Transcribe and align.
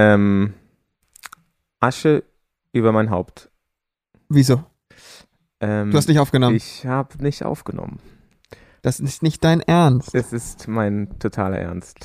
Ähm, 0.00 0.54
Asche 1.80 2.22
über 2.72 2.92
mein 2.92 3.10
Haupt. 3.10 3.50
Wieso? 4.28 4.62
Ähm, 5.60 5.90
Du 5.90 5.96
hast 5.96 6.08
nicht 6.08 6.18
aufgenommen. 6.18 6.56
Ich 6.56 6.86
habe 6.86 7.22
nicht 7.22 7.44
aufgenommen. 7.44 7.98
das 8.82 9.00
ist 9.00 9.22
nicht 9.22 9.44
dein 9.44 9.60
Ernst. 9.60 10.14
Es 10.14 10.32
ist 10.32 10.68
mein 10.68 11.18
totaler 11.18 11.58
Ernst. 11.58 11.98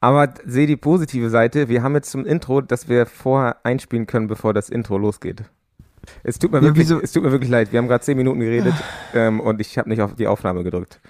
Aber 0.00 0.32
sehe 0.44 0.66
die 0.66 0.76
positive 0.76 1.30
Seite. 1.30 1.68
Wir 1.68 1.82
haben 1.82 1.94
jetzt 1.94 2.10
zum 2.10 2.24
Intro, 2.26 2.60
dass 2.60 2.88
wir 2.88 3.06
vorher 3.06 3.56
einspielen 3.64 4.06
können, 4.06 4.26
bevor 4.26 4.52
das 4.54 4.68
Intro 4.68 4.98
losgeht. 4.98 5.44
Es 6.22 6.38
tut 6.38 6.52
mir, 6.52 6.58
Ja, 6.58 6.64
wirklich, 6.64 6.86
wieso- 6.86 7.00
es 7.02 7.12
tut 7.12 7.22
mir 7.22 7.32
wirklich 7.32 7.50
leid. 7.50 7.72
Wir 7.72 7.78
haben 7.78 7.88
gerade 7.88 8.02
zehn 8.04 8.16
Minuten 8.16 8.40
geredet 8.40 8.74
ähm, 9.14 9.40
und 9.40 9.60
ich 9.60 9.76
habe 9.78 9.88
nicht 9.88 10.00
auf 10.00 10.14
die 10.14 10.26
Aufnahme 10.26 10.62
gedrückt. 10.64 11.00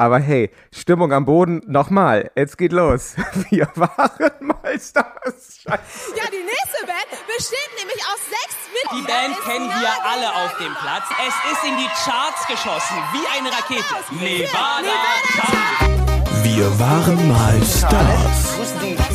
Aber 0.00 0.20
hey, 0.20 0.50
Stimmung 0.70 1.12
am 1.12 1.24
Boden, 1.24 1.60
nochmal, 1.66 2.30
jetzt 2.36 2.56
geht 2.56 2.70
los. 2.72 3.16
Wir 3.50 3.68
waren 3.74 4.30
mal 4.40 4.78
Stars. 4.78 5.58
Scheiße. 5.60 6.14
Ja, 6.16 6.22
die 6.30 6.44
nächste 6.44 6.86
Band 6.86 7.10
besteht 7.26 7.70
nämlich 7.76 8.00
aus 8.06 8.20
sechs 8.30 8.56
Die 8.64 8.94
Mitgliedern. 8.94 9.32
Band 9.32 9.38
Ist 9.38 9.44
kennen 9.44 9.68
wir 9.68 9.90
alle 10.06 10.28
auf 10.44 10.56
dem 10.58 10.72
Platz. 10.74 11.02
Es 11.26 11.52
ist 11.52 11.64
in 11.64 11.76
die 11.78 11.88
Charts 11.88 12.46
geschossen, 12.46 12.96
wie 13.12 13.26
eine 13.36 13.50
Rakete. 13.50 13.82
Nevada, 14.12 14.82
Nevada. 14.82 16.44
Wir 16.44 16.78
waren 16.78 17.28
mal 17.28 17.60
Stars. 17.64 19.07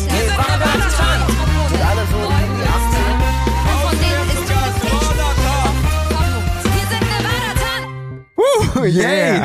Tan. 8.73 8.83
Uh, 8.83 8.85
yay! 8.85 9.41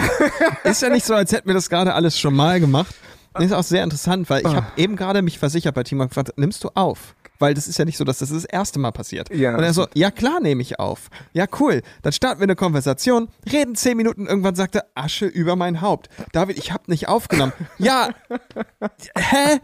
ist 0.64 0.82
ja 0.82 0.88
nicht 0.88 1.04
so, 1.04 1.14
als 1.14 1.32
hätten 1.32 1.46
wir 1.46 1.54
das 1.54 1.68
gerade 1.68 1.94
alles 1.94 2.18
schon 2.18 2.34
mal 2.34 2.60
gemacht. 2.60 2.94
Das 3.34 3.44
ist 3.44 3.52
auch 3.52 3.62
sehr 3.62 3.84
interessant, 3.84 4.28
weil 4.30 4.40
ich 4.40 4.54
habe 4.54 4.66
eben 4.76 4.96
gerade 4.96 5.22
mich 5.22 5.38
versichert 5.38 5.74
bei 5.74 5.84
Timo 5.84 6.06
gefragt, 6.06 6.32
nimmst 6.36 6.64
du 6.64 6.70
auf? 6.74 7.14
Weil 7.38 7.54
das 7.54 7.68
ist 7.68 7.78
ja 7.78 7.84
nicht 7.84 7.96
so, 7.96 8.04
dass 8.04 8.18
das 8.18 8.30
das 8.30 8.44
erste 8.44 8.80
Mal 8.80 8.90
passiert. 8.90 9.32
Ja. 9.32 9.56
Und 9.56 9.62
er 9.62 9.72
so, 9.72 9.86
ja 9.94 10.10
klar 10.10 10.40
nehme 10.40 10.60
ich 10.60 10.80
auf. 10.80 11.08
Ja 11.32 11.46
cool, 11.60 11.82
dann 12.02 12.12
starten 12.12 12.40
wir 12.40 12.44
eine 12.44 12.56
Konversation, 12.56 13.28
reden 13.50 13.76
zehn 13.76 13.96
Minuten, 13.96 14.26
irgendwann 14.26 14.56
sagt 14.56 14.74
er, 14.74 14.86
Asche 14.94 15.26
über 15.26 15.54
mein 15.54 15.80
Haupt. 15.80 16.08
David, 16.32 16.58
ich 16.58 16.72
habe 16.72 16.84
nicht 16.88 17.08
aufgenommen. 17.08 17.52
ja, 17.78 18.08
hä? 19.16 19.60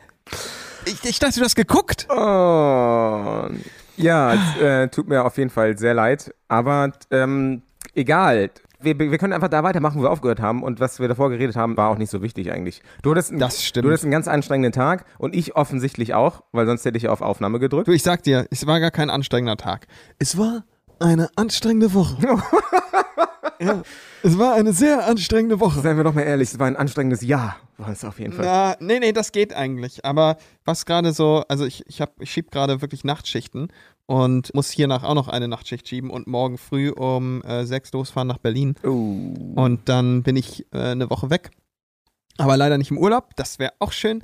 Ich, 0.87 1.03
ich 1.05 1.19
dachte, 1.19 1.41
du 1.41 1.45
hast 1.45 1.57
geguckt. 1.57 2.07
Oh, 2.11 3.49
ja, 3.97 4.35
es, 4.35 4.61
äh, 4.61 4.89
tut 4.89 5.09
mir 5.09 5.25
auf 5.25 5.37
jeden 5.39 5.51
Fall 5.51 5.77
sehr 5.79 5.95
leid, 5.95 6.33
aber 6.49 6.93
ähm, 7.11 7.63
egal. 7.95 8.51
Wir, 8.81 8.99
wir 8.99 9.19
können 9.19 9.33
einfach 9.33 9.49
da 9.49 9.63
weitermachen, 9.63 9.99
wo 9.99 10.03
wir 10.05 10.11
aufgehört 10.11 10.41
haben 10.41 10.63
und 10.63 10.81
was 10.81 10.99
wir 11.01 11.09
davor 11.09 11.31
geredet 11.31 11.57
haben, 11.57 11.77
war 11.77 11.89
auch 11.91 11.99
nicht 11.99 12.11
so 12.11 12.23
wichtig 12.23 12.53
eigentlich. 12.53 12.83
Du 13.03 13.11
hattest, 13.13 13.31
einen- 13.31 13.41
Das 13.41 13.63
stimmt. 13.65 13.85
Du 13.85 13.89
hattest 13.89 14.05
einen 14.05 14.11
ganz 14.13 14.29
anstrengenden 14.29 14.73
Tag 14.73 15.05
und 15.19 15.35
ich 15.35 15.57
offensichtlich 15.57 16.15
auch, 16.15 16.43
weil 16.53 16.67
sonst 16.67 16.85
hätte 16.85 16.97
ich 16.97 17.05
ja 17.05 17.11
auf 17.11 17.21
Aufnahme 17.23 17.59
gedrückt. 17.61 17.89
Du, 17.89 17.93
ich 17.93 18.03
sag 18.03 18.23
dir, 18.23 18.47
es 18.51 18.67
war 18.67 18.81
gar 18.81 18.91
kein 18.91 19.11
anstrengender 19.11 19.57
Tag. 19.57 19.87
Es 20.19 20.37
war 20.37 20.65
eine 21.01 21.29
anstrengende 21.37 21.93
Woche. 21.95 22.17
ja, 23.61 23.83
es 24.23 24.39
war 24.39 24.55
eine 24.55 24.73
sehr 24.73 25.07
anstrengende 25.07 25.61
Woche. 25.61 25.81
Seien 25.81 25.97
wir 25.97 26.05
doch 26.05 26.15
mal 26.15 26.23
ehrlich, 26.23 26.51
es 26.53 26.59
war 26.59 26.67
ein 26.67 26.77
anstrengendes 26.77 27.23
Jahr, 27.23 27.57
war 27.79 27.91
es 27.91 28.05
auf 28.05 28.19
jeden 28.19 28.33
Fall. 28.33 28.45
Na, 28.45 28.77
nee, 28.81 28.99
nee, 28.99 29.13
das 29.13 29.33
geht 29.33 29.55
eigentlich. 29.55 30.05
Aber 30.05 30.37
was 30.65 30.87
gerade 30.87 31.13
so, 31.13 31.45
also 31.49 31.65
ich, 31.65 31.85
ich, 31.89 32.01
hab, 32.01 32.21
ich 32.21 32.31
schieb 32.31 32.51
gerade 32.51 32.81
wirklich 32.81 33.05
Nachtschichten 33.05 33.69
und 34.07 34.53
muss 34.55 34.71
hiernach 34.71 35.03
auch 35.03 35.15
noch 35.15 35.29
eine 35.29 35.49
Nachtschicht 35.49 35.89
schieben 35.89 36.11
und 36.11 36.27
morgen 36.27 36.59
früh 36.59 36.91
um 36.91 37.43
äh, 37.43 37.65
sechs 37.65 37.93
losfahren 37.93 38.29
nach 38.29 38.39
Berlin. 38.39 38.75
Oh. 38.85 38.91
Und 39.55 39.89
dann 39.89 40.23
bin 40.23 40.37
ich 40.37 40.67
äh, 40.73 40.79
eine 40.79 41.09
Woche 41.11 41.31
weg. 41.31 41.51
Aber 42.39 42.57
leider 42.57 42.79
nicht 42.79 42.91
im 42.91 42.99
Urlaub, 42.99 43.31
das 43.37 43.59
wäre 43.59 43.73
auch 43.79 43.93
schön, 43.93 44.23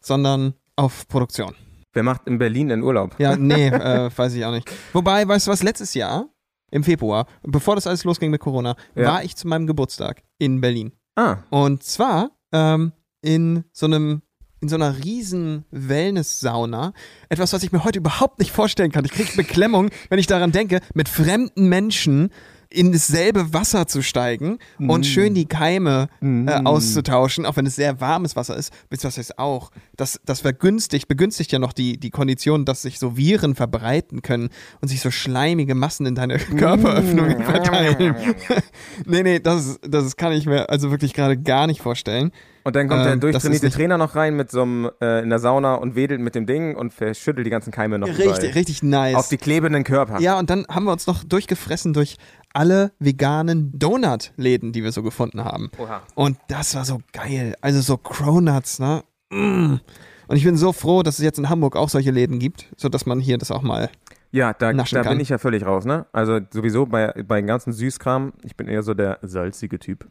sondern 0.00 0.54
auf 0.76 1.06
Produktion. 1.08 1.54
Wer 1.92 2.02
macht 2.02 2.26
in 2.26 2.38
Berlin 2.38 2.68
den 2.68 2.82
Urlaub? 2.82 3.14
Ja, 3.18 3.36
nee, 3.38 3.68
äh, 3.68 4.10
weiß 4.16 4.34
ich 4.34 4.44
auch 4.44 4.52
nicht. 4.52 4.70
Wobei, 4.92 5.26
weißt 5.26 5.46
du 5.46 5.50
was, 5.50 5.62
letztes 5.62 5.94
Jahr, 5.94 6.28
im 6.70 6.84
Februar, 6.84 7.26
bevor 7.42 7.74
das 7.74 7.86
alles 7.86 8.04
losging 8.04 8.30
mit 8.30 8.40
Corona, 8.40 8.76
Ja. 8.94 9.06
war 9.06 9.24
ich 9.24 9.36
zu 9.36 9.48
meinem 9.48 9.66
Geburtstag 9.66 10.22
in 10.38 10.60
Berlin. 10.60 10.92
Ah, 11.16 11.38
Und 11.50 11.82
zwar 11.82 12.30
ähm, 12.52 12.92
in 13.22 13.64
so 13.72 13.86
einem 13.86 14.22
in 14.60 14.68
so 14.68 14.76
einer 14.76 15.02
riesen 15.02 15.64
Wellness-Sauna. 15.70 16.92
Etwas, 17.28 17.52
was 17.52 17.62
ich 17.62 17.72
mir 17.72 17.84
heute 17.84 17.98
überhaupt 17.98 18.38
nicht 18.38 18.52
vorstellen 18.52 18.92
kann. 18.92 19.04
Ich 19.04 19.12
kriege 19.12 19.34
Beklemmung, 19.36 19.90
wenn 20.08 20.18
ich 20.18 20.26
daran 20.26 20.52
denke, 20.52 20.80
mit 20.94 21.08
fremden 21.08 21.68
Menschen 21.68 22.30
in 22.72 22.92
dasselbe 22.92 23.52
Wasser 23.52 23.86
zu 23.86 24.00
steigen 24.00 24.58
und 24.78 25.04
schön 25.04 25.34
die 25.34 25.46
Keime 25.46 26.08
äh, 26.22 26.50
auszutauschen, 26.64 27.44
auch 27.44 27.56
wenn 27.56 27.66
es 27.66 27.74
sehr 27.76 28.00
warmes 28.00 28.36
Wasser 28.36 28.56
ist. 28.56 28.72
Ihr, 28.90 28.98
was 29.02 29.18
heißt 29.18 29.38
auch? 29.38 29.70
Das, 29.96 30.20
das 30.24 30.40
vergünstigt, 30.40 31.08
begünstigt 31.08 31.50
ja 31.50 31.58
noch 31.58 31.72
die, 31.72 31.98
die 31.98 32.10
Kondition, 32.10 32.64
dass 32.64 32.82
sich 32.82 32.98
so 32.98 33.16
Viren 33.16 33.54
verbreiten 33.54 34.22
können 34.22 34.50
und 34.80 34.88
sich 34.88 35.00
so 35.00 35.10
schleimige 35.10 35.74
Massen 35.74 36.06
in 36.06 36.14
deine 36.14 36.38
Körperöffnungen 36.38 37.42
verteilen. 37.44 38.14
nee, 39.06 39.22
nee, 39.22 39.40
das, 39.40 39.80
das 39.82 40.16
kann 40.16 40.32
ich 40.32 40.46
mir 40.46 40.70
also 40.70 40.90
wirklich 40.90 41.12
gerade 41.12 41.36
gar 41.36 41.66
nicht 41.66 41.80
vorstellen. 41.80 42.30
und 42.64 42.76
dann 42.76 42.88
kommt 42.88 43.04
der 43.04 43.14
Ähm, 43.14 43.20
das 43.20 43.28
ist 43.28 43.42
durchtrainierte 43.42 43.70
Trainer 43.70 43.98
noch 43.98 44.14
rein 44.14 44.36
mit 44.36 44.50
so 44.50 44.62
einem 44.62 44.90
äh, 45.00 45.22
in 45.22 45.30
der 45.30 45.38
Sauna 45.38 45.74
und 45.74 45.96
wedelt 45.96 46.20
mit 46.20 46.34
dem 46.34 46.46
Ding 46.46 46.76
und 46.76 46.92
verschüttelt 46.92 47.46
die 47.46 47.50
ganzen 47.50 47.72
Keime 47.72 47.98
noch 47.98 48.08
überall. 48.08 48.28
Richtig, 48.28 48.54
richtig 48.54 48.82
nice. 48.82 49.16
auf 49.16 49.28
die 49.28 49.38
klebenden 49.38 49.82
Körper. 49.82 50.20
Ja, 50.20 50.38
und 50.38 50.50
dann 50.50 50.66
haben 50.68 50.84
wir 50.84 50.92
uns 50.92 51.06
noch 51.06 51.24
durchgefressen 51.24 51.92
durch 51.92 52.16
alle 52.52 52.92
veganen 52.98 53.72
Donut-Läden, 53.78 54.72
die 54.72 54.82
wir 54.82 54.92
so 54.92 55.02
gefunden 55.02 55.44
haben. 55.44 55.70
Oha. 55.78 56.02
Und 56.14 56.38
das 56.48 56.74
war 56.74 56.84
so 56.84 57.00
geil. 57.12 57.54
Also 57.60 57.80
so 57.80 57.96
Cronuts, 57.96 58.78
ne? 58.78 59.04
Mm. 59.30 59.76
Und 60.28 60.36
ich 60.36 60.44
bin 60.44 60.56
so 60.56 60.72
froh, 60.72 61.02
dass 61.02 61.18
es 61.18 61.24
jetzt 61.24 61.38
in 61.38 61.48
Hamburg 61.48 61.76
auch 61.76 61.88
solche 61.88 62.10
Läden 62.10 62.38
gibt, 62.38 62.66
sodass 62.76 63.06
man 63.06 63.20
hier 63.20 63.36
das 63.36 63.50
auch 63.50 63.62
mal. 63.62 63.90
Ja, 64.32 64.52
da, 64.52 64.72
da 64.72 64.84
kann. 64.84 65.08
bin 65.08 65.20
ich 65.20 65.28
ja 65.28 65.38
völlig 65.38 65.66
raus, 65.66 65.84
ne? 65.84 66.06
Also 66.12 66.38
sowieso 66.50 66.86
bei, 66.86 67.12
bei 67.26 67.40
dem 67.40 67.48
ganzen 67.48 67.72
Süßkram, 67.72 68.32
ich 68.44 68.56
bin 68.56 68.68
eher 68.68 68.82
so 68.82 68.94
der 68.94 69.18
salzige 69.22 69.78
Typ. 69.80 70.06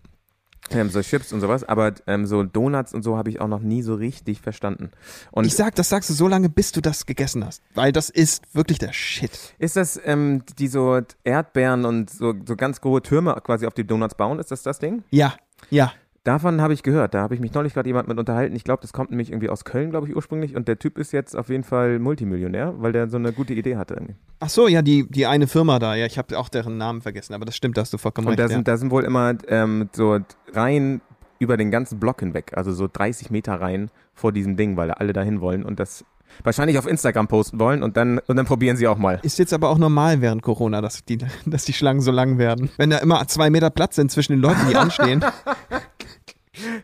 Ähm, 0.71 0.89
so 0.89 1.01
Chips 1.01 1.33
und 1.33 1.41
sowas, 1.41 1.63
aber 1.63 1.93
ähm, 2.07 2.25
so 2.25 2.43
Donuts 2.43 2.93
und 2.93 3.03
so 3.03 3.17
habe 3.17 3.29
ich 3.29 3.41
auch 3.41 3.47
noch 3.47 3.61
nie 3.61 3.81
so 3.81 3.95
richtig 3.95 4.41
verstanden. 4.41 4.91
Und 5.31 5.45
ich 5.45 5.55
sag, 5.55 5.75
das 5.75 5.89
sagst 5.89 6.09
du 6.09 6.13
so 6.13 6.27
lange, 6.27 6.49
bis 6.49 6.71
du 6.71 6.81
das 6.81 7.05
gegessen 7.05 7.45
hast. 7.45 7.61
Weil 7.73 7.91
das 7.91 8.09
ist 8.09 8.43
wirklich 8.53 8.79
der 8.79 8.93
Shit. 8.93 9.31
ist 9.57 9.75
das 9.75 9.99
ähm, 10.03 10.43
die 10.57 10.67
so 10.67 11.01
Erdbeeren 11.23 11.85
und 11.85 12.09
so, 12.09 12.33
so 12.45 12.55
ganz 12.55 12.81
große 12.81 13.03
Türme 13.03 13.35
quasi 13.43 13.65
auf 13.65 13.73
die 13.73 13.85
Donuts 13.85 14.15
bauen? 14.15 14.39
Ist 14.39 14.51
das 14.51 14.63
das 14.63 14.79
Ding? 14.79 15.03
Ja, 15.11 15.33
ja. 15.69 15.91
Davon 16.23 16.61
habe 16.61 16.73
ich 16.73 16.83
gehört. 16.83 17.13
Da 17.13 17.21
habe 17.21 17.33
ich 17.33 17.39
mich 17.39 17.53
neulich 17.53 17.73
gerade 17.73 17.87
jemand 17.87 18.07
mit 18.07 18.17
unterhalten. 18.17 18.55
Ich 18.55 18.63
glaube, 18.63 18.81
das 18.81 18.93
kommt 18.93 19.09
nämlich 19.09 19.31
irgendwie 19.31 19.49
aus 19.49 19.63
Köln, 19.63 19.89
glaube 19.89 20.07
ich, 20.07 20.15
ursprünglich. 20.15 20.55
Und 20.55 20.67
der 20.67 20.77
Typ 20.77 20.97
ist 20.97 21.11
jetzt 21.11 21.35
auf 21.35 21.49
jeden 21.49 21.63
Fall 21.63 21.99
Multimillionär, 21.99 22.73
weil 22.77 22.91
der 22.91 23.09
so 23.09 23.17
eine 23.17 23.31
gute 23.31 23.53
Idee 23.53 23.77
hatte. 23.77 23.93
Irgendwie. 23.95 24.15
Ach 24.39 24.49
so, 24.49 24.67
ja, 24.67 24.81
die, 24.81 25.09
die 25.09 25.25
eine 25.25 25.47
Firma 25.47 25.79
da. 25.79 25.95
Ja, 25.95 26.05
ich 26.05 26.17
habe 26.17 26.37
auch 26.37 26.49
deren 26.49 26.77
Namen 26.77 27.01
vergessen, 27.01 27.33
aber 27.33 27.45
das 27.45 27.55
stimmt, 27.55 27.77
da 27.77 27.81
hast 27.81 27.93
du 27.93 27.97
vollkommen 27.97 28.27
Und 28.27 28.31
recht. 28.31 28.39
da 28.39 28.43
ja. 28.43 28.49
sind, 28.49 28.67
da 28.67 28.77
sind 28.77 28.91
wohl 28.91 29.03
immer 29.03 29.35
ähm, 29.47 29.89
so 29.93 30.19
Reihen 30.53 31.01
über 31.39 31.55
den 31.55 31.71
ganzen 31.71 31.99
Block 31.99 32.19
hinweg, 32.19 32.51
also 32.55 32.73
so 32.73 32.89
30 32.91 33.31
Meter 33.31 33.55
Reihen 33.61 33.89
vor 34.13 34.33
diesem 34.33 34.57
Ding, 34.57 34.75
weil 34.75 34.91
alle 34.91 35.13
dahin 35.13 35.39
wollen 35.39 35.63
und 35.63 35.79
das 35.79 36.03
wahrscheinlich 36.43 36.77
auf 36.77 36.85
Instagram 36.85 37.27
posten 37.27 37.59
wollen 37.59 37.81
und 37.81 37.97
dann, 37.97 38.19
und 38.27 38.35
dann 38.35 38.45
probieren 38.45 38.77
sie 38.77 38.87
auch 38.87 38.97
mal. 38.97 39.19
Ist 39.23 39.39
jetzt 39.39 39.53
aber 39.53 39.69
auch 39.69 39.77
normal 39.77 40.21
während 40.21 40.41
Corona, 40.41 40.81
dass 40.81 41.03
die, 41.05 41.17
dass 41.45 41.65
die 41.65 41.73
Schlangen 41.73 42.01
so 42.01 42.11
lang 42.11 42.37
werden. 42.37 42.69
Wenn 42.77 42.89
da 42.89 42.97
immer 42.97 43.25
zwei 43.27 43.49
Meter 43.49 43.69
Platz 43.69 43.95
sind 43.95 44.11
zwischen 44.11 44.33
den 44.33 44.41
Leuten, 44.41 44.67
die 44.69 44.75
anstehen. 44.75 45.23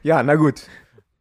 Ja, 0.03 0.21
na 0.23 0.35
gut. 0.35 0.63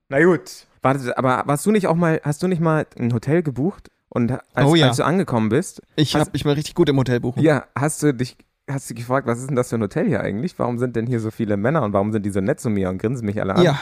Na 0.09 0.23
gut. 0.25 0.67
Warte, 0.83 1.17
aber 1.17 1.43
warst 1.47 1.65
du 1.67 1.71
nicht 1.71 1.87
auch 1.87 1.95
mal, 1.97 2.21
hast 2.25 2.43
du 2.43 2.49
nicht 2.49 2.61
mal 2.61 2.87
ein 2.99 3.13
Hotel 3.15 3.43
gebucht? 3.43 3.91
Und 4.09 4.33
als, 4.55 4.67
Oh 4.69 4.75
ja. 4.75 4.89
als 4.89 4.99
du 4.99 5.05
angekommen 5.05 5.49
bist, 5.49 5.83
Ich 5.97 6.15
habe 6.15 6.31
mich 6.33 6.45
mal 6.45 6.53
richtig 6.55 6.75
gut 6.75 6.89
im 6.89 6.97
Hotel 6.99 7.21
buchen. 7.21 7.43
ja, 7.43 7.65
hast 7.75 8.03
du 8.03 8.13
dich, 8.15 8.37
hast 8.71 8.89
du 8.91 8.95
gefragt, 8.95 9.27
was 9.27 9.41
ist 9.41 9.49
denn 9.49 9.57
das 9.57 9.71
für 9.71 9.77
ein 9.77 9.83
Hotel 9.83 10.07
hier 10.07 10.21
eigentlich? 10.21 10.57
Warum 10.59 10.79
sind 10.79 10.95
denn 10.95 11.07
hier 11.07 11.19
so 11.21 11.31
viele 11.33 11.57
Männer 11.57 11.83
und 11.83 11.93
warum 11.95 12.13
sind 12.13 12.25
die 12.25 12.31
so 12.31 12.41
nett 12.41 12.61
zu 12.61 12.71
mir 12.71 12.91
und 12.91 12.99
grinsen 12.99 13.27
mich 13.27 13.41
alle 13.41 13.57
an? 13.57 13.63
Ja, 13.63 13.81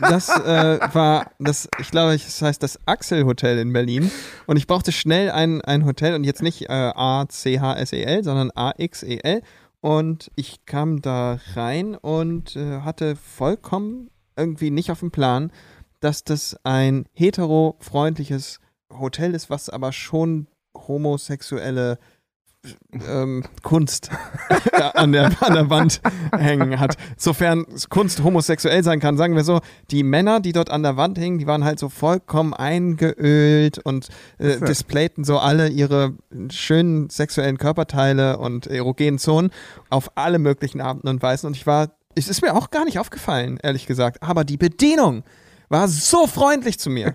das 0.00 0.28
äh, 0.30 0.78
war 0.94 1.30
das, 1.38 1.68
ich 1.80 1.90
glaube, 1.90 2.14
es 2.14 2.40
heißt 2.40 2.62
das 2.62 2.78
Axel 2.86 3.24
Hotel 3.26 3.58
in 3.58 3.72
Berlin. 3.72 4.10
Und 4.46 4.56
ich 4.56 4.66
brauchte 4.66 4.90
schnell 4.92 5.30
ein, 5.32 5.60
ein 5.60 5.84
Hotel 5.84 6.14
und 6.14 6.24
jetzt 6.24 6.40
nicht 6.42 6.62
äh, 6.70 6.92
A-C-H-S-E-L, 6.94 8.24
sondern 8.24 8.50
A-X-E-L. 8.54 9.42
Und 9.80 10.30
ich 10.34 10.64
kam 10.64 11.02
da 11.02 11.38
rein 11.54 11.94
und 11.94 12.56
äh, 12.56 12.80
hatte 12.80 13.16
vollkommen 13.16 14.08
irgendwie 14.36 14.70
nicht 14.70 14.90
auf 14.90 15.00
dem 15.00 15.10
Plan, 15.10 15.52
dass 16.00 16.24
das 16.24 16.56
ein 16.64 17.06
hetero-freundliches 17.12 18.60
Hotel 18.90 19.34
ist, 19.34 19.50
was 19.50 19.70
aber 19.70 19.92
schon 19.92 20.48
homosexuelle 20.74 21.98
ähm, 23.08 23.44
Kunst 23.62 24.10
an 24.94 25.12
der, 25.12 25.30
an 25.42 25.54
der 25.54 25.70
Wand 25.70 26.00
hängen 26.36 26.78
hat. 26.80 26.96
Sofern 27.16 27.66
Kunst 27.88 28.22
homosexuell 28.22 28.82
sein 28.82 29.00
kann, 29.00 29.16
sagen 29.16 29.36
wir 29.36 29.44
so, 29.44 29.60
die 29.90 30.02
Männer, 30.02 30.40
die 30.40 30.52
dort 30.52 30.70
an 30.70 30.82
der 30.82 30.96
Wand 30.96 31.18
hingen, 31.18 31.38
die 31.38 31.46
waren 31.46 31.64
halt 31.64 31.78
so 31.78 31.88
vollkommen 31.88 32.54
eingeölt 32.54 33.78
und 33.78 34.08
äh, 34.38 34.60
displayten 34.60 35.24
so 35.24 35.38
alle 35.38 35.68
ihre 35.68 36.14
schönen 36.50 37.10
sexuellen 37.10 37.58
Körperteile 37.58 38.38
und 38.38 38.66
erogenen 38.66 39.18
Zonen 39.18 39.50
auf 39.90 40.10
alle 40.16 40.38
möglichen 40.38 40.80
Arten 40.80 41.08
und 41.08 41.22
Weisen. 41.22 41.46
Und 41.48 41.56
ich 41.56 41.66
war, 41.66 41.90
es 42.14 42.28
ist 42.28 42.42
mir 42.42 42.54
auch 42.54 42.70
gar 42.70 42.84
nicht 42.84 42.98
aufgefallen, 42.98 43.58
ehrlich 43.62 43.86
gesagt. 43.86 44.22
Aber 44.22 44.44
die 44.44 44.56
Bedienung 44.56 45.24
war 45.68 45.88
so 45.88 46.26
freundlich 46.26 46.78
zu 46.78 46.90
mir. 46.90 47.14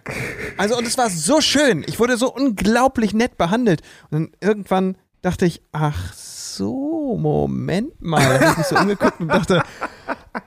Also, 0.58 0.78
und 0.78 0.86
es 0.86 0.98
war 0.98 1.10
so 1.10 1.40
schön. 1.42 1.84
Ich 1.88 2.00
wurde 2.00 2.18
so 2.18 2.34
unglaublich 2.34 3.14
nett 3.14 3.38
behandelt. 3.38 3.82
Und 4.10 4.12
dann 4.12 4.32
irgendwann 4.42 4.98
dachte 5.22 5.46
ich, 5.46 5.62
ach 5.72 6.14
so, 6.14 7.18
Moment 7.18 8.02
mal. 8.02 8.20
Da 8.22 8.40
habe 8.40 8.52
ich 8.52 8.58
mich 8.58 8.68
so 8.68 8.76
umgeguckt 8.78 9.20
und 9.22 9.28
dachte, 9.30 9.62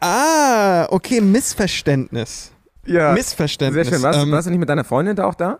ah, 0.01 0.87
okay, 0.91 1.21
Missverständnis. 1.21 2.53
Ja. 2.87 3.13
Missverständnis. 3.13 3.87
Sehr 3.87 3.95
schön. 3.97 4.03
Warst, 4.03 4.19
Ähm, 4.21 4.33
warst 4.33 4.47
du 4.47 4.51
nicht 4.51 4.61
mit 4.61 4.69
deiner 4.69 4.85
Freundin 4.85 5.17
da 5.17 5.27
auch 5.27 5.35
da? 5.35 5.59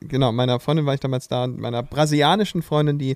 genau, 0.00 0.32
meiner 0.32 0.58
Freundin 0.58 0.86
war 0.86 0.94
ich 0.94 1.00
damals 1.00 1.28
da, 1.28 1.46
meiner 1.46 1.84
brasilianischen 1.84 2.62
Freundin, 2.62 2.98
die 2.98 3.14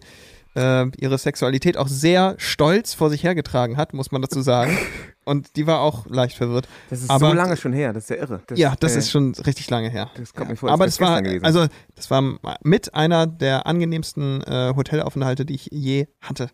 äh, 0.55 0.87
ihre 0.99 1.19
Sexualität 1.19 1.77
auch 1.77 1.89
sehr 1.89 2.35
stolz 2.39 2.95
vor 2.95 3.11
sich 3.11 3.23
hergetragen 3.25 3.77
hat, 3.77 3.95
muss 3.95 4.13
man 4.13 4.23
dazu 4.23 4.41
sagen. 4.43 4.77
Und 5.25 5.55
die 5.55 5.69
war 5.69 5.81
auch 5.81 6.05
leicht 6.07 6.37
verwirrt. 6.37 6.67
Das 6.91 7.01
ist 7.01 7.09
Aber- 7.11 7.29
so 7.31 7.33
lange 7.35 7.57
schon 7.57 7.73
her, 7.73 7.93
das 7.93 8.05
ist 8.05 8.11
ja 8.11 8.17
irre. 8.17 8.41
Das, 8.49 8.59
ja, 8.59 8.75
das 8.81 8.97
äh, 8.97 8.99
ist 8.99 9.11
schon 9.11 9.33
richtig 9.47 9.71
lange 9.71 9.89
her. 9.89 10.11
Das 10.17 10.35
kommt 10.35 10.49
mir 10.49 10.55
Ja. 10.55 10.59
vor, 10.59 10.69
als 10.71 10.75
Aber 10.75 10.85
das 10.87 11.01
war, 11.01 11.23
gewesen. 11.23 11.45
also 11.45 11.67
das 11.95 12.11
war 12.11 12.39
mit 12.65 12.95
einer 12.95 13.29
der 13.29 13.67
angenehmsten 13.67 14.43
äh, 14.43 14.73
Hotelaufenthalte, 14.75 15.45
die 15.45 15.55
ich 15.55 15.69
je 15.71 16.07
hatte. 16.21 16.51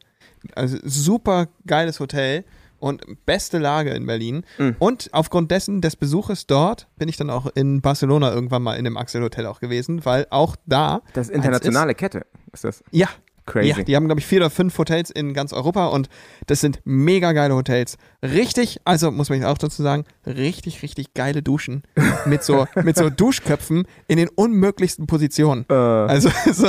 Also 0.54 0.76
super 0.84 1.48
geiles 1.66 1.98
Hotel 1.98 2.44
und 2.78 3.02
beste 3.26 3.56
Lage 3.58 3.90
in 3.90 4.04
Berlin. 4.06 4.44
Mhm. 4.58 4.76
Und 4.78 5.08
aufgrund 5.12 5.50
dessen 5.50 5.80
des 5.80 5.96
Besuches 5.96 6.46
dort 6.46 6.88
bin 6.96 7.08
ich 7.08 7.16
dann 7.16 7.30
auch 7.30 7.46
in 7.54 7.80
Barcelona 7.80 8.32
irgendwann 8.32 8.62
mal 8.62 8.74
in 8.74 8.84
dem 8.84 8.96
Axel 8.98 9.22
Hotel 9.22 9.46
auch 9.46 9.60
gewesen, 9.60 10.04
weil 10.04 10.26
auch 10.30 10.56
da 10.66 11.00
Das 11.14 11.28
ist 11.28 11.34
internationale 11.34 11.94
Kette. 11.94 12.26
Ist 12.52 12.64
das 12.64 12.84
ja, 12.92 13.08
crazy? 13.48 13.68
ja, 13.68 13.82
die 13.82 13.96
haben, 13.96 14.06
glaube 14.06 14.20
ich, 14.20 14.26
vier 14.26 14.38
oder 14.40 14.50
fünf 14.50 14.76
Hotels 14.78 15.10
in 15.10 15.34
ganz 15.34 15.52
Europa 15.52 15.86
und 15.86 16.08
das 16.46 16.60
sind 16.60 16.80
mega 16.84 17.32
geile 17.32 17.54
Hotels. 17.54 17.96
Richtig, 18.22 18.80
also 18.84 19.10
muss 19.10 19.30
man 19.30 19.42
auch 19.44 19.58
dazu 19.58 19.82
sagen, 19.82 20.04
richtig, 20.26 20.82
richtig 20.82 21.14
geile 21.14 21.42
Duschen 21.42 21.82
mit 22.26 22.42
so, 22.44 22.66
mit 22.82 22.96
so 22.96 23.10
Duschköpfen 23.10 23.86
in 24.06 24.16
den 24.18 24.28
unmöglichsten 24.28 25.06
Positionen. 25.06 25.64
Äh, 25.70 25.74
Also 25.74 26.28
so 26.52 26.66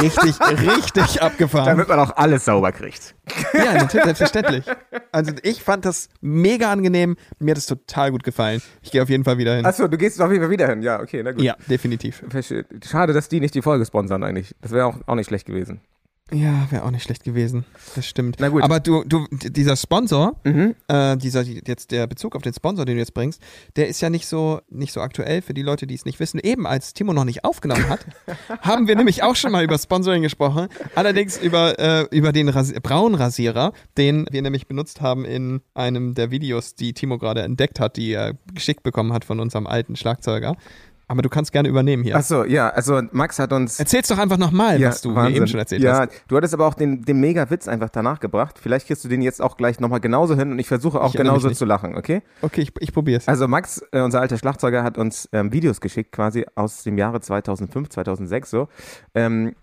richtig, 0.00 0.34
richtig 0.40 1.22
abgefahren. 1.22 1.66
damit 1.66 1.88
man 1.88 1.98
auch 1.98 2.16
alles 2.16 2.44
sauber 2.44 2.72
kriegt. 2.72 3.14
Ja, 3.54 3.74
natürlich, 3.74 4.04
selbstverständlich. 4.04 4.64
Also 5.12 5.32
ich 5.42 5.62
fand 5.62 5.84
das 5.84 6.08
mega 6.20 6.72
angenehm. 6.72 7.16
Mir 7.38 7.52
hat 7.52 7.58
es 7.58 7.66
total 7.66 8.10
gut 8.10 8.22
gefallen. 8.24 8.62
Ich 8.82 8.90
gehe 8.90 9.02
auf 9.02 9.08
jeden 9.10 9.24
Fall 9.24 9.38
wieder 9.38 9.54
hin. 9.56 9.66
Achso, 9.66 9.86
du 9.88 9.96
gehst 9.98 10.20
auf 10.20 10.30
jeden 10.30 10.42
Fall 10.42 10.50
wieder 10.50 10.68
hin. 10.68 10.82
Ja, 10.82 11.00
okay, 11.00 11.22
na 11.22 11.32
gut. 11.32 11.42
ja, 11.42 11.54
definitiv. 11.68 12.22
Schade, 12.84 13.12
dass 13.12 13.28
die 13.28 13.40
nicht 13.40 13.54
die 13.54 13.62
Folge 13.62 13.84
sponsern 13.84 14.24
eigentlich. 14.24 14.54
Das 14.60 14.72
wäre 14.72 14.86
auch, 14.86 14.96
auch 15.06 15.14
nicht 15.14 15.26
schlecht 15.28 15.46
gewesen. 15.46 15.81
Ja, 16.32 16.66
wäre 16.70 16.84
auch 16.84 16.90
nicht 16.90 17.02
schlecht 17.02 17.24
gewesen. 17.24 17.66
Das 17.94 18.06
stimmt. 18.06 18.36
Na 18.38 18.48
gut. 18.48 18.62
Aber 18.62 18.80
du, 18.80 19.04
du, 19.04 19.26
dieser 19.30 19.76
Sponsor, 19.76 20.36
Mhm. 20.44 20.74
äh, 20.88 21.16
dieser 21.18 21.42
jetzt 21.42 21.90
der 21.90 22.06
Bezug 22.06 22.34
auf 22.34 22.42
den 22.42 22.54
Sponsor, 22.54 22.84
den 22.86 22.94
du 22.96 23.00
jetzt 23.00 23.12
bringst, 23.12 23.42
der 23.76 23.88
ist 23.88 24.00
ja 24.00 24.08
nicht 24.08 24.26
so 24.26 24.60
nicht 24.70 24.92
so 24.92 25.00
aktuell 25.00 25.42
für 25.42 25.52
die 25.52 25.62
Leute, 25.62 25.86
die 25.86 25.94
es 25.94 26.04
nicht 26.06 26.20
wissen. 26.20 26.40
Eben 26.42 26.66
als 26.66 26.94
Timo 26.94 27.12
noch 27.12 27.24
nicht 27.24 27.44
aufgenommen 27.44 27.88
hat, 27.88 28.06
haben 28.62 28.88
wir 28.88 28.96
nämlich 28.96 29.22
auch 29.22 29.36
schon 29.36 29.52
mal 29.52 29.62
über 29.62 29.76
Sponsoring 29.78 30.22
gesprochen. 30.22 30.68
Allerdings 30.94 31.36
über 31.36 31.78
äh, 31.78 32.06
über 32.10 32.32
den 32.32 32.48
Ras 32.48 32.72
Braunrasierer, 32.82 33.72
den 33.98 34.26
wir 34.30 34.40
nämlich 34.40 34.66
benutzt 34.66 35.00
haben 35.02 35.24
in 35.26 35.60
einem 35.74 36.14
der 36.14 36.30
Videos, 36.30 36.74
die 36.74 36.94
Timo 36.94 37.18
gerade 37.18 37.42
entdeckt 37.42 37.78
hat, 37.78 37.96
die 37.98 38.12
er 38.12 38.38
geschickt 38.54 38.82
bekommen 38.82 39.12
hat 39.12 39.24
von 39.26 39.38
unserem 39.38 39.66
alten 39.66 39.96
Schlagzeuger. 39.96 40.56
Aber 41.12 41.20
du 41.20 41.28
kannst 41.28 41.52
gerne 41.52 41.68
übernehmen 41.68 42.02
hier. 42.04 42.16
Achso, 42.16 42.44
ja, 42.44 42.70
also 42.70 43.02
Max 43.10 43.38
hat 43.38 43.52
uns. 43.52 43.78
Erzähl's 43.78 44.08
doch 44.08 44.16
einfach 44.16 44.38
nochmal, 44.38 44.80
ja, 44.80 44.88
was 44.88 45.02
du 45.02 45.10
mir 45.10 45.16
Wahnsinn. 45.16 45.36
eben 45.36 45.46
schon 45.46 45.60
erzählt 45.60 45.82
ja, 45.82 46.00
hast. 46.00 46.24
du 46.26 46.36
hattest 46.38 46.54
aber 46.54 46.66
auch 46.66 46.72
den, 46.72 47.02
den 47.02 47.20
Mega-Witz 47.20 47.68
einfach 47.68 47.90
danach 47.90 48.18
gebracht. 48.18 48.58
Vielleicht 48.58 48.86
kriegst 48.86 49.04
du 49.04 49.08
den 49.08 49.20
jetzt 49.20 49.42
auch 49.42 49.58
gleich 49.58 49.78
nochmal 49.78 50.00
genauso 50.00 50.34
hin 50.36 50.52
und 50.52 50.58
ich 50.58 50.68
versuche 50.68 51.02
auch 51.02 51.10
Ich 51.10 51.20
genauso 51.20 51.50
zu 51.50 51.66
lachen, 51.66 51.96
okay? 51.96 52.22
Okay, 52.40 52.62
ich, 52.62 52.72
ich 52.80 52.94
probier's. 52.94 53.28
Also 53.28 53.46
Max, 53.46 53.84
äh, 53.92 54.00
unser 54.00 54.22
alter 54.22 54.38
Schlagzeuger, 54.38 54.82
hat 54.82 54.96
uns 54.96 55.28
ähm, 55.32 55.52
Videos 55.52 55.82
geschickt, 55.82 56.12
quasi 56.12 56.46
aus 56.54 56.82
dem 56.82 56.96
Jahre 56.96 57.20
2005, 57.20 57.90
2006 57.90 58.50
so. 58.50 58.68
Ähm, 59.14 59.54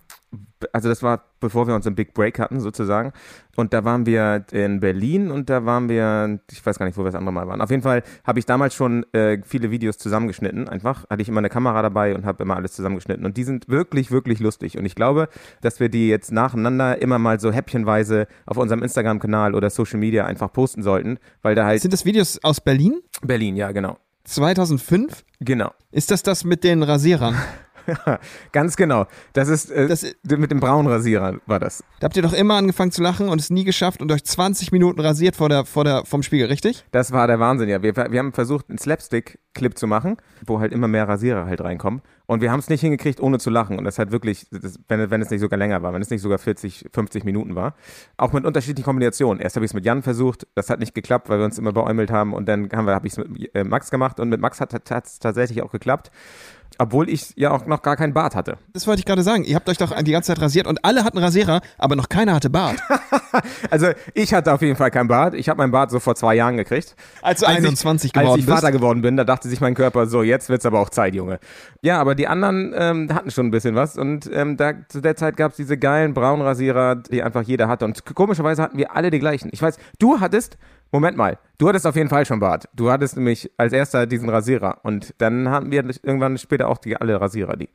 also 0.73 0.89
das 0.89 1.01
war, 1.01 1.23
bevor 1.39 1.67
wir 1.67 1.75
uns 1.75 1.87
einen 1.87 1.95
Big 1.95 2.13
Break 2.13 2.39
hatten 2.39 2.59
sozusagen. 2.59 3.13
Und 3.55 3.73
da 3.73 3.83
waren 3.83 4.05
wir 4.05 4.45
in 4.51 4.79
Berlin 4.79 5.31
und 5.31 5.49
da 5.49 5.65
waren 5.65 5.89
wir, 5.89 6.39
ich 6.51 6.65
weiß 6.65 6.77
gar 6.77 6.85
nicht, 6.85 6.97
wo 6.97 7.01
wir 7.01 7.05
das 7.05 7.15
andere 7.15 7.33
Mal 7.33 7.47
waren. 7.47 7.61
Auf 7.61 7.71
jeden 7.71 7.81
Fall 7.81 8.03
habe 8.23 8.39
ich 8.39 8.45
damals 8.45 8.73
schon 8.75 9.05
äh, 9.13 9.41
viele 9.43 9.71
Videos 9.71 9.97
zusammengeschnitten. 9.97 10.69
Einfach 10.69 11.09
hatte 11.09 11.21
ich 11.21 11.29
immer 11.29 11.39
eine 11.39 11.49
Kamera 11.49 11.81
dabei 11.81 12.15
und 12.15 12.25
habe 12.25 12.43
immer 12.43 12.55
alles 12.55 12.73
zusammengeschnitten. 12.73 13.25
Und 13.25 13.37
die 13.37 13.43
sind 13.43 13.69
wirklich, 13.69 14.11
wirklich 14.11 14.39
lustig. 14.39 14.77
Und 14.77 14.85
ich 14.85 14.95
glaube, 14.95 15.29
dass 15.61 15.79
wir 15.79 15.89
die 15.89 16.09
jetzt 16.09 16.31
nacheinander 16.31 17.01
immer 17.01 17.19
mal 17.19 17.39
so 17.39 17.51
häppchenweise 17.51 18.27
auf 18.45 18.57
unserem 18.57 18.83
Instagram-Kanal 18.83 19.55
oder 19.55 19.69
Social 19.69 19.99
Media 19.99 20.25
einfach 20.25 20.53
posten 20.53 20.83
sollten, 20.83 21.17
weil 21.41 21.55
da 21.55 21.65
halt 21.65 21.81
Sind 21.81 21.93
das 21.93 22.05
Videos 22.05 22.43
aus 22.43 22.61
Berlin? 22.61 23.01
Berlin, 23.21 23.55
ja 23.55 23.71
genau. 23.71 23.97
2005? 24.25 25.25
Genau. 25.39 25.71
Ist 25.91 26.11
das 26.11 26.21
das 26.21 26.43
mit 26.43 26.63
den 26.63 26.83
Rasierern? 26.83 27.35
Ganz 28.51 28.75
genau. 28.75 29.05
Das 29.33 29.47
ist 29.49 29.71
äh, 29.71 29.87
Das- 29.87 30.05
mit 30.37 30.51
dem 30.51 30.59
braunen 30.59 30.91
Rasierer 30.91 31.35
war 31.45 31.59
das. 31.59 31.83
Da 31.99 32.05
habt 32.05 32.15
ihr 32.17 32.23
doch 32.23 32.33
immer 32.33 32.55
angefangen 32.55 32.91
zu 32.91 33.01
lachen 33.01 33.29
und 33.29 33.39
es 33.41 33.49
nie 33.49 33.63
geschafft 33.63 34.01
und 34.01 34.11
euch 34.11 34.23
20 34.23 34.71
Minuten 34.71 34.99
rasiert 34.99 35.35
vor 35.35 35.49
der, 35.49 35.65
vor 35.65 35.83
der, 35.83 36.05
vom 36.05 36.23
Spiegel, 36.23 36.47
richtig? 36.47 36.85
Das 36.91 37.11
war 37.11 37.27
der 37.27 37.39
Wahnsinn, 37.39 37.69
ja. 37.69 37.81
Wir, 37.81 37.95
wir 37.95 38.19
haben 38.19 38.33
versucht, 38.33 38.69
einen 38.69 38.77
Slapstick-Clip 38.77 39.77
zu 39.77 39.87
machen, 39.87 40.17
wo 40.45 40.59
halt 40.59 40.71
immer 40.71 40.87
mehr 40.87 41.07
Rasierer 41.07 41.45
halt 41.45 41.61
reinkommen. 41.61 42.01
Und 42.25 42.41
wir 42.41 42.51
haben 42.51 42.59
es 42.59 42.69
nicht 42.69 42.81
hingekriegt, 42.81 43.19
ohne 43.19 43.39
zu 43.39 43.49
lachen. 43.49 43.79
Und 43.79 43.85
das 43.85 43.97
halt 43.97 44.11
wirklich, 44.11 44.45
das, 44.51 44.79
wenn, 44.87 45.09
wenn 45.09 45.19
es 45.21 45.31
nicht 45.31 45.39
sogar 45.41 45.57
länger 45.57 45.81
war, 45.81 45.93
wenn 45.93 46.01
es 46.03 46.11
nicht 46.11 46.21
sogar 46.21 46.37
40, 46.37 46.85
50 46.93 47.23
Minuten 47.23 47.55
war. 47.55 47.73
Auch 48.17 48.33
mit 48.33 48.45
unterschiedlichen 48.45 48.85
Kombinationen. 48.85 49.41
Erst 49.41 49.55
habe 49.55 49.65
ich 49.65 49.71
es 49.71 49.73
mit 49.73 49.83
Jan 49.83 50.03
versucht, 50.03 50.45
das 50.53 50.69
hat 50.69 50.79
nicht 50.79 50.93
geklappt, 50.93 51.27
weil 51.27 51.39
wir 51.39 51.45
uns 51.45 51.57
immer 51.57 51.71
beäumelt 51.73 52.11
haben. 52.11 52.33
Und 52.35 52.47
dann 52.47 52.69
haben 52.71 52.85
wir, 52.85 52.93
habe 52.93 53.07
ich 53.07 53.13
es 53.13 53.17
mit 53.17 53.55
äh, 53.55 53.63
Max 53.63 53.89
gemacht 53.89 54.19
und 54.19 54.29
mit 54.29 54.39
Max 54.39 54.61
hat 54.61 54.73
es 54.91 55.17
tatsächlich 55.19 55.63
auch 55.63 55.71
geklappt. 55.71 56.11
Obwohl 56.77 57.09
ich 57.09 57.33
ja 57.35 57.51
auch 57.51 57.65
noch 57.65 57.81
gar 57.81 57.97
keinen 57.97 58.13
Bart 58.13 58.35
hatte. 58.35 58.57
Das 58.73 58.87
wollte 58.87 58.99
ich 58.99 59.05
gerade 59.05 59.21
sagen. 59.23 59.43
Ihr 59.43 59.55
habt 59.55 59.67
euch 59.67 59.77
doch 59.77 59.91
die 60.01 60.11
ganze 60.11 60.27
Zeit 60.33 60.41
rasiert 60.41 60.65
und 60.67 60.85
alle 60.85 61.03
hatten 61.03 61.17
Rasierer, 61.17 61.59
aber 61.77 61.95
noch 61.97 62.07
keiner 62.07 62.33
hatte 62.35 62.49
Bart. 62.49 62.77
Also 63.69 63.89
ich 64.15 64.33
hatte 64.33 64.51
auf 64.51 64.61
jeden 64.63 64.75
Fall 64.75 64.89
keinen 64.89 65.07
Bart. 65.07 65.35
Ich 65.35 65.49
habe 65.49 65.57
meinen 65.59 65.71
Bart 65.71 65.91
so 65.91 65.99
vor 65.99 66.15
zwei 66.15 66.33
Jahren 66.35 66.57
gekriegt. 66.57 66.95
Als 67.21 67.41
du 67.41 67.45
Als 67.47 67.59
ich- 67.59 67.65
21 67.65 68.15
Als 68.15 68.23
geworden 68.23 68.39
ich 68.39 68.45
bist. 68.47 68.57
Vater 68.57 68.71
geworden 68.71 69.01
bin, 69.03 69.17
da 69.17 69.23
dachte 69.23 69.47
sich 69.47 69.61
mein 69.61 69.75
Körper, 69.75 70.07
so 70.07 70.23
jetzt 70.23 70.49
wird's 70.49 70.65
aber 70.65 70.79
auch 70.79 70.89
Zeit, 70.89 71.13
Junge. 71.13 71.39
Ja, 71.83 71.99
aber 72.01 72.15
die 72.15 72.27
anderen 72.27 72.73
ähm, 72.75 73.13
hatten 73.13 73.29
schon 73.29 73.45
ein 73.47 73.51
bisschen 73.51 73.75
was 73.75 73.97
und 73.97 74.27
ähm, 74.33 74.57
da 74.57 74.73
zu 74.87 75.01
der 75.01 75.15
Zeit 75.15 75.37
gab's 75.37 75.57
diese 75.57 75.77
geilen 75.77 76.15
Braunrasierer, 76.15 76.95
die 76.95 77.21
einfach 77.21 77.43
jeder 77.43 77.67
hatte 77.67 77.85
und 77.85 78.03
komischerweise 78.15 78.63
hatten 78.63 78.77
wir 78.79 78.95
alle 78.95 79.11
die 79.11 79.19
gleichen. 79.19 79.49
Ich 79.53 79.61
weiß, 79.61 79.77
du 79.99 80.19
hattest, 80.19 80.57
Moment 80.91 81.17
mal, 81.17 81.37
du 81.59 81.67
hattest 81.69 81.85
auf 81.85 81.95
jeden 81.95 82.09
Fall 82.09 82.25
schon 82.25 82.39
Bart. 82.39 82.67
Du 82.73 82.89
hattest 82.89 83.15
nämlich 83.15 83.51
als 83.57 83.73
erster 83.73 84.07
diesen 84.07 84.27
Rasierer 84.29 84.79
und 84.83 85.13
dann 85.19 85.49
hatten 85.49 85.71
wir 85.71 85.83
irgendwann 86.03 86.37
später 86.37 86.67
auch 86.67 86.79
die 86.79 86.97
alle 86.97 87.19
Rasierer, 87.21 87.55
die. 87.57 87.69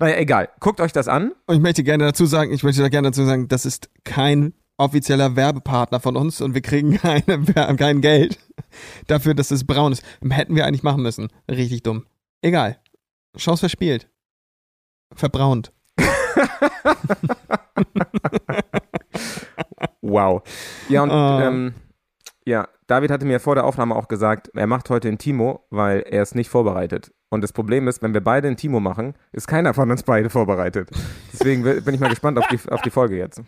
Naja, 0.00 0.16
egal. 0.16 0.48
Guckt 0.60 0.80
euch 0.80 0.92
das 0.92 1.06
an. 1.08 1.32
Und 1.46 1.56
ich 1.56 1.60
möchte 1.60 1.84
gerne 1.84 2.04
dazu 2.04 2.24
sagen, 2.26 2.52
ich 2.52 2.62
möchte 2.62 2.80
da 2.80 2.88
gerne 2.88 3.08
dazu 3.08 3.24
sagen, 3.24 3.48
das 3.48 3.66
ist 3.66 3.90
kein 4.04 4.54
offizieller 4.76 5.36
Werbepartner 5.36 6.00
von 6.00 6.16
uns 6.16 6.40
und 6.40 6.54
wir 6.54 6.62
kriegen 6.62 6.96
keine, 6.98 7.44
kein 7.76 8.00
Geld 8.00 8.38
dafür, 9.06 9.34
dass 9.34 9.50
es 9.50 9.64
braun 9.66 9.92
ist. 9.92 10.02
Hätten 10.28 10.56
wir 10.56 10.66
eigentlich 10.66 10.82
machen 10.82 11.02
müssen. 11.02 11.28
Richtig 11.50 11.82
dumm. 11.82 12.06
Egal. 12.40 12.78
Chance 13.36 13.60
verspielt. 13.60 14.08
Verbraunt. 15.14 15.72
Wow. 20.00 20.42
Ja, 20.88 21.02
und 21.02 21.10
Oh. 21.10 21.40
ähm, 21.40 21.74
ja, 22.46 22.68
David 22.86 23.10
hatte 23.10 23.24
mir 23.24 23.40
vor 23.40 23.54
der 23.54 23.64
Aufnahme 23.64 23.94
auch 23.96 24.08
gesagt, 24.08 24.50
er 24.54 24.66
macht 24.66 24.90
heute 24.90 25.08
einen 25.08 25.18
Timo, 25.18 25.66
weil 25.70 26.00
er 26.00 26.22
ist 26.22 26.34
nicht 26.34 26.50
vorbereitet. 26.50 27.12
Und 27.30 27.40
das 27.42 27.52
Problem 27.52 27.88
ist, 27.88 28.02
wenn 28.02 28.12
wir 28.14 28.22
beide 28.22 28.46
einen 28.48 28.56
Timo 28.56 28.80
machen, 28.80 29.14
ist 29.32 29.46
keiner 29.48 29.74
von 29.74 29.90
uns 29.90 30.02
beide 30.02 30.30
vorbereitet. 30.30 30.90
Deswegen 31.32 31.62
bin 31.62 31.94
ich 31.94 32.00
mal 32.00 32.10
gespannt 32.10 32.38
auf 32.38 32.46
die, 32.48 32.58
auf 32.70 32.82
die 32.82 32.90
Folge 32.90 33.16
jetzt. 33.16 33.42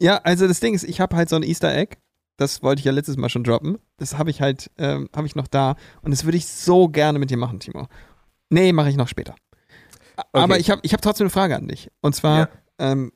Ja, 0.00 0.16
also 0.24 0.46
das 0.46 0.60
Ding 0.60 0.74
ist, 0.74 0.84
ich 0.84 1.00
habe 1.00 1.16
halt 1.16 1.28
so 1.28 1.36
ein 1.36 1.42
Easter 1.42 1.74
Egg. 1.74 1.96
Das 2.36 2.62
wollte 2.62 2.80
ich 2.80 2.84
ja 2.84 2.92
letztes 2.92 3.16
Mal 3.16 3.28
schon 3.30 3.42
droppen. 3.44 3.78
Das 3.96 4.16
habe 4.18 4.30
ich 4.30 4.40
halt, 4.40 4.70
ähm, 4.78 5.08
habe 5.16 5.26
ich 5.26 5.34
noch 5.34 5.48
da. 5.48 5.74
Und 6.02 6.10
das 6.12 6.24
würde 6.24 6.36
ich 6.36 6.46
so 6.46 6.88
gerne 6.88 7.18
mit 7.18 7.30
dir 7.30 7.36
machen, 7.36 7.58
Timo. 7.60 7.88
Nee, 8.50 8.72
mache 8.72 8.90
ich 8.90 8.96
noch 8.96 9.08
später. 9.08 9.34
A- 10.16 10.22
Aber 10.32 10.54
Okay. 10.54 10.60
ich 10.60 10.70
habe 10.70 10.80
ich 10.84 10.92
hab 10.92 11.02
trotzdem 11.02 11.24
eine 11.24 11.30
Frage 11.30 11.56
an 11.56 11.66
dich. 11.66 11.90
Und 12.00 12.14
zwar, 12.14 12.38
Ja. 12.38 12.48
ähm, 12.78 13.12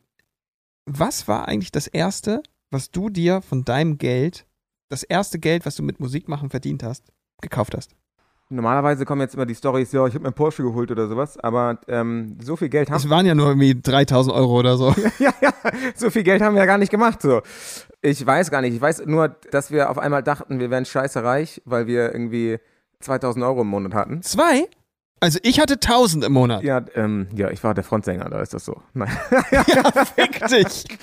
was 0.87 1.29
war 1.29 1.47
eigentlich 1.49 1.71
das 1.71 1.87
Erste, 1.87 2.43
was 2.71 2.91
du 2.91 3.11
dir 3.11 3.43
von 3.43 3.65
deinem 3.65 3.99
Geld, 3.99 4.47
das 4.93 5.03
erste 5.03 5.39
Geld, 5.39 5.65
was 5.65 5.75
du 5.75 5.83
mit 5.83 6.01
Musik 6.01 6.29
machen 6.29 6.51
verdient 6.51 6.83
hast, 6.83 7.11
gekauft 7.41 7.75
hast? 7.75 7.97
Normalerweise 8.51 9.07
kommen 9.07 9.23
jetzt 9.23 9.35
immer 9.35 9.47
die 9.47 9.55
Stories, 9.55 9.91
ja, 9.93 10.07
ich 10.07 10.13
habe 10.13 10.25
mir 10.25 10.29
einen 10.29 10.35
Porsche 10.35 10.63
geholt 10.63 10.91
oder 10.91 11.09
sowas, 11.09 11.39
aber 11.39 11.81
ähm, 11.89 12.37
so 12.43 12.57
viel 12.57 12.69
Geld 12.69 12.91
haben 12.91 12.99
Es 12.99 13.09
waren 13.09 13.25
ja 13.25 13.35
nur 13.35 13.49
irgendwie 13.49 13.81
3000 13.81 14.37
Euro 14.37 14.59
oder 14.59 14.77
so. 14.77 14.95
ja, 15.19 15.33
ja, 15.41 15.53
so 15.95 16.11
viel 16.11 16.23
Geld 16.23 16.43
haben 16.43 16.55
wir 16.55 16.61
ja 16.61 16.67
gar 16.67 16.77
nicht 16.77 16.91
gemacht. 16.91 17.23
So. 17.23 17.41
Ich 18.03 18.25
weiß 18.25 18.51
gar 18.51 18.61
nicht. 18.61 18.75
Ich 18.75 18.81
weiß 18.83 19.07
nur, 19.07 19.29
dass 19.51 19.71
wir 19.71 19.89
auf 19.89 19.97
einmal 19.97 20.23
dachten, 20.23 20.61
wir 20.61 20.69
wären 20.71 20.85
scheiße 20.85 21.25
reich, 21.25 21.63
weil 21.65 21.87
wir 21.87 22.13
irgendwie 22.13 22.59
2000 23.01 23.43
Euro 23.47 23.63
im 23.63 23.69
Monat 23.69 23.95
hatten. 23.95 24.21
Zwei? 24.21 24.69
Also 25.23 25.39
ich 25.45 25.61
hatte 25.61 25.75
1000 25.75 26.25
im 26.25 26.33
Monat. 26.33 26.65
Ja, 26.65 26.85
ähm, 26.97 27.29
ja, 27.33 27.49
ich 27.53 27.63
war 27.63 27.75
der 27.75 27.85
Frontsänger, 27.85 28.29
da 28.29 28.41
ist 28.43 28.55
das 28.55 28.65
so. 28.65 28.83
Nein. 28.93 29.09
Fick 30.17 30.47
dich. 30.49 30.85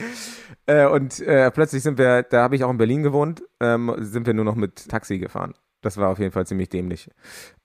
Äh, 0.65 0.85
und 0.85 1.19
äh, 1.21 1.49
plötzlich 1.49 1.81
sind 1.81 1.97
wir, 1.97 2.21
da 2.21 2.43
habe 2.43 2.55
ich 2.55 2.63
auch 2.63 2.69
in 2.69 2.77
Berlin 2.77 3.01
gewohnt, 3.01 3.41
ähm, 3.59 3.91
sind 3.97 4.27
wir 4.27 4.35
nur 4.35 4.45
noch 4.45 4.53
mit 4.53 4.87
Taxi 4.87 5.17
gefahren. 5.17 5.55
Das 5.81 5.97
war 5.97 6.09
auf 6.09 6.19
jeden 6.19 6.31
Fall 6.31 6.45
ziemlich 6.45 6.69
dämlich. 6.69 7.09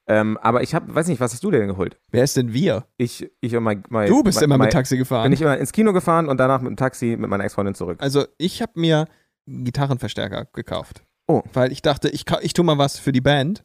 Ähm, 0.07 0.39
aber 0.39 0.63
ich 0.63 0.75
habe, 0.75 0.95
weiß 0.95 1.09
nicht, 1.09 1.21
was 1.21 1.35
hast 1.35 1.45
du 1.45 1.51
denn 1.51 1.69
geholt? 1.69 1.99
Wer 2.11 2.25
ist 2.25 2.39
denn 2.39 2.55
wir? 2.55 2.87
Ich, 2.97 3.31
ich 3.43 3.55
und 3.57 3.63
mein, 3.63 3.83
mein 3.91 4.09
Du 4.09 4.23
bist 4.23 4.37
mein, 4.37 4.45
immer 4.45 4.57
mein, 4.57 4.69
mit 4.69 4.73
Taxi 4.73 4.97
gefahren. 4.97 5.25
Bin 5.25 5.33
ich 5.35 5.43
immer 5.43 5.59
ins 5.59 5.73
Kino 5.73 5.93
gefahren 5.93 6.31
und 6.31 6.41
danach 6.41 6.63
mit 6.63 6.71
dem 6.71 6.77
Taxi 6.79 7.17
mit 7.19 7.29
meiner 7.29 7.45
Ex-Freundin 7.45 7.75
zurück. 7.75 7.99
Also 8.01 8.25
ich 8.39 8.63
habe 8.63 8.73
mir 8.77 9.07
einen 9.47 9.65
Gitarrenverstärker 9.65 10.47
gekauft. 10.55 11.03
Oh. 11.27 11.43
Weil 11.53 11.73
ich 11.73 11.83
dachte, 11.83 12.09
ich, 12.09 12.25
ich 12.41 12.55
tue 12.55 12.65
mal 12.65 12.79
was 12.79 12.99
für 12.99 13.13
die 13.13 13.21
Band. 13.21 13.65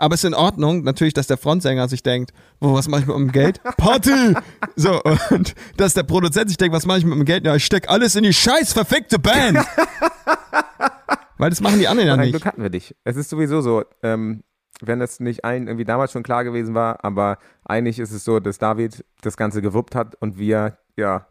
Aber 0.00 0.14
es 0.14 0.24
ist 0.24 0.28
in 0.28 0.34
Ordnung, 0.34 0.82
natürlich, 0.82 1.12
dass 1.12 1.26
der 1.26 1.36
Frontsänger 1.36 1.86
sich 1.88 2.02
denkt, 2.02 2.32
wo, 2.58 2.72
was 2.72 2.88
mache 2.88 3.02
ich 3.02 3.06
mit 3.06 3.16
meinem 3.16 3.32
Geld? 3.32 3.60
Party! 3.76 4.34
So, 4.76 5.02
und 5.30 5.54
dass 5.76 5.92
der 5.92 6.04
Produzent 6.04 6.48
sich 6.48 6.56
denkt, 6.56 6.74
was 6.74 6.86
mache 6.86 6.98
ich 6.98 7.04
mit 7.04 7.14
meinem 7.14 7.26
Geld? 7.26 7.44
Ja, 7.44 7.54
ich 7.54 7.64
steck 7.66 7.90
alles 7.90 8.16
in 8.16 8.22
die 8.22 8.32
scheiß 8.32 8.72
verfickte 8.72 9.18
Band! 9.18 9.58
Weil 11.36 11.50
das 11.50 11.60
machen 11.60 11.78
die 11.78 11.86
anderen 11.88 12.08
ja 12.08 12.16
nicht. 12.16 12.30
Glück 12.32 12.46
hatten 12.46 12.62
wir 12.62 12.70
dich. 12.70 12.94
Es 13.04 13.16
ist 13.16 13.28
sowieso 13.28 13.60
so, 13.60 13.84
ähm, 14.02 14.42
wenn 14.80 15.02
es 15.02 15.20
nicht 15.20 15.44
allen 15.44 15.66
irgendwie 15.66 15.84
damals 15.84 16.12
schon 16.12 16.22
klar 16.22 16.44
gewesen 16.44 16.74
war, 16.74 17.04
aber 17.04 17.36
eigentlich 17.64 17.98
ist 17.98 18.10
es 18.12 18.24
so, 18.24 18.40
dass 18.40 18.56
David 18.58 19.04
das 19.20 19.36
Ganze 19.36 19.60
gewuppt 19.60 19.94
hat 19.94 20.14
und 20.16 20.38
wir, 20.38 20.78
ja, 20.96 21.26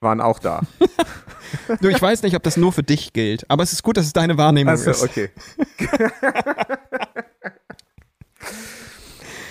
waren 0.00 0.20
auch 0.20 0.38
da. 0.38 0.60
Du, 1.80 1.88
ich 1.88 2.02
weiß 2.02 2.22
nicht, 2.24 2.34
ob 2.34 2.42
das 2.42 2.56
nur 2.56 2.72
für 2.72 2.82
dich 2.82 3.12
gilt, 3.12 3.48
aber 3.48 3.62
es 3.62 3.72
ist 3.72 3.82
gut, 3.84 3.96
dass 3.96 4.06
es 4.06 4.12
deine 4.12 4.36
Wahrnehmung 4.36 4.70
Also, 4.72 4.90
ist. 4.90 5.02
okay. 5.04 5.30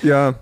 Ja, 0.01 0.35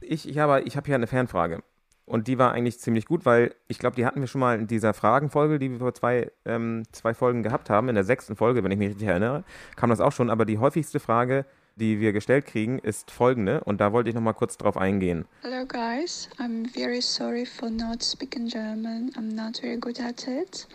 ich, 0.00 0.28
ich 0.28 0.38
habe 0.38 0.62
ich 0.62 0.76
hab 0.76 0.86
hier 0.86 0.94
eine 0.94 1.06
Fanfrage. 1.06 1.62
Und 2.06 2.28
die 2.28 2.36
war 2.38 2.52
eigentlich 2.52 2.78
ziemlich 2.80 3.06
gut, 3.06 3.24
weil 3.24 3.54
ich 3.66 3.78
glaube, 3.78 3.96
die 3.96 4.04
hatten 4.04 4.20
wir 4.20 4.26
schon 4.26 4.40
mal 4.40 4.58
in 4.58 4.66
dieser 4.66 4.92
Fragenfolge, 4.92 5.58
die 5.58 5.70
wir 5.70 5.78
vor 5.78 5.94
zwei, 5.94 6.30
ähm, 6.44 6.82
zwei 6.92 7.14
Folgen 7.14 7.42
gehabt 7.42 7.70
haben. 7.70 7.88
In 7.88 7.94
der 7.94 8.04
sechsten 8.04 8.36
Folge, 8.36 8.62
wenn 8.62 8.70
ich 8.70 8.78
mich 8.78 8.90
richtig 8.90 9.08
erinnere, 9.08 9.42
kam 9.76 9.88
das 9.88 10.00
auch 10.00 10.12
schon. 10.12 10.28
Aber 10.28 10.44
die 10.44 10.58
häufigste 10.58 11.00
Frage, 11.00 11.46
die 11.76 12.00
wir 12.00 12.12
gestellt 12.12 12.44
kriegen, 12.44 12.78
ist 12.78 13.10
folgende. 13.10 13.64
Und 13.64 13.80
da 13.80 13.92
wollte 13.92 14.10
ich 14.10 14.14
nochmal 14.14 14.34
kurz 14.34 14.58
drauf 14.58 14.76
eingehen. 14.76 15.24
Hello 15.42 15.64
guys, 15.66 16.28
I'm 16.38 16.68
very 16.72 17.00
sorry 17.00 17.46
for 17.46 17.70
not 17.70 18.02
speaking 18.02 18.48
German. 18.48 19.10
I'm 19.16 19.34
not 19.34 19.60
very 19.60 19.78
good 19.78 19.98
at 19.98 20.28
it. 20.28 20.68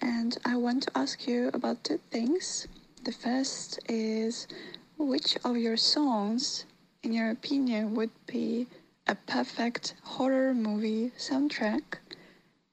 And 0.00 0.40
I 0.46 0.56
want 0.56 0.86
to 0.86 0.98
ask 0.98 1.26
you 1.28 1.48
about 1.48 1.84
two 1.84 1.98
things. 2.10 2.66
The 3.04 3.12
first 3.12 3.80
is 3.90 4.48
which 5.00 5.36
of 5.44 5.56
your 5.56 5.76
songs, 5.76 6.66
in 7.02 7.12
your 7.12 7.30
opinion, 7.30 7.94
would 7.94 8.10
be 8.26 8.66
a 9.06 9.14
perfect 9.14 9.94
horror 10.02 10.54
movie 10.54 11.12
soundtrack? 11.18 11.82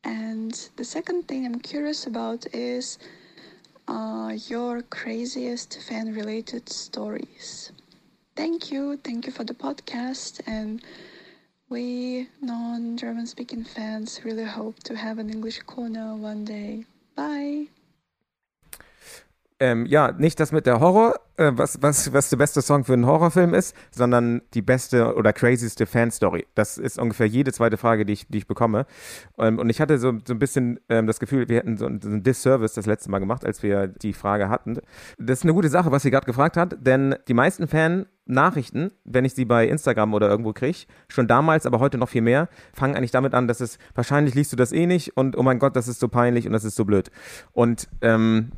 And 0.04 0.54
the 0.76 0.84
second 0.86 1.28
thing 1.28 1.46
I'm 1.46 1.60
curious 1.60 2.06
about 2.06 2.46
is 2.54 2.98
uh, 3.88 4.38
your 4.48 4.82
craziest 4.84 5.82
fan 5.82 6.14
related 6.14 6.70
stories. 6.70 7.72
Thank 8.36 8.72
you. 8.72 8.98
Thank 8.98 9.26
you 9.26 9.32
for 9.32 9.44
the 9.44 9.54
podcast. 9.54 10.42
And 10.46 10.82
we 11.70 12.30
non 12.42 12.98
German 12.98 13.26
speaking 13.28 13.64
fans 13.64 14.22
really 14.24 14.46
hope 14.46 14.84
to 14.84 14.96
have 14.96 15.18
an 15.20 15.30
English 15.30 15.60
corner 15.62 16.16
one 16.16 16.46
day. 16.46 16.86
Bye. 17.16 17.68
Ähm, 19.60 19.88
ja, 19.88 20.12
nicht 20.12 20.40
das 20.40 20.52
mit 20.52 20.68
der 20.68 20.80
Horror, 20.80 21.16
äh, 21.38 21.52
was, 21.56 21.82
was, 21.82 22.14
was 22.14 22.30
der 22.30 22.38
beste 22.38 22.62
Song 22.62 22.84
für 22.84 22.94
einen 22.94 23.08
Horrorfilm 23.08 23.56
ist, 23.56 23.76
sondern 23.90 24.44
die 24.54 24.62
beste 24.62 25.16
oder 25.16 25.34
crazyste 25.34 25.88
Fanstory. 25.88 26.46
Das 26.54 26.78
ist 26.78 27.00
ungefähr 27.00 27.26
jede 27.26 27.52
zweite 27.52 27.76
Frage, 27.78 28.06
die 28.06 28.14
ich, 28.14 28.28
die 28.28 28.38
ich 28.38 28.46
bekomme. 28.46 28.86
Ähm, 29.40 29.58
und 29.58 29.72
ich 29.72 29.82
hatte 29.82 29.98
so, 29.98 30.14
so 30.28 30.34
ein 30.36 30.38
bisschen 30.40 30.80
ähm, 30.90 31.08
das 31.08 31.20
Gefühl, 31.20 31.50
wir 31.50 31.58
hätten 31.58 31.76
so, 31.76 31.88
ein- 31.88 32.00
so 32.02 32.08
einen 32.08 32.22
Disservice 32.22 32.76
das 32.76 32.86
letzte 32.86 33.10
Mal 33.10 33.18
gemacht, 33.18 33.44
als 33.44 33.64
wir 33.64 33.88
die 33.88 34.14
Frage 34.14 34.48
hatten. 34.48 34.78
Das 35.18 35.40
ist 35.40 35.44
eine 35.44 35.54
gute 35.56 35.70
Sache, 35.70 35.92
was 35.92 36.04
sie 36.04 36.12
gerade 36.12 36.28
gefragt 36.28 36.56
hat, 36.56 36.78
denn 36.86 37.16
die 37.28 37.34
meisten 37.34 37.68
Fan-Nachrichten, 37.68 38.92
wenn 39.06 39.26
ich 39.26 39.34
sie 39.34 39.46
bei 39.46 39.68
Instagram 39.68 40.14
oder 40.14 40.30
irgendwo 40.30 40.54
kriege, 40.54 40.86
schon 41.08 41.28
damals, 41.28 41.66
aber 41.66 41.80
heute 41.80 41.98
noch 41.98 42.10
viel 42.10 42.22
mehr, 42.22 42.48
fangen 42.74 42.96
eigentlich 42.96 43.10
damit 43.10 43.34
an, 43.34 43.48
dass 43.48 43.60
es 43.62 43.80
wahrscheinlich 43.96 44.36
liest 44.36 44.52
du 44.52 44.56
das 44.56 44.72
eh 44.72 44.86
nicht 44.86 45.18
und 45.18 45.36
oh 45.36 45.42
mein 45.42 45.58
Gott, 45.58 45.76
das 45.76 45.88
ist 45.88 46.00
so 46.00 46.10
peinlich 46.10 46.46
und 46.46 46.54
das 46.54 46.64
ist 46.64 46.76
so 46.76 46.86
blöd. 46.86 47.10
Und 47.54 47.88
ähm, 48.02 48.52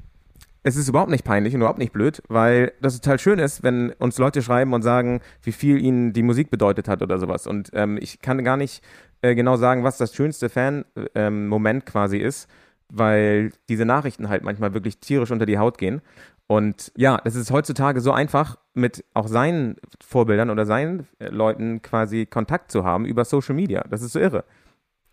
es 0.63 0.75
ist 0.75 0.89
überhaupt 0.89 1.12
nicht 1.12 1.24
peinlich 1.24 1.54
und 1.54 1.62
überhaupt 1.62 1.80
nicht 1.80 1.94
blöd, 1.94 2.22
weil 2.28 2.74
das 2.82 3.00
total 3.00 3.20
schön 3.20 3.39
ist, 3.39 3.63
wenn 3.63 3.92
uns 3.94 4.18
Leute 4.18 4.42
schreiben 4.42 4.74
und 4.74 4.82
sagen, 4.82 5.22
wie 5.42 5.51
viel 5.51 5.82
ihnen 5.82 6.13
die 6.13 6.24
Musik 6.24 6.50
bedeutet 6.50 6.88
hat 6.88 7.01
oder 7.01 7.18
sowas. 7.18 7.48
Und 7.48 7.70
ähm, 7.74 7.98
ich 8.01 8.22
kann 8.22 8.44
gar 8.44 8.58
nicht 8.58 8.84
äh, 9.22 9.36
genau 9.36 9.56
sagen, 9.56 9.84
was 9.84 9.98
das 9.98 10.13
schönste 10.13 10.50
Fan-Moment 10.50 11.86
quasi 11.86 12.18
ist, 12.18 12.50
weil 12.89 13.51
diese 13.70 13.86
Nachrichten 13.86 14.30
halt 14.30 14.44
manchmal 14.44 14.74
wirklich 14.74 15.00
tierisch 15.00 15.32
unter 15.32 15.46
die 15.46 15.58
Haut 15.58 15.78
gehen. 15.78 16.01
Und 16.48 16.92
ja, 16.98 17.22
es 17.25 17.36
ist 17.36 17.51
heutzutage 17.51 18.01
so 18.01 18.12
einfach, 18.12 18.58
mit 18.74 19.06
auch 19.13 19.28
seinen 19.28 19.75
Vorbildern 20.04 20.50
oder 20.50 20.66
seinen 20.66 21.08
äh, 21.20 21.30
Leuten 21.30 21.82
quasi 21.82 22.25
Kontakt 22.25 22.72
zu 22.72 22.84
haben 22.84 23.06
über 23.06 23.24
Social 23.24 23.56
Media. 23.56 23.84
Das 23.89 24.01
ist 24.01 24.13
so 24.13 24.20
irre. 24.20 24.44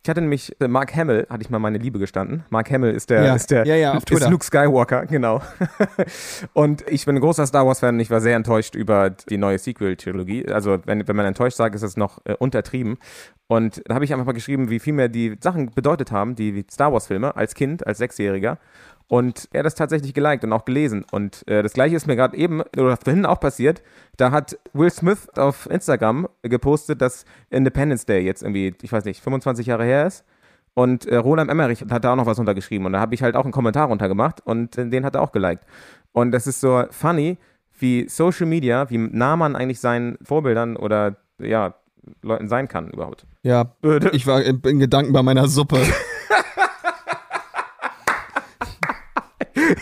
Ich 0.07 0.09
hatte 0.09 0.21
nämlich, 0.21 0.55
äh, 0.61 0.69
Mark 0.69 0.95
Hamill, 0.95 1.27
hatte 1.29 1.43
ich 1.43 1.51
mal 1.51 1.59
meine 1.59 1.79
Liebe 1.79 1.99
gestanden. 1.99 2.45
Mark 2.49 2.71
Hamill 2.71 2.93
ist 2.93 3.11
der, 3.11 3.25
Ja. 3.25 3.35
ist 3.35 3.51
der, 3.51 3.67
Ja, 3.67 3.75
ja, 3.75 3.99
ist. 4.09 4.31
Luke 4.31 4.45
Skywalker, 4.45 5.05
genau. 5.05 5.43
und 6.53 6.85
ich 6.89 7.07
bin 7.07 7.17
ein 7.17 7.21
großer 7.21 7.45
Star 7.45 7.67
Wars-Fan 7.67 7.97
und 7.97 8.01
ich 8.01 8.09
war 8.09 8.21
sehr 8.21 8.37
enttäuscht 8.37 8.77
über 8.77 9.11
die 9.11 9.37
neue 9.37 9.59
Sequel-Trilogie. 9.59 10.47
Also, 10.49 10.79
wenn, 10.85 11.09
wenn 11.09 11.17
man 11.17 11.27
enttäuscht 11.27 11.57
sagt, 11.57 11.75
ist 11.75 11.81
das 11.83 11.97
noch 11.97 12.21
äh, 12.25 12.35
untertrieben. 12.35 12.99
Und 13.49 13.83
da 13.87 13.97
habe 13.97 14.05
ich 14.05 14.13
einfach 14.13 14.27
mal 14.27 14.31
geschrieben, 14.33 14.71
wie 14.71 14.79
viel 14.79 14.93
mir 14.93 15.09
die 15.09 15.37
Sachen 15.41 15.73
bedeutet 15.73 16.13
haben, 16.13 16.37
die 16.37 16.65
Star 16.71 16.93
Wars-Filme, 16.93 17.35
als 17.35 17.57
Kind, 17.57 17.85
als 17.85 17.99
Sechsjähriger. 17.99 18.59
Und 19.09 19.49
er 19.53 19.61
hat 19.61 19.67
das 19.67 19.77
tatsächlich 19.77 20.15
geliked 20.15 20.43
und 20.43 20.53
auch 20.53 20.65
gelesen. 20.65 21.05
Und 21.13 21.47
äh, 21.47 21.63
das 21.63 21.75
gleiche 21.75 21.95
ist 21.95 22.07
mir 22.07 22.17
gerade 22.17 22.37
eben 22.37 22.63
oder 22.77 22.97
vorhin 22.97 23.25
auch 23.25 23.39
passiert. 23.39 23.83
Da 24.17 24.33
hat 24.33 24.59
Will 24.73 24.91
Smith 24.91 25.29
auf 25.37 25.71
Instagram 25.71 26.29
gepostet, 26.43 27.01
dass 27.01 27.25
Independence 27.51 28.05
Day 28.05 28.25
jetzt 28.25 28.43
irgendwie, 28.43 28.75
ich 28.83 28.91
weiß 28.91 29.05
nicht, 29.05 29.23
25 29.23 29.67
Jahre 29.67 29.85
her 29.85 30.07
ist. 30.07 30.25
Und 30.75 31.07
äh, 31.07 31.17
Roland 31.17 31.51
Emmerich 31.51 31.85
hat 31.89 32.05
da 32.05 32.13
auch 32.13 32.17
noch 32.17 32.27
was 32.27 32.39
untergeschrieben. 32.39 32.85
Und 32.87 32.95
da 32.95 33.01
habe 33.01 33.15
ich 33.15 33.23
halt 33.23 33.37
auch 33.37 33.45
einen 33.45 33.53
Kommentar 33.53 33.89
runtergemacht 33.89 34.45
und 34.45 34.77
äh, 34.77 34.89
den 34.89 35.05
hat 35.05 35.15
er 35.15 35.23
auch 35.23 35.33
geliked. 35.33 35.65
Und 36.13 36.33
das 36.33 36.47
ist 36.47 36.61
so 36.61 36.85
funny, 36.91 37.39
wie 37.79 38.09
Social 38.09 38.47
Media, 38.47 38.91
wie 38.91 38.99
nah 38.99 39.37
man 39.37 39.55
eigentlich 39.55 39.81
seinen 39.81 40.19
Vorbildern 40.23 40.77
oder 40.77 41.17
ja, 41.39 41.75
Leuten 42.23 42.49
sein 42.49 42.69
kann 42.69 42.91
überhaupt. 42.91 43.27
Ja, 43.43 43.73
ich 44.13 44.27
war 44.27 44.43
in 44.43 44.61
in 44.61 44.79
Gedanken 44.79 45.13
bei 45.13 45.23
meiner 45.23 45.47
Suppe. 45.49 45.79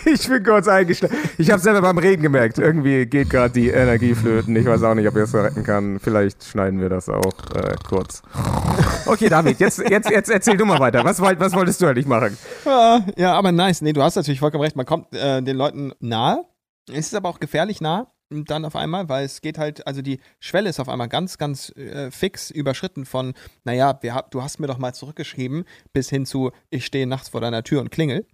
Ich 0.15 0.29
bin 0.29 0.43
kurz 0.43 0.69
eingeschlafen. 0.69 1.17
Ich 1.39 1.51
habe 1.51 1.61
selber 1.61 1.81
beim 1.81 1.99
Reden 1.99 2.23
gemerkt. 2.23 2.59
Irgendwie 2.59 3.07
geht 3.07 3.31
gerade 3.31 3.53
die 3.53 3.69
Energie 3.69 4.15
flöten. 4.15 4.55
Ich 4.57 4.67
weiß 4.67 4.83
auch 4.83 4.95
nicht, 4.95 5.09
ob 5.09 5.15
ich 5.17 5.23
das 5.23 5.35
retten 5.35 5.65
kann. 5.65 5.99
Vielleicht 5.99 6.45
schneiden 6.45 6.81
wir 6.81 6.89
das 6.89 7.09
auch 7.09 7.35
äh, 7.55 7.75
kurz. 7.89 8.23
Okay, 9.07 9.29
David, 9.29 9.59
jetzt, 9.61 9.79
jetzt, 9.79 10.11
jetzt 10.11 10.31
erzähl 10.31 10.57
du 10.57 10.65
mal 10.65 10.79
weiter. 10.79 11.05
Was, 11.05 11.21
was 11.21 11.53
wolltest 11.55 11.81
du 11.81 11.87
eigentlich 11.87 12.07
machen? 12.07 12.37
Ja, 13.17 13.35
aber 13.35 13.53
nice. 13.53 13.83
Nee, 13.83 13.93
du 13.93 14.03
hast 14.03 14.17
natürlich 14.17 14.41
vollkommen 14.41 14.63
recht. 14.63 14.77
Man 14.77 14.87
kommt 14.87 15.15
äh, 15.15 15.43
den 15.43 15.57
Leuten 15.57 15.93
nahe. 16.01 16.45
Es 16.89 17.07
ist 17.07 17.15
aber 17.15 17.29
auch 17.29 17.41
gefährlich 17.41 17.81
nah 17.81 18.15
dann 18.31 18.65
auf 18.65 18.75
einmal, 18.75 19.09
weil 19.09 19.25
es 19.25 19.41
geht 19.41 19.59
halt, 19.59 19.87
also 19.87 20.03
die 20.03 20.19
Schwelle 20.41 20.69
ist 20.69 20.81
auf 20.81 20.89
einmal 20.89 21.09
ganz, 21.09 21.39
ganz 21.39 21.71
äh, 21.77 22.11
fix 22.11 22.51
überschritten 22.51 23.05
von, 23.05 23.35
naja, 23.65 23.97
wir 24.01 24.25
du 24.31 24.43
hast 24.43 24.59
mir 24.59 24.67
doch 24.67 24.79
mal 24.79 24.95
zurückgeschrieben, 24.95 25.65
bis 25.93 26.11
hin 26.11 26.27
zu, 26.27 26.51
ich 26.71 26.85
stehe 26.87 27.07
nachts 27.07 27.29
vor 27.29 27.41
deiner 27.41 27.63
Tür 27.63 27.81
und 27.81 27.91
klingel. 27.91 28.27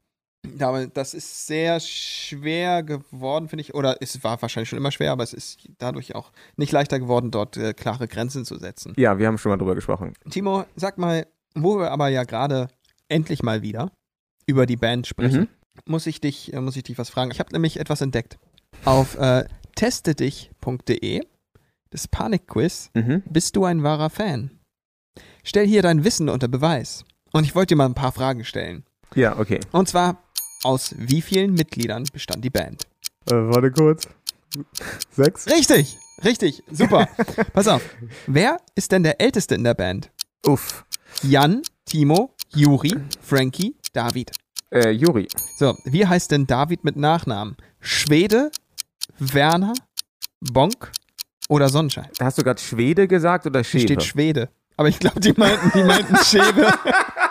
Ja, 0.59 0.69
Aber 0.69 0.87
das 0.87 1.15
ist 1.15 1.47
sehr 1.47 1.81
schwer 1.81 2.83
geworden, 2.83 3.49
finde 3.49 3.63
ich. 3.63 3.75
Oder 3.75 3.97
es 4.01 4.23
war 4.25 4.41
wahrscheinlich 4.41 4.69
schon 4.71 4.79
immer 4.79 4.91
schwer, 4.91 5.13
aber 5.13 5.23
es 5.23 5.33
ist 5.35 5.59
dadurch 5.79 6.15
auch 6.15 6.33
nicht 6.57 6.73
leichter 6.73 6.99
geworden, 6.99 7.31
dort 7.31 7.57
äh, 7.57 7.75
klare 7.75 8.09
Grenzen 8.09 8.45
zu 8.45 8.57
setzen. 8.59 8.95
Ja, 8.97 9.19
wir 9.19 9.27
haben 9.27 9.39
schon 9.39 9.51
mal 9.51 9.59
drüber 9.59 9.75
gesprochen. 9.75 10.15
Timo, 10.31 10.65
sag 10.77 10.97
mal, 10.99 11.27
wo 11.55 11.79
wir 11.79 11.91
aber 11.91 12.09
ja 12.09 12.25
gerade 12.25 12.69
endlich 13.09 13.43
mal 13.43 13.63
wieder 13.63 13.93
über 14.47 14.67
die 14.67 14.77
Band 14.77 15.07
sprechen, 15.07 15.41
Mhm. 15.43 15.49
muss, 15.87 16.07
ich 16.07 16.21
dich, 16.21 16.53
äh, 16.53 16.61
muss 16.61 16.77
ich 16.77 16.83
dich 16.85 16.97
was 16.99 17.11
fragen. 17.11 17.31
Ich 17.31 17.39
habe 17.41 17.53
nämlich 17.53 17.79
etwas 17.79 18.01
entdeckt. 18.01 18.39
Auf 18.85 19.17
äh, 19.19 19.45
testedich.de, 19.77 21.21
das 21.91 22.09
Panikquiz, 22.09 22.91
Mhm. 22.95 23.23
bist 23.29 23.57
du 23.57 23.65
ein 23.65 23.83
wahrer 23.83 24.11
Fan? 24.11 24.51
Stell 25.45 25.67
hier 25.67 25.83
dein 25.83 26.05
Wissen 26.05 26.29
unter 26.29 26.49
Beweis. 26.49 27.05
Und 27.33 27.45
ich 27.45 27.55
wollte 27.55 27.75
dir 27.75 27.77
mal 27.77 27.87
ein 27.87 27.95
paar 27.95 28.13
Fragen 28.13 28.45
stellen. 28.45 28.85
Ja, 29.15 29.39
okay. 29.39 29.61
Und 29.73 29.89
zwar, 29.89 30.23
aus 30.63 30.95
wie 30.97 31.23
vielen 31.23 31.55
Mitgliedern 31.55 32.05
bestand 32.13 32.45
die 32.45 32.51
Band? 32.51 32.85
Äh, 33.31 33.35
warte 33.35 33.71
kurz. 33.71 34.09
Sechs? 35.13 35.47
Richtig, 35.47 35.97
richtig, 36.25 36.63
super. 36.71 37.09
Pass 37.53 37.69
auf. 37.69 37.83
Wer 38.27 38.59
ist 38.75 38.93
denn 38.93 39.03
der 39.03 39.21
Älteste 39.21 39.55
in 39.55 39.65
der 39.65 39.75
Band? 39.75 40.11
Uff. 40.47 40.85
Jan, 41.23 41.63
Timo, 41.85 42.35
Juri, 42.55 42.93
Frankie, 43.21 43.77
David. 43.93 44.33
Äh, 44.73 44.91
Juri. 44.91 45.29
So, 45.57 45.77
wie 45.85 46.07
heißt 46.07 46.31
denn 46.31 46.47
David 46.47 46.85
mit 46.85 46.97
Nachnamen? 46.97 47.57
Schwede, 47.81 48.51
Werner, 49.19 49.75
Bonk 50.41 50.91
oder 51.49 51.69
Sonnenschein? 51.69 52.09
Hast 52.21 52.39
du 52.39 52.43
gerade 52.43 52.61
Schwede 52.61 53.07
gesagt 53.09 53.47
oder 53.47 53.61
Hier 53.61 53.81
Schäfer? 53.81 53.85
steht 53.85 54.03
Schwede. 54.05 54.49
Aber 54.77 54.89
ich 54.89 54.99
glaube, 54.99 55.21
die 55.21 55.33
meinten, 55.37 55.71
die 55.75 55.85
meinten 55.85 56.17
Schäbe. 56.25 56.73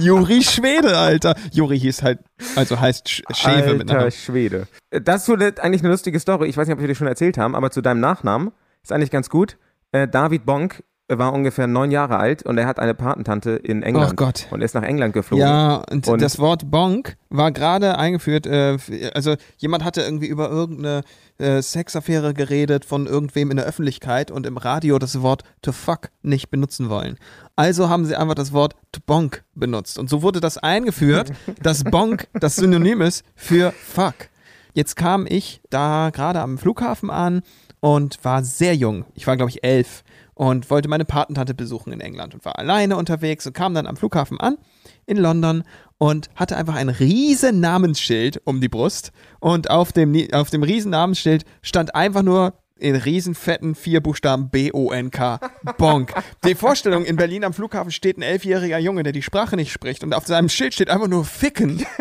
Juri 0.00 0.42
Schwede, 0.42 0.96
Alter. 0.96 1.34
Juri 1.52 1.78
hieß 1.78 2.02
halt, 2.02 2.18
also 2.56 2.78
heißt 2.80 3.08
Sch 3.08 3.22
mit 3.28 3.44
Alter 3.46 3.84
Namen. 3.84 4.10
Schwede. 4.10 4.66
Das 4.90 5.28
ist 5.28 5.60
eigentlich 5.60 5.82
eine 5.82 5.90
lustige 5.90 6.18
Story. 6.20 6.48
Ich 6.48 6.56
weiß 6.56 6.66
nicht, 6.68 6.74
ob 6.74 6.80
wir 6.80 6.88
dir 6.88 6.94
schon 6.94 7.06
erzählt 7.06 7.38
haben, 7.38 7.54
aber 7.54 7.70
zu 7.70 7.80
deinem 7.80 8.00
Nachnamen 8.00 8.52
ist 8.82 8.92
eigentlich 8.92 9.10
ganz 9.10 9.28
gut. 9.30 9.56
Äh, 9.92 10.08
David 10.08 10.44
Bonk 10.46 10.82
war 11.08 11.34
ungefähr 11.34 11.66
neun 11.66 11.90
Jahre 11.90 12.16
alt 12.16 12.44
und 12.44 12.56
er 12.56 12.66
hat 12.66 12.78
eine 12.78 12.94
Patentante 12.94 13.50
in 13.50 13.82
England. 13.82 14.12
Oh 14.12 14.16
Gott. 14.16 14.46
Und 14.50 14.62
ist 14.62 14.74
nach 14.74 14.82
England 14.82 15.12
geflogen. 15.12 15.46
Ja, 15.46 15.82
und, 15.90 16.08
Und- 16.08 16.22
das 16.22 16.38
Wort 16.38 16.70
Bonk 16.70 17.16
war 17.28 17.52
gerade 17.52 17.98
eingeführt, 17.98 18.46
äh, 18.46 18.78
also 19.12 19.34
jemand 19.58 19.84
hatte 19.84 20.00
irgendwie 20.00 20.28
über 20.28 20.48
irgendeine 20.48 21.02
äh, 21.38 21.60
Sexaffäre 21.60 22.32
geredet 22.32 22.84
von 22.86 23.06
irgendwem 23.06 23.50
in 23.50 23.58
der 23.58 23.66
Öffentlichkeit 23.66 24.30
und 24.30 24.46
im 24.46 24.56
Radio 24.56 24.98
das 24.98 25.20
Wort 25.20 25.42
to 25.60 25.72
fuck 25.72 26.08
nicht 26.22 26.50
benutzen 26.50 26.88
wollen. 26.88 27.18
Also 27.56 27.88
haben 27.88 28.04
sie 28.04 28.16
einfach 28.16 28.34
das 28.34 28.52
Wort 28.52 28.74
bonk 29.06 29.44
benutzt. 29.54 29.98
Und 29.98 30.10
so 30.10 30.22
wurde 30.22 30.40
das 30.40 30.58
eingeführt, 30.58 31.32
dass 31.62 31.84
bonk 31.84 32.28
das 32.34 32.56
Synonym 32.56 33.00
ist 33.00 33.24
für 33.36 33.72
fuck. 33.72 34.28
Jetzt 34.72 34.96
kam 34.96 35.26
ich 35.28 35.60
da 35.70 36.10
gerade 36.12 36.40
am 36.40 36.58
Flughafen 36.58 37.10
an 37.10 37.42
und 37.78 38.18
war 38.24 38.42
sehr 38.42 38.74
jung. 38.74 39.04
Ich 39.14 39.26
war, 39.28 39.36
glaube 39.36 39.50
ich, 39.50 39.62
elf 39.62 40.02
und 40.34 40.68
wollte 40.68 40.88
meine 40.88 41.04
Patentante 41.04 41.54
besuchen 41.54 41.92
in 41.92 42.00
England 42.00 42.34
und 42.34 42.44
war 42.44 42.58
alleine 42.58 42.96
unterwegs 42.96 43.46
und 43.46 43.52
kam 43.52 43.72
dann 43.74 43.86
am 43.86 43.96
Flughafen 43.96 44.40
an 44.40 44.58
in 45.06 45.16
London 45.16 45.62
und 45.98 46.28
hatte 46.34 46.56
einfach 46.56 46.74
ein 46.74 46.88
riesen 46.88 47.60
Namensschild 47.60 48.42
um 48.44 48.60
die 48.60 48.68
Brust 48.68 49.12
und 49.38 49.70
auf 49.70 49.92
dem, 49.92 50.12
auf 50.32 50.50
dem 50.50 50.64
riesen 50.64 50.90
Namensschild 50.90 51.44
stand 51.62 51.94
einfach 51.94 52.22
nur 52.22 52.54
in 52.78 52.96
riesen 52.96 53.34
fetten 53.34 53.74
vier 53.74 54.00
Buchstaben 54.00 54.48
B-O-N-K. 54.50 55.38
Bonk. 55.78 56.12
Die 56.44 56.54
Vorstellung, 56.56 57.04
in 57.04 57.16
Berlin 57.16 57.44
am 57.44 57.52
Flughafen 57.52 57.92
steht 57.92 58.18
ein 58.18 58.22
elfjähriger 58.22 58.78
Junge, 58.78 59.04
der 59.04 59.12
die 59.12 59.22
Sprache 59.22 59.54
nicht 59.56 59.70
spricht 59.72 60.02
und 60.02 60.12
auf 60.12 60.26
seinem 60.26 60.48
Schild 60.48 60.74
steht 60.74 60.90
einfach 60.90 61.08
nur 61.08 61.24
Ficken. 61.24 61.84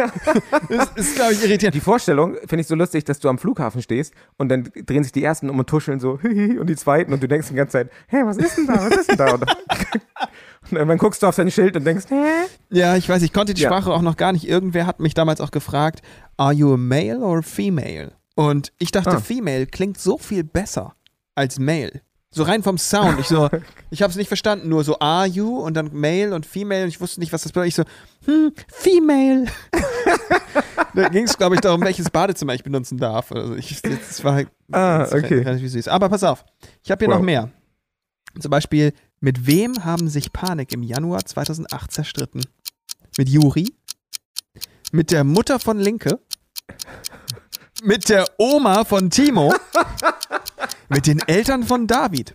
Das 0.70 0.90
ist, 0.96 1.16
glaube 1.16 1.34
ich, 1.34 1.44
irritierend. 1.44 1.76
Die 1.76 1.80
Vorstellung 1.80 2.36
finde 2.46 2.62
ich 2.62 2.68
so 2.68 2.76
lustig, 2.76 3.04
dass 3.04 3.20
du 3.20 3.30
am 3.30 3.38
Flughafen 3.38 3.82
stehst 3.82 4.14
und 4.38 4.50
dann 4.50 4.70
drehen 4.86 5.04
sich 5.04 5.12
die 5.12 5.24
ersten 5.24 5.50
um 5.50 5.60
und 5.60 5.68
tuscheln 5.70 6.00
so 6.00 6.20
hihi, 6.20 6.58
und 6.58 6.68
die 6.68 6.76
zweiten 6.76 7.14
und 7.14 7.22
du 7.22 7.28
denkst 7.28 7.50
die 7.50 7.56
ganze 7.56 7.74
Zeit, 7.74 7.92
hey, 8.08 8.26
was 8.26 8.38
ist 8.38 8.58
denn 8.58 8.68
da, 8.68 8.76
was 8.76 8.96
ist 8.98 9.10
denn 9.12 9.18
da? 9.18 9.34
Und, 9.34 9.46
irgendwann 10.72 10.98
guckst 10.98 11.22
du 11.22 11.28
auf 11.28 11.36
dein 11.36 11.52
Schild 11.52 11.76
und 11.76 11.86
denkst, 11.86 12.06
hä? 12.10 12.24
Ja, 12.70 12.96
ich 12.96 13.08
weiß, 13.08 13.22
ich 13.22 13.34
konnte 13.34 13.54
die 13.54 13.62
Ja. 13.62 13.70
Sprache 13.70 13.92
auch 13.92 14.02
noch 14.02 14.18
gar 14.18 14.32
nicht. 14.34 14.48
Irgendwer 14.48 14.88
hat 14.88 15.00
mich 15.00 15.14
damals 15.14 15.42
auch 15.42 15.52
gefragt, 15.52 16.02
are 16.38 16.54
you 16.54 16.74
a 16.74 16.78
male 16.78 17.20
or 17.20 17.40
a 17.40 17.42
female? 17.42 18.14
Und 18.36 18.72
ich 18.80 18.92
dachte, 18.92 19.12
Ah. 19.12 19.20
female 19.20 19.68
klingt 19.68 20.00
so 20.00 20.18
viel 20.18 20.44
besser 20.44 20.96
als 21.36 21.60
male. 21.60 22.02
So 22.32 22.42
rein 22.44 22.64
vom 22.64 22.80
Sound. 22.80 23.20
Ich 23.20 23.28
so, 23.28 23.48
ich 23.92 24.02
habe 24.02 24.10
es 24.10 24.18
nicht 24.18 24.28
verstanden, 24.28 24.70
nur 24.70 24.84
so 24.84 24.98
are 25.00 25.28
you 25.28 25.60
und 25.60 25.76
dann 25.76 25.92
male 25.94 26.34
und 26.34 26.46
female 26.48 26.84
und 26.84 26.90
ich 26.90 27.00
wusste 27.00 27.20
nicht, 27.20 27.32
was 27.32 27.44
das 27.44 27.52
bedeutet. 27.52 27.68
Ich 27.70 27.76
so, 27.76 27.84
hm, 28.32 28.52
female. 28.70 29.46
da 30.96 31.10
ging 31.10 31.26
es, 31.26 31.38
glaube 31.38 31.56
ich, 31.56 31.62
darum, 31.62 31.82
welches 31.82 32.10
Badezimmer 32.10 32.56
ich 32.56 32.64
benutzen 32.64 32.98
darf. 32.98 33.32
Also 33.32 33.56
ich, 33.56 33.82
das 33.84 34.24
war 34.24 34.44
Ah, 34.72 35.00
das 35.00 35.12
ist 35.14 35.24
okay. 35.24 35.40
relativ 35.40 35.72
süß. 35.72 35.88
Aber 35.90 36.10
pass 36.10 36.24
auf, 36.24 36.44
ich 36.84 36.90
habe 36.90 37.06
hier 37.06 37.10
Wow. 37.12 37.18
noch 37.20 37.24
mehr. 37.26 37.52
Zum 38.40 38.50
Beispiel, 38.50 38.94
mit 39.20 39.46
wem 39.46 39.86
haben 39.86 40.10
sich 40.10 40.34
Panik 40.34 40.74
im 40.74 40.82
Januar 40.82 41.24
2008 41.24 41.92
zerstritten? 41.92 42.42
Mit 43.16 43.30
Juri? 43.30 43.72
Mit 44.92 45.12
der 45.12 45.24
Mutter 45.24 45.60
von 45.60 45.78
Linke? 45.78 46.20
Mit 47.86 48.08
der 48.08 48.26
Oma 48.38 48.86
von 48.86 49.10
Timo? 49.10 49.54
mit 50.88 51.06
den 51.06 51.20
Eltern 51.28 51.64
von 51.64 51.86
David? 51.86 52.34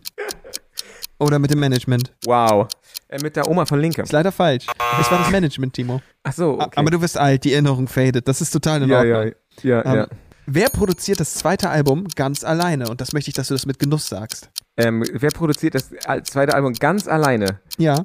Oder 1.19 1.38
mit 1.38 1.50
dem 1.50 1.59
Management? 1.59 2.12
Wow. 2.26 2.69
Äh, 3.09 3.19
mit 3.23 3.35
der 3.35 3.49
Oma 3.49 3.64
von 3.64 3.81
Linke. 3.81 4.02
Ist 4.02 4.12
leider 4.12 4.31
falsch. 4.31 4.67
Es 5.00 5.11
war 5.11 5.21
das 5.21 5.31
Management, 5.31 5.73
Timo. 5.73 6.02
Ach 6.23 6.35
so, 6.35 6.61
okay. 6.61 6.78
Aber 6.78 6.90
du 6.90 7.00
bist 7.00 7.17
alt, 7.17 7.45
die 7.45 7.55
Erinnerung 7.55 7.88
fadet. 7.88 8.28
Das 8.28 8.43
ist 8.43 8.50
total 8.50 8.83
in 8.83 8.90
ja, 8.90 8.99
Ordnung. 8.99 9.33
ja, 9.62 9.83
ja, 9.83 9.85
Ähm, 9.87 9.97
ja. 9.97 10.09
Wer 10.45 10.69
produziert 10.69 11.19
das 11.19 11.33
zweite 11.33 11.71
Album 11.71 12.07
ganz 12.14 12.45
alleine? 12.45 12.90
Und 12.90 13.00
das 13.00 13.14
möchte 13.14 13.31
ich, 13.31 13.35
dass 13.35 13.49
du 13.49 13.55
das 13.55 13.64
mit 13.64 13.78
Genuss 13.78 14.07
sagst. 14.07 14.50
Ähm, 14.76 15.02
wer 15.12 15.31
produziert 15.31 15.75
das 15.75 15.88
zweite 16.25 16.55
Album 16.55 16.75
ganz 16.75 17.09
alleine? 17.09 17.61
Ja. 17.78 18.05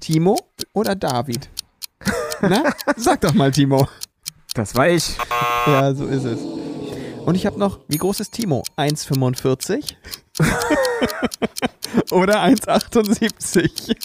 Timo 0.00 0.38
oder 0.74 0.94
David? 0.94 1.48
Na, 2.42 2.62
sag 2.96 3.22
doch 3.22 3.32
mal, 3.32 3.50
Timo. 3.52 3.88
Das 4.54 4.74
war 4.74 4.88
ich. 4.88 5.16
Ja, 5.66 5.94
so 5.94 6.06
ist 6.06 6.24
es. 6.24 6.40
Und 7.24 7.34
ich 7.34 7.44
habe 7.46 7.58
noch, 7.58 7.80
wie 7.88 7.98
groß 7.98 8.20
ist 8.20 8.32
Timo? 8.32 8.62
1,45? 8.76 9.94
oder 12.10 12.42
1,78? 12.42 13.96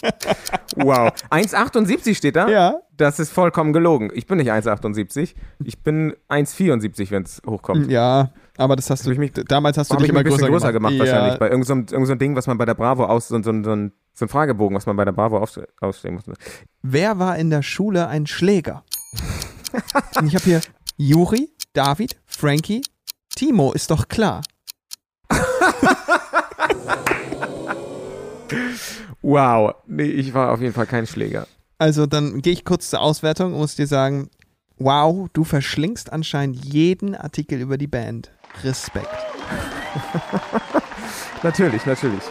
Wow. 0.76 1.10
1,78 1.30 2.14
steht 2.16 2.36
da? 2.36 2.48
ja. 2.48 2.74
Das 2.96 3.18
ist 3.18 3.32
vollkommen 3.32 3.72
gelogen. 3.72 4.12
Ich 4.14 4.28
bin 4.28 4.38
nicht 4.38 4.52
1,78. 4.52 5.34
Ich 5.64 5.82
bin 5.82 6.14
1,74, 6.28 7.10
wenn 7.10 7.24
es 7.24 7.42
hochkommt. 7.44 7.90
Ja, 7.90 8.30
aber 8.56 8.76
das 8.76 8.88
hast 8.88 9.04
du, 9.04 9.10
mich- 9.16 9.32
damals 9.48 9.76
hast 9.78 9.90
du 9.92 9.96
dich 9.96 10.10
immer 10.10 10.20
ein 10.20 10.24
bisschen 10.24 10.46
größer 10.46 10.72
gemacht, 10.72 10.92
ja. 10.92 11.00
wahrscheinlich. 11.00 11.38
Bei 11.40 11.46
irgendeinem 11.48 11.64
so, 11.64 11.72
einem- 11.72 11.86
irgend 11.90 12.06
so 12.06 12.14
Ding, 12.14 12.36
was 12.36 12.46
man 12.46 12.56
bei 12.56 12.66
der 12.66 12.74
Bravo 12.74 13.06
aus, 13.06 13.26
so, 13.26 13.36
so, 13.42 13.42
so, 13.42 13.50
ein- 13.72 13.92
so 14.14 14.24
ein 14.26 14.28
Fragebogen, 14.28 14.76
was 14.76 14.86
man 14.86 14.94
bei 14.94 15.04
der 15.04 15.10
Bravo 15.10 15.38
aus, 15.38 15.58
ausstellen 15.80 16.14
musste. 16.14 16.34
Wer 16.82 17.18
war 17.18 17.36
in 17.36 17.50
der 17.50 17.62
Schule 17.62 18.06
ein 18.06 18.28
Schläger? 18.28 18.84
Ich 20.24 20.34
habe 20.34 20.44
hier 20.44 20.60
Juri, 20.96 21.50
David, 21.72 22.16
Frankie, 22.26 22.82
Timo, 23.34 23.72
ist 23.72 23.90
doch 23.90 24.08
klar. 24.08 24.42
Wow. 29.24 29.76
Nee, 29.86 30.04
ich 30.04 30.34
war 30.34 30.52
auf 30.52 30.60
jeden 30.60 30.74
Fall 30.74 30.84
kein 30.84 31.06
Schläger. 31.06 31.46
Also 31.78 32.04
dann 32.04 32.42
gehe 32.42 32.52
ich 32.52 32.66
kurz 32.66 32.90
zur 32.90 33.00
Auswertung 33.00 33.54
und 33.54 33.58
muss 33.58 33.74
dir 33.74 33.86
sagen, 33.86 34.28
wow, 34.76 35.28
du 35.32 35.44
verschlingst 35.44 36.12
anscheinend 36.12 36.62
jeden 36.62 37.14
Artikel 37.14 37.58
über 37.58 37.78
die 37.78 37.86
Band. 37.86 38.30
Respekt. 38.62 39.08
Natürlich, 41.42 41.84
natürlich. 41.84 42.22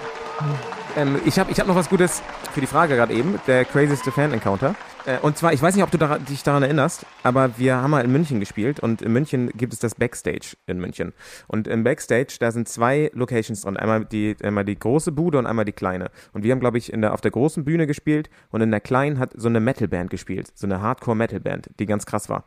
Ähm, 0.96 1.20
ich 1.26 1.38
habe 1.38 1.52
ich 1.52 1.60
hab 1.60 1.68
noch 1.68 1.76
was 1.76 1.90
Gutes 1.90 2.22
für 2.52 2.62
die 2.62 2.68
Frage 2.68 2.96
gerade 2.96 3.14
eben, 3.14 3.40
der 3.48 3.64
crazieste 3.64 4.12
Fan-Encounter. 4.12 4.76
Äh, 5.06 5.20
und 5.20 5.38
zwar, 5.38 5.54
ich 5.54 5.62
weiß 5.62 5.76
nicht, 5.76 5.84
ob 5.84 5.92
du 5.92 5.98
daran, 5.98 6.24
dich 6.26 6.44
daran 6.44 6.64
erinnerst, 6.64 7.06
aber 7.24 7.58
wir 7.58 7.78
haben 7.78 7.92
mal 7.92 8.04
in 8.04 8.12
München 8.12 8.40
gespielt 8.40 8.80
und 8.80 9.02
in 9.02 9.12
München 9.12 9.50
gibt 9.56 9.74
es 9.74 9.80
das 9.80 9.96
Backstage 9.96 10.56
in 10.66 10.80
München. 10.80 11.14
Und 11.48 11.68
im 11.68 11.84
Backstage, 11.84 12.38
da 12.40 12.52
sind 12.52 12.68
zwei 12.68 13.12
Locations 13.14 13.62
drin. 13.62 13.78
Einmal 13.78 14.06
die, 14.06 14.36
einmal 14.42 14.66
die 14.66 14.78
große 14.78 15.12
Bude 15.12 15.38
und 15.38 15.46
einmal 15.46 15.66
die 15.66 15.72
kleine. 15.72 16.10
Und 16.34 16.44
wir 16.44 16.52
haben, 16.52 16.60
glaube 16.60 16.78
ich, 16.78 16.92
in 16.92 17.02
der, 17.02 17.14
auf 17.14 17.22
der 17.22 17.32
großen 17.32 17.64
Bühne 17.64 17.88
gespielt 17.88 18.30
und 18.52 18.62
in 18.62 18.72
der 18.72 18.82
kleinen 18.82 19.20
hat 19.20 19.34
so 19.36 19.48
eine 19.48 19.60
Metal-Band 19.60 20.10
gespielt. 20.10 20.52
So 20.56 20.68
eine 20.68 20.82
Hardcore-Metal-Band, 20.82 21.72
die 21.80 21.86
ganz 21.86 22.06
krass 22.06 22.30
war. 22.30 22.46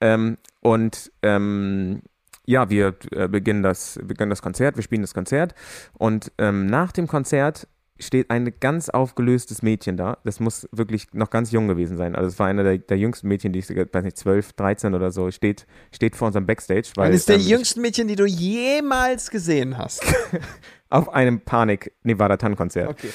Ähm, 0.00 0.36
und 0.60 1.10
ähm, 1.22 2.02
ja, 2.46 2.70
wir 2.70 2.94
äh, 3.10 3.28
beginnen, 3.28 3.62
das, 3.62 3.98
beginnen 4.02 4.30
das 4.30 4.42
Konzert, 4.42 4.76
wir 4.76 4.82
spielen 4.82 5.02
das 5.02 5.14
Konzert 5.14 5.54
und 5.94 6.32
ähm, 6.38 6.66
nach 6.66 6.92
dem 6.92 7.08
Konzert 7.08 7.66
steht 7.98 8.30
ein 8.30 8.52
ganz 8.60 8.88
aufgelöstes 8.88 9.62
Mädchen 9.62 9.96
da. 9.96 10.18
Das 10.24 10.40
muss 10.40 10.68
wirklich 10.72 11.12
noch 11.12 11.30
ganz 11.30 11.50
jung 11.50 11.68
gewesen 11.68 11.96
sein. 11.96 12.14
Also 12.14 12.28
es 12.28 12.38
war 12.38 12.46
einer 12.46 12.62
der, 12.62 12.78
der 12.78 12.98
jüngsten 12.98 13.28
Mädchen, 13.28 13.52
die 13.52 13.60
ich 13.60 13.70
weiß 13.70 14.04
nicht, 14.04 14.16
12, 14.16 14.52
13 14.52 14.94
oder 14.94 15.10
so, 15.10 15.30
steht, 15.30 15.66
steht 15.92 16.16
vor 16.16 16.26
unserem 16.26 16.46
Backstage. 16.46 16.90
Weil, 16.96 17.08
Eines 17.08 17.24
der 17.24 17.36
ähm, 17.36 17.42
jüngsten 17.42 17.80
Mädchen, 17.80 18.08
die 18.08 18.16
du 18.16 18.26
jemals 18.26 19.30
gesehen 19.30 19.78
hast. 19.78 20.04
Auf 20.90 21.08
einem 21.12 21.40
Panik-Nevada-Tan-Konzert. 21.40 22.90
Okay. 22.90 23.08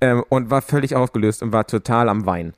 ähm, 0.00 0.24
und 0.28 0.50
war 0.50 0.62
völlig 0.62 0.96
aufgelöst 0.96 1.42
und 1.42 1.52
war 1.52 1.66
total 1.66 2.08
am 2.08 2.26
Weinen. 2.26 2.54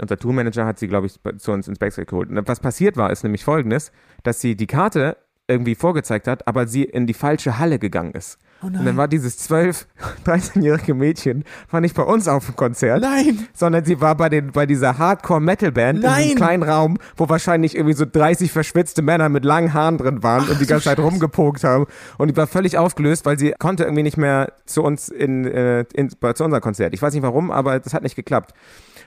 Unser 0.00 0.18
Tourmanager 0.18 0.66
hat 0.66 0.78
sie, 0.78 0.88
glaube 0.88 1.06
ich, 1.06 1.20
zu 1.38 1.52
uns 1.52 1.68
ins 1.68 1.78
Backstage 1.78 2.06
geholt. 2.06 2.28
Und 2.28 2.48
was 2.48 2.60
passiert 2.60 2.96
war, 2.96 3.10
ist 3.12 3.22
nämlich 3.22 3.44
folgendes, 3.44 3.92
dass 4.24 4.40
sie 4.40 4.56
die 4.56 4.66
Karte 4.66 5.16
irgendwie 5.46 5.74
vorgezeigt 5.74 6.26
hat, 6.26 6.48
aber 6.48 6.66
sie 6.66 6.84
in 6.84 7.06
die 7.06 7.14
falsche 7.14 7.58
Halle 7.58 7.78
gegangen 7.78 8.12
ist. 8.12 8.38
Oh 8.62 8.66
und 8.66 8.84
dann 8.84 8.96
war 8.96 9.08
dieses 9.08 9.36
12, 9.38 9.86
13-jährige 10.24 10.94
Mädchen, 10.94 11.44
war 11.70 11.80
nicht 11.80 11.94
bei 11.94 12.02
uns 12.02 12.28
auf 12.28 12.46
dem 12.46 12.56
Konzert, 12.56 13.02
Nein! 13.02 13.46
sondern 13.52 13.84
sie 13.84 14.00
war 14.00 14.16
bei, 14.16 14.28
den, 14.28 14.52
bei 14.52 14.66
dieser 14.66 14.96
Hardcore-Metal-Band 14.98 15.98
in 15.98 16.04
Nein! 16.04 16.22
diesem 16.22 16.36
kleinen 16.36 16.62
Raum, 16.62 16.98
wo 17.16 17.28
wahrscheinlich 17.28 17.74
irgendwie 17.74 17.94
so 17.94 18.06
30 18.10 18.50
verschwitzte 18.50 19.02
Männer 19.02 19.28
mit 19.28 19.44
langen 19.44 19.74
Haaren 19.74 19.98
drin 19.98 20.22
waren 20.22 20.48
und 20.48 20.60
die 20.60 20.66
ganze 20.66 20.84
Zeit 20.84 20.98
rumgepokt 20.98 21.64
haben. 21.64 21.86
Und 22.16 22.28
die 22.28 22.36
war 22.36 22.46
völlig 22.46 22.78
aufgelöst, 22.78 23.26
weil 23.26 23.38
sie 23.38 23.54
konnte 23.58 23.84
irgendwie 23.84 24.02
nicht 24.02 24.16
mehr 24.16 24.52
zu 24.66 24.82
uns 24.82 25.08
in, 25.08 25.44
äh, 25.44 25.84
in, 25.92 26.10
zu 26.10 26.44
unserem 26.44 26.60
Konzert. 26.60 26.94
Ich 26.94 27.02
weiß 27.02 27.12
nicht 27.12 27.22
warum, 27.22 27.50
aber 27.50 27.78
das 27.80 27.92
hat 27.92 28.02
nicht 28.02 28.16
geklappt. 28.16 28.54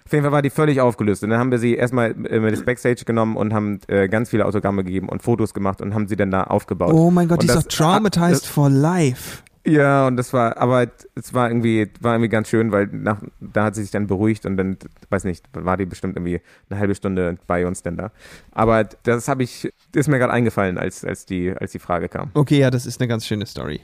Auf 0.07 0.13
jeden 0.13 0.23
Fall 0.23 0.31
war 0.31 0.41
die 0.41 0.49
völlig 0.49 0.79
aufgelöst. 0.79 1.21
Und 1.23 1.31
dann 1.31 1.39
haben 1.39 1.51
wir 1.51 1.59
sie 1.59 1.75
erstmal 1.75 2.11
äh, 2.11 2.39
mit 2.39 2.51
ins 2.53 2.63
Backstage 2.63 3.03
genommen 3.05 3.35
und 3.35 3.53
haben 3.53 3.81
äh, 3.87 4.07
ganz 4.07 4.29
viele 4.29 4.45
Autogramme 4.45 4.85
gegeben 4.85 5.09
und 5.09 5.21
Fotos 5.21 5.53
gemacht 5.53 5.81
und 5.81 5.93
haben 5.93 6.07
sie 6.07 6.15
dann 6.15 6.31
da 6.31 6.45
aufgebaut. 6.45 6.93
Oh 6.93 7.11
mein 7.11 7.27
Gott, 7.27 7.39
Und 7.39 7.43
die 7.43 7.47
ist 7.49 7.55
das- 7.55 7.67
doch 7.67 7.77
traumatized 7.77 8.45
for 8.47 8.69
life. 8.69 9.43
ja, 9.65 10.07
und 10.07 10.15
das 10.15 10.31
war, 10.31 10.55
aber 10.59 10.87
es 11.15 11.33
war 11.33 11.49
irgendwie, 11.49 11.91
war 11.99 12.13
irgendwie 12.13 12.29
ganz 12.29 12.47
schön, 12.47 12.71
weil 12.71 12.87
nach, 12.87 13.21
da 13.41 13.65
hat 13.65 13.75
sie 13.75 13.81
sich 13.81 13.91
dann 13.91 14.07
beruhigt 14.07 14.45
und 14.45 14.55
dann, 14.55 14.77
weiß 15.09 15.25
nicht, 15.25 15.43
war 15.53 15.75
die 15.75 15.85
bestimmt 15.85 16.15
irgendwie 16.15 16.39
eine 16.69 16.79
halbe 16.79 16.95
Stunde 16.95 17.37
bei 17.45 17.67
uns 17.67 17.83
denn 17.83 17.97
da. 17.97 18.11
Aber 18.51 18.85
das 19.03 19.27
habe 19.27 19.43
ich, 19.43 19.69
ist 19.93 20.07
mir 20.07 20.19
gerade 20.19 20.31
eingefallen, 20.31 20.77
als, 20.77 21.03
als, 21.03 21.25
die, 21.25 21.51
als 21.51 21.73
die 21.73 21.79
Frage 21.79 22.07
kam. 22.07 22.31
Okay, 22.33 22.59
ja, 22.59 22.71
das 22.71 22.85
ist 22.85 23.01
eine 23.01 23.09
ganz 23.09 23.25
schöne 23.27 23.45
Story. 23.45 23.81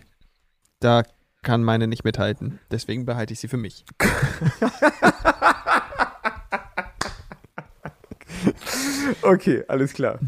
Da 0.80 1.04
kann 1.42 1.62
meine 1.66 1.88
nicht 1.88 2.06
mithalten. 2.06 2.60
Deswegen 2.72 3.06
behalte 3.06 3.34
ich 3.34 3.42
sie 3.42 3.50
für 3.50 3.58
mich. 3.58 3.84
Okay, 9.24 9.64
alles 9.68 9.94
klar. 9.94 10.20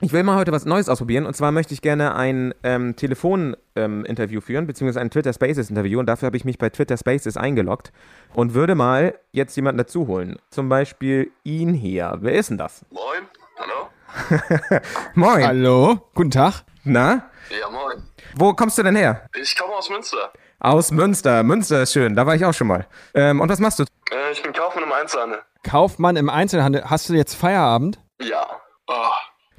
Ich 0.00 0.12
will 0.12 0.24
mal 0.24 0.36
heute 0.36 0.50
was 0.50 0.64
Neues 0.64 0.88
ausprobieren 0.88 1.26
und 1.26 1.36
zwar 1.36 1.52
möchte 1.52 1.72
ich 1.74 1.80
gerne 1.80 2.16
ein 2.16 2.52
ähm, 2.64 2.96
Telefon-Interview 2.96 4.40
führen, 4.40 4.66
beziehungsweise 4.66 5.00
ein 5.00 5.10
Twitter 5.10 5.32
Spaces-Interview 5.32 6.00
und 6.00 6.06
dafür 6.06 6.26
habe 6.26 6.36
ich 6.36 6.44
mich 6.44 6.58
bei 6.58 6.70
Twitter 6.70 6.96
Spaces 6.96 7.36
eingeloggt 7.36 7.92
und 8.34 8.54
würde 8.54 8.74
mal 8.74 9.14
jetzt 9.30 9.54
jemanden 9.54 9.78
dazu 9.78 10.08
holen. 10.08 10.38
Zum 10.50 10.68
Beispiel 10.68 11.30
ihn 11.44 11.72
hier. 11.72 12.18
Wer 12.20 12.34
ist 12.34 12.50
denn 12.50 12.58
das? 12.58 12.84
Moin, 12.90 13.28
hallo? 13.58 14.80
Moin. 15.14 15.46
Hallo, 15.46 16.00
guten 16.14 16.32
Tag. 16.32 16.64
Na? 16.84 17.30
Ja, 17.60 17.70
moin. 17.70 18.02
Wo 18.34 18.52
kommst 18.54 18.76
du 18.78 18.82
denn 18.82 18.96
her? 18.96 19.28
Ich 19.40 19.56
komme 19.56 19.74
aus 19.74 19.88
Münster. 19.88 20.32
Aus 20.58 20.90
Münster. 20.90 21.44
Münster 21.44 21.82
ist 21.82 21.92
schön, 21.92 22.16
da 22.16 22.26
war 22.26 22.34
ich 22.34 22.44
auch 22.44 22.54
schon 22.54 22.66
mal. 22.66 22.86
Ähm, 23.14 23.40
und 23.40 23.48
was 23.48 23.60
machst 23.60 23.78
du? 23.78 23.84
Äh, 24.10 24.32
ich 24.32 24.42
bin 24.42 24.52
Kaufmann 24.52 24.84
im 24.84 24.92
Einzelhandel. 24.92 25.38
Kaufmann 25.62 26.16
im 26.16 26.28
Einzelhandel. 26.28 26.84
Hast 26.88 27.08
du 27.08 27.14
jetzt 27.14 27.34
Feierabend? 27.34 28.00
Ja. 28.20 28.46
Oh. 28.86 29.10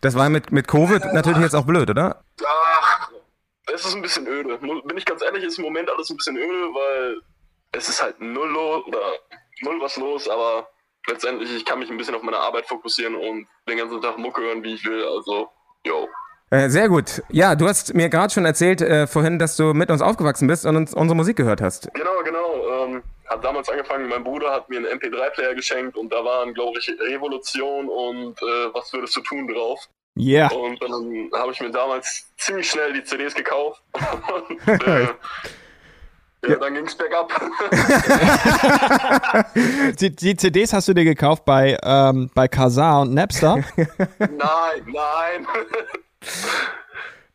Das 0.01 0.15
war 0.15 0.29
mit, 0.29 0.51
mit 0.51 0.67
Covid 0.67 1.13
natürlich 1.13 1.41
jetzt 1.41 1.55
auch 1.55 1.65
blöd, 1.65 1.89
oder? 1.89 2.23
Ach, 2.45 3.09
es 3.73 3.85
ist 3.85 3.95
ein 3.95 4.01
bisschen 4.01 4.27
öde. 4.27 4.57
Bin 4.57 4.97
ich 4.97 5.05
ganz 5.05 5.21
ehrlich, 5.21 5.43
ist 5.43 5.57
im 5.57 5.63
Moment 5.63 5.89
alles 5.89 6.09
ein 6.09 6.17
bisschen 6.17 6.37
öde, 6.37 6.73
weil 6.73 7.21
es 7.71 7.89
ist 7.89 8.01
halt 8.01 8.19
null 8.19 8.49
los 8.49 8.85
oder 8.85 9.01
null 9.61 9.79
was 9.81 9.97
los, 9.97 10.27
aber 10.27 10.67
letztendlich, 11.07 11.51
ich 11.55 11.65
kann 11.65 11.79
mich 11.79 11.89
ein 11.89 11.97
bisschen 11.97 12.15
auf 12.15 12.21
meine 12.21 12.37
Arbeit 12.37 12.67
fokussieren 12.67 13.15
und 13.15 13.47
den 13.67 13.77
ganzen 13.77 14.01
Tag 14.01 14.17
Mucke 14.17 14.41
hören, 14.41 14.63
wie 14.63 14.73
ich 14.73 14.85
will. 14.85 15.05
Also, 15.05 15.49
yo. 15.85 16.07
Äh, 16.53 16.69
sehr 16.69 16.87
gut. 16.87 17.23
Ja, 17.29 17.55
du 17.55 17.67
hast 17.67 17.95
mir 17.95 18.09
gerade 18.09 18.31
schon 18.31 18.45
erzählt 18.45 18.79
äh, 18.79 19.07
vorhin, 19.07 19.39
dass 19.39 19.57
du 19.57 19.73
mit 19.73 19.89
uns 19.89 20.03
aufgewachsen 20.03 20.47
bist 20.47 20.67
und 20.67 20.75
uns 20.75 20.93
unsere 20.93 21.15
Musik 21.15 21.35
gehört 21.35 21.61
hast. 21.61 21.91
Genau, 21.95 22.21
genau. 22.23 22.85
Ähm, 22.85 23.01
hat 23.25 23.43
damals 23.43 23.69
angefangen, 23.69 24.07
mein 24.07 24.23
Bruder 24.23 24.51
hat 24.51 24.69
mir 24.69 24.77
einen 24.77 24.99
MP3-Player 24.99 25.55
geschenkt 25.55 25.97
und 25.97 26.13
da 26.13 26.23
waren, 26.23 26.53
glaube 26.53 26.77
ich, 26.77 26.87
Revolution 27.09 27.89
und 27.89 28.39
äh, 28.39 28.71
Was 28.71 28.93
würdest 28.93 29.15
du 29.15 29.21
tun 29.21 29.47
drauf. 29.47 29.79
Ja. 30.13 30.51
Und 30.51 30.79
dann 30.83 31.31
habe 31.33 31.53
ich 31.53 31.59
mir 31.59 31.71
damals 31.71 32.27
ziemlich 32.37 32.69
schnell 32.69 32.93
die 32.93 33.03
CDs 33.03 33.33
gekauft. 33.33 33.81
und, 34.67 34.87
äh, 34.87 35.07
ja, 36.47 36.55
dann 36.57 36.75
ging's 36.75 36.95
bergab. 36.95 37.31
Die, 39.99 40.15
die 40.15 40.35
CDs 40.35 40.73
hast 40.73 40.89
du 40.89 40.93
dir 40.93 41.05
gekauft 41.05 41.45
bei, 41.45 41.77
ähm, 41.81 42.29
bei 42.35 42.49
Kazaa 42.49 43.01
und 43.01 43.13
Napster. 43.13 43.63
nein, 44.19 44.37
nein. 44.85 45.47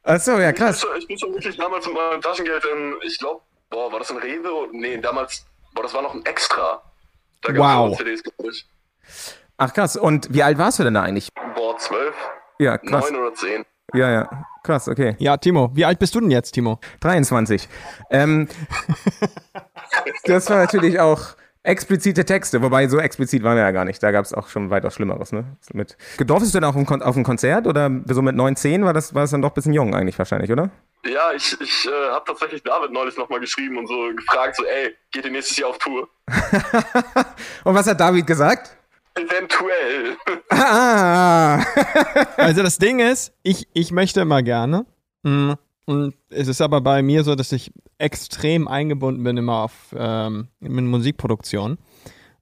Achso, 0.02 0.32
ja, 0.38 0.50
Ich 0.50 0.54
bin, 0.56 0.64
krass. 0.66 0.80
schon, 0.80 0.96
ich 0.98 1.06
bin 1.06 1.18
schon 1.18 1.32
wirklich 1.34 1.56
damals 1.56 1.86
mit 1.86 1.94
meinem 1.94 2.20
Taschengeld 2.20 2.64
in, 2.64 2.94
ich 3.02 3.18
glaube, 3.18 3.42
boah, 3.70 3.92
war 3.92 3.98
das 3.98 4.10
ein 4.10 4.16
Rewe? 4.18 4.68
Nee, 4.72 4.96
damals, 4.98 5.44
boah, 5.74 5.82
das 5.82 5.92
war 5.94 6.02
noch 6.02 6.14
ein 6.14 6.24
Extra. 6.24 6.82
Da 7.42 7.52
gab's 7.52 7.58
Wow. 7.76 7.92
auch 7.92 7.96
CDs, 7.98 8.22
glaube 8.22 8.50
ich. 8.50 8.66
Ach 9.58 9.72
krass. 9.72 9.96
Und 9.96 10.32
wie 10.32 10.42
alt 10.42 10.56
warst 10.58 10.78
du 10.78 10.84
denn 10.84 10.94
da 10.94 11.02
eigentlich? 11.02 11.28
Boah, 11.54 11.76
zwölf, 11.78 12.14
Ja, 12.58 12.78
krass. 12.78 13.10
neun 13.10 13.20
oder 13.20 13.34
zehn. 13.34 13.64
Ja, 13.94 14.10
ja. 14.10 14.44
Krass, 14.62 14.88
okay. 14.88 15.16
Ja, 15.18 15.36
Timo, 15.38 15.70
wie 15.74 15.84
alt 15.84 15.98
bist 15.98 16.14
du 16.14 16.20
denn 16.20 16.30
jetzt, 16.30 16.52
Timo? 16.52 16.78
23. 17.00 17.68
Ähm, 18.10 18.48
das 20.24 20.48
war 20.50 20.56
natürlich 20.58 21.00
auch 21.00 21.20
explizite 21.68 22.24
Texte, 22.24 22.62
wobei 22.62 22.88
so 22.88 22.98
explizit 22.98 23.42
waren 23.42 23.56
wir 23.56 23.62
ja 23.62 23.70
gar 23.70 23.84
nicht. 23.84 24.02
Da 24.02 24.10
gab 24.10 24.24
es 24.24 24.32
auch 24.34 24.48
schon 24.48 24.70
weitaus 24.70 24.94
Schlimmeres, 24.94 25.32
ne? 25.32 25.44
Mit, 25.72 25.96
Durftest 26.18 26.54
du 26.54 26.58
denn 26.60 26.64
auch 26.64 26.70
auf 26.70 26.76
ein, 26.76 26.86
Kon- 26.86 27.02
auf 27.02 27.16
ein 27.16 27.24
Konzert 27.24 27.66
oder 27.66 27.90
so 28.06 28.22
mit 28.22 28.34
9, 28.34 28.56
10 28.56 28.84
war 28.84 28.92
das, 28.92 29.14
war 29.14 29.22
das 29.22 29.30
dann 29.30 29.42
doch 29.42 29.50
ein 29.50 29.54
bisschen 29.54 29.72
jung 29.74 29.94
eigentlich 29.94 30.18
wahrscheinlich, 30.18 30.50
oder? 30.50 30.70
Ja, 31.06 31.32
ich, 31.36 31.56
ich 31.60 31.86
äh, 31.86 32.10
habe 32.12 32.24
tatsächlich 32.26 32.62
David 32.64 32.90
neulich 32.92 33.16
nochmal 33.16 33.38
geschrieben 33.40 33.78
und 33.78 33.86
so 33.86 34.10
gefragt, 34.16 34.56
so, 34.56 34.64
ey, 34.64 34.96
geht 35.12 35.24
ihr 35.24 35.30
nächstes 35.30 35.56
Jahr 35.56 35.70
auf 35.70 35.78
Tour? 35.78 36.08
Und 37.64 37.74
was 37.74 37.86
hat 37.86 38.00
David 38.00 38.26
gesagt? 38.26 38.76
Eventuell. 39.14 40.16
Ah! 40.50 41.62
Also 42.36 42.62
das 42.62 42.78
Ding 42.78 43.00
ist, 43.00 43.32
ich, 43.42 43.68
ich 43.72 43.90
möchte 43.92 44.20
immer 44.20 44.42
gerne. 44.42 44.86
Mm, 45.22 45.52
Und 45.88 46.12
es 46.28 46.48
ist 46.48 46.60
aber 46.60 46.82
bei 46.82 47.00
mir 47.02 47.24
so, 47.24 47.34
dass 47.34 47.50
ich 47.50 47.72
extrem 47.96 48.68
eingebunden 48.68 49.24
bin 49.24 49.38
immer 49.38 49.62
auf 49.62 49.94
ähm, 49.96 50.48
in 50.60 50.86
Musikproduktion. 50.86 51.78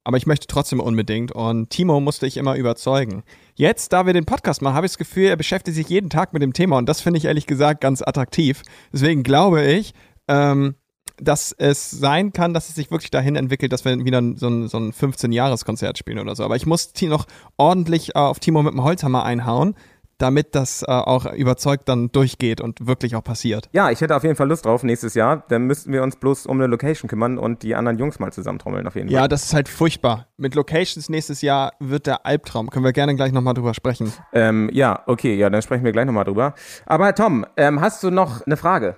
Aber 0.03 0.17
ich 0.17 0.25
möchte 0.25 0.47
trotzdem 0.47 0.81
unbedingt. 0.81 1.31
Und 1.31 1.69
Timo 1.69 2.01
musste 2.01 2.27
ich 2.27 2.35
immer 2.35 2.57
überzeugen. 2.57 3.23
Jetzt, 3.55 3.93
da 3.93 4.05
wir 4.05 4.11
den 4.11 4.25
Podcast 4.25 4.61
machen, 4.61 4.75
habe 4.75 4.85
ich 4.85 4.91
das 4.91 4.97
Gefühl, 4.97 5.27
er 5.27 5.37
beschäftigt 5.37 5.77
sich 5.77 5.87
jeden 5.87 6.09
Tag 6.09 6.33
mit 6.33 6.41
dem 6.41 6.51
Thema. 6.51 6.77
Und 6.77 6.89
das 6.89 6.99
finde 6.99 7.19
ich 7.19 7.23
ehrlich 7.23 7.47
gesagt 7.47 7.79
ganz 7.79 8.01
attraktiv. 8.01 8.63
Deswegen 8.91 9.23
glaube 9.23 9.63
ich, 9.63 9.93
ähm, 10.27 10.75
dass 11.15 11.53
es 11.53 11.89
sein 11.89 12.33
kann, 12.33 12.53
dass 12.53 12.67
es 12.67 12.75
sich 12.75 12.91
wirklich 12.91 13.11
dahin 13.11 13.37
entwickelt, 13.37 13.71
dass 13.71 13.85
wir 13.85 14.03
wieder 14.03 14.21
so 14.35 14.49
ein, 14.49 14.67
so 14.67 14.77
ein 14.77 14.91
15-Jahres-Konzert 14.91 15.97
spielen 15.97 16.19
oder 16.19 16.35
so. 16.35 16.43
Aber 16.43 16.57
ich 16.57 16.65
muss 16.65 16.91
noch 17.03 17.27
ordentlich 17.55 18.09
äh, 18.09 18.19
auf 18.19 18.41
Timo 18.41 18.61
mit 18.61 18.73
dem 18.73 18.83
Holzhammer 18.83 19.23
einhauen, 19.23 19.73
damit 20.17 20.55
das 20.55 20.81
äh, 20.83 20.85
auch 20.87 21.31
überzeugt 21.33 21.87
dann 21.89 22.11
durchgeht 22.11 22.59
und 22.61 22.87
wirklich 22.87 23.15
auch 23.15 23.23
passiert. 23.23 23.69
Ja, 23.71 23.91
ich 23.91 24.01
hätte 24.01 24.15
auf 24.15 24.23
jeden 24.23 24.35
Fall 24.35 24.47
Lust 24.47 24.65
drauf 24.65 24.83
nächstes 24.83 25.13
Jahr. 25.13 25.43
Dann 25.49 25.63
müssten 25.63 25.91
wir 25.93 26.03
uns 26.03 26.15
bloß 26.15 26.45
um 26.47 26.57
eine 26.57 26.67
Location 26.67 27.07
kümmern 27.09 27.37
und 27.37 27.63
die 27.63 27.75
anderen 27.75 27.97
Jungs 27.99 28.19
mal 28.19 28.31
zusammentrommeln 28.33 28.87
auf 28.87 28.95
jeden 28.95 29.09
Fall. 29.09 29.13
Ja, 29.15 29.27
das 29.27 29.43
ist 29.45 29.53
halt 29.53 29.69
furchtbar. 29.69 30.27
Mit 30.37 30.55
Locations 30.55 31.09
nächstes 31.09 31.41
Jahr 31.41 31.73
wird 31.79 32.07
der 32.07 32.25
Albtraum. 32.25 32.69
Können 32.69 32.85
wir 32.85 32.93
gerne 32.93 33.15
gleich 33.15 33.31
nochmal 33.31 33.53
drüber 33.53 33.73
sprechen. 33.73 34.11
Ähm, 34.33 34.69
ja, 34.73 35.03
okay, 35.05 35.35
ja, 35.35 35.49
dann 35.49 35.61
sprechen 35.61 35.83
wir 35.85 35.91
gleich 35.91 36.05
nochmal 36.05 36.25
drüber. 36.25 36.53
Aber 36.85 37.13
Tom, 37.15 37.45
ähm, 37.55 37.81
hast 37.81 38.01
du 38.03 38.09
noch 38.11 38.45
eine 38.45 38.57
Frage 38.57 38.95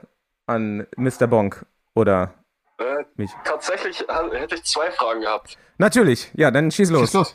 an 0.47 0.87
Mr. 0.97 1.27
Bonk 1.27 1.65
oder 1.95 2.33
Äh, 2.77 3.03
mich? 3.17 3.31
tatsächlich 3.43 4.05
hätte 4.33 4.55
ich 4.55 4.63
zwei 4.63 4.89
Fragen 4.91 5.21
gehabt. 5.21 5.57
Natürlich, 5.77 6.31
ja, 6.33 6.49
dann 6.51 6.71
schieß 6.71 6.89
los. 6.91 7.11
So, 7.11 7.25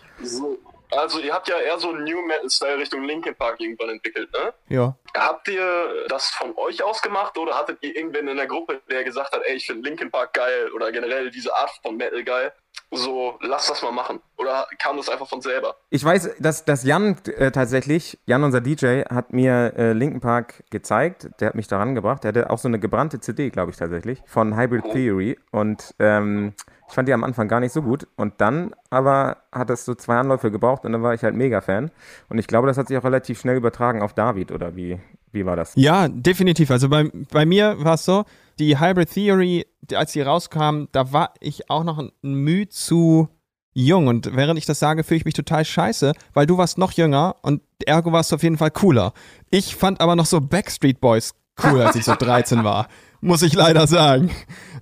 also 0.96 1.20
ihr 1.20 1.32
habt 1.32 1.48
ja 1.48 1.58
eher 1.58 1.78
so 1.78 1.92
New 1.92 2.22
Metal 2.22 2.48
Style 2.50 2.78
Richtung 2.78 3.04
Linkin 3.04 3.34
Park 3.34 3.60
irgendwann 3.60 3.90
entwickelt, 3.90 4.30
ne? 4.32 4.54
Ja. 4.68 4.96
Habt 5.16 5.48
ihr 5.48 6.06
das 6.08 6.30
von 6.30 6.56
euch 6.56 6.82
aus 6.82 7.00
gemacht 7.00 7.38
oder 7.38 7.56
hattet 7.56 7.78
ihr 7.82 7.94
irgendwen 7.96 8.26
in 8.28 8.36
der 8.36 8.46
Gruppe, 8.46 8.80
der 8.90 9.04
gesagt 9.04 9.32
hat, 9.32 9.42
ey, 9.44 9.54
ich 9.54 9.66
finde 9.66 9.88
Linkin 9.88 10.10
Park 10.10 10.34
geil 10.34 10.70
oder 10.74 10.90
generell 10.90 11.30
diese 11.30 11.54
Art 11.54 11.70
von 11.82 11.96
Metal 11.96 12.24
geil? 12.24 12.52
So, 12.90 13.38
lass 13.40 13.66
das 13.66 13.82
mal 13.82 13.92
machen. 13.92 14.20
Oder 14.36 14.66
kam 14.78 14.96
das 14.96 15.08
einfach 15.08 15.28
von 15.28 15.40
selber? 15.40 15.76
Ich 15.90 16.04
weiß, 16.04 16.36
dass, 16.38 16.64
dass 16.64 16.84
Jan 16.84 17.16
äh, 17.26 17.50
tatsächlich, 17.50 18.18
Jan, 18.26 18.44
unser 18.44 18.60
DJ, 18.60 19.02
hat 19.02 19.32
mir 19.32 19.74
äh, 19.76 19.92
Linken 19.92 20.20
Park 20.20 20.64
gezeigt. 20.70 21.28
Der 21.40 21.48
hat 21.48 21.54
mich 21.54 21.66
daran 21.66 21.94
gebracht. 21.94 22.24
Der 22.24 22.28
hatte 22.28 22.50
auch 22.50 22.58
so 22.58 22.68
eine 22.68 22.78
gebrannte 22.78 23.20
CD, 23.20 23.50
glaube 23.50 23.70
ich, 23.70 23.76
tatsächlich, 23.76 24.22
von 24.26 24.56
Hybrid 24.56 24.92
Theory. 24.92 25.38
Und 25.50 25.94
ähm, 25.98 26.54
ich 26.88 26.94
fand 26.94 27.08
die 27.08 27.12
am 27.12 27.24
Anfang 27.24 27.48
gar 27.48 27.60
nicht 27.60 27.72
so 27.72 27.82
gut. 27.82 28.06
Und 28.16 28.40
dann 28.40 28.74
aber 28.90 29.38
hat 29.50 29.70
es 29.70 29.84
so 29.84 29.94
zwei 29.94 30.16
Anläufe 30.16 30.50
gebraucht 30.50 30.84
und 30.84 30.92
dann 30.92 31.02
war 31.02 31.14
ich 31.14 31.24
halt 31.24 31.34
mega 31.34 31.60
Fan. 31.60 31.90
Und 32.28 32.38
ich 32.38 32.46
glaube, 32.46 32.68
das 32.68 32.78
hat 32.78 32.88
sich 32.88 32.96
auch 32.96 33.04
relativ 33.04 33.40
schnell 33.40 33.56
übertragen 33.56 34.02
auf 34.02 34.12
David, 34.12 34.52
oder 34.52 34.76
wie, 34.76 35.00
wie 35.34 35.44
war 35.44 35.56
das? 35.56 35.72
Ja, 35.74 36.08
definitiv. 36.08 36.70
Also 36.70 36.88
bei, 36.88 37.10
bei 37.30 37.44
mir 37.44 37.76
war 37.78 37.94
es 37.94 38.04
so, 38.04 38.24
die 38.58 38.78
Hybrid 38.78 39.12
Theory, 39.12 39.66
als 39.94 40.12
die 40.12 40.20
rauskam, 40.20 40.84
da 40.92 41.12
war 41.12 41.34
ich 41.40 41.68
auch 41.70 41.84
noch 41.84 41.98
ein 41.98 42.12
Mühe 42.22 42.68
zu 42.68 43.28
jung. 43.74 44.06
Und 44.06 44.34
während 44.34 44.58
ich 44.58 44.66
das 44.66 44.78
sage, 44.78 45.04
fühle 45.04 45.18
ich 45.18 45.24
mich 45.24 45.34
total 45.34 45.64
scheiße, 45.64 46.12
weil 46.32 46.46
du 46.46 46.56
warst 46.56 46.78
noch 46.78 46.92
jünger 46.92 47.36
und 47.42 47.62
ergo 47.84 48.12
warst 48.12 48.30
du 48.30 48.36
auf 48.36 48.42
jeden 48.42 48.56
Fall 48.56 48.70
cooler. 48.70 49.12
Ich 49.50 49.76
fand 49.76 50.00
aber 50.00 50.16
noch 50.16 50.26
so 50.26 50.40
Backstreet 50.40 51.00
Boys 51.00 51.34
cool, 51.62 51.82
als 51.82 51.96
ich 51.96 52.04
so 52.04 52.14
13 52.18 52.64
war. 52.64 52.88
Muss 53.20 53.42
ich 53.42 53.54
leider 53.54 53.86
sagen. 53.86 54.30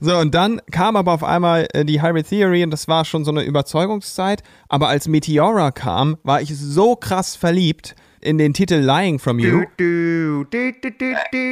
So, 0.00 0.18
und 0.18 0.34
dann 0.34 0.60
kam 0.72 0.96
aber 0.96 1.12
auf 1.12 1.22
einmal 1.22 1.68
äh, 1.72 1.84
die 1.84 2.02
Hybrid 2.02 2.28
Theory 2.28 2.64
und 2.64 2.70
das 2.70 2.88
war 2.88 3.04
schon 3.04 3.24
so 3.24 3.30
eine 3.30 3.42
Überzeugungszeit. 3.42 4.42
Aber 4.68 4.88
als 4.88 5.06
Meteora 5.06 5.70
kam, 5.70 6.18
war 6.24 6.42
ich 6.42 6.56
so 6.58 6.96
krass 6.96 7.36
verliebt 7.36 7.94
in 8.22 8.38
den 8.38 8.54
Titel 8.54 8.76
Lying 8.76 9.18
From 9.18 9.38
You. 9.38 9.64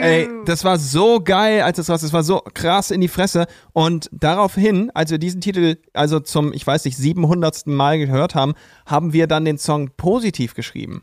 Ey, 0.03 0.29
das 0.45 0.65
war 0.65 0.79
so 0.79 1.21
geil, 1.21 1.63
als 1.63 1.79
es 1.79 1.91
raus, 1.91 2.01
das 2.01 2.13
war 2.13 2.23
so 2.23 2.41
krass 2.55 2.91
in 2.91 3.01
die 3.01 3.09
Fresse. 3.09 3.47
Und 3.73 4.09
daraufhin, 4.13 4.91
als 4.95 5.11
wir 5.11 5.19
diesen 5.19 5.41
Titel 5.41 5.77
also 5.93 6.21
zum, 6.21 6.53
ich 6.53 6.67
weiß 6.67 6.85
nicht, 6.85 6.97
700. 6.97 7.67
Mal 7.67 7.99
gehört 7.99 8.35
haben, 8.35 8.55
haben 8.87 9.13
wir 9.13 9.27
dann 9.27 9.45
den 9.45 9.59
Song 9.59 9.91
positiv 9.97 10.55
geschrieben. 10.55 11.03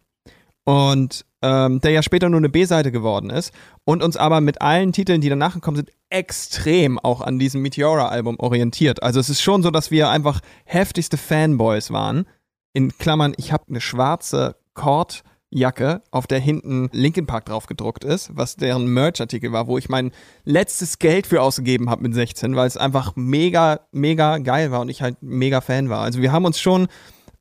Und 0.64 1.26
ähm, 1.42 1.80
der 1.82 1.92
ja 1.92 2.02
später 2.02 2.30
nur 2.30 2.40
eine 2.40 2.50
B-Seite 2.50 2.92
geworden 2.92 3.30
ist 3.30 3.54
und 3.86 4.04
uns 4.04 4.18
aber 4.18 4.42
mit 4.42 4.62
allen 4.62 4.92
Titeln, 4.92 5.22
die 5.22 5.30
danach 5.30 5.54
gekommen 5.54 5.78
sind, 5.78 5.92
extrem 6.10 7.00
auch 7.00 7.22
an 7.22 7.40
diesem 7.40 7.62
Meteora-Album 7.62 8.40
orientiert. 8.40 9.04
Also 9.04 9.20
es 9.20 9.30
ist 9.30 9.42
schon 9.42 9.62
so, 9.62 9.72
dass 9.72 9.92
wir 9.92 10.10
einfach 10.10 10.40
heftigste 10.66 11.18
Fanboys 11.18 11.92
waren. 11.92 12.26
In 12.74 12.98
Klammern, 12.98 13.34
ich 13.38 13.52
habe 13.52 13.66
eine 13.70 13.82
schwarze 13.82 14.56
Kordjacke, 15.52 16.02
auf 16.12 16.28
der 16.28 16.40
hinten 16.40 16.90
Linkin 16.92 17.26
Park 17.26 17.46
drauf 17.46 17.68
gedruckt 17.68 18.04
ist, 18.04 18.36
was 18.36 18.56
deren 18.56 18.88
Merch-Artikel 18.88 19.52
war, 19.52 19.68
wo 19.68 19.78
ich 19.78 19.90
mein 19.90 20.12
letztes 20.44 21.00
Geld 21.00 21.28
für 21.28 21.42
ausgegeben 21.42 21.90
habe 21.90 22.04
mit 22.04 22.14
16, 22.14 22.56
weil 22.56 22.68
es 22.68 22.78
einfach 22.78 23.16
mega, 23.16 23.82
mega 23.92 24.38
geil 24.40 24.72
war 24.72 24.82
und 24.82 24.90
ich 24.90 25.02
halt 25.02 25.18
mega 25.22 25.62
Fan 25.62 25.90
war. 25.90 26.02
Also 26.02 26.22
wir 26.22 26.32
haben 26.32 26.46
uns 26.46 26.60
schon 26.60 26.88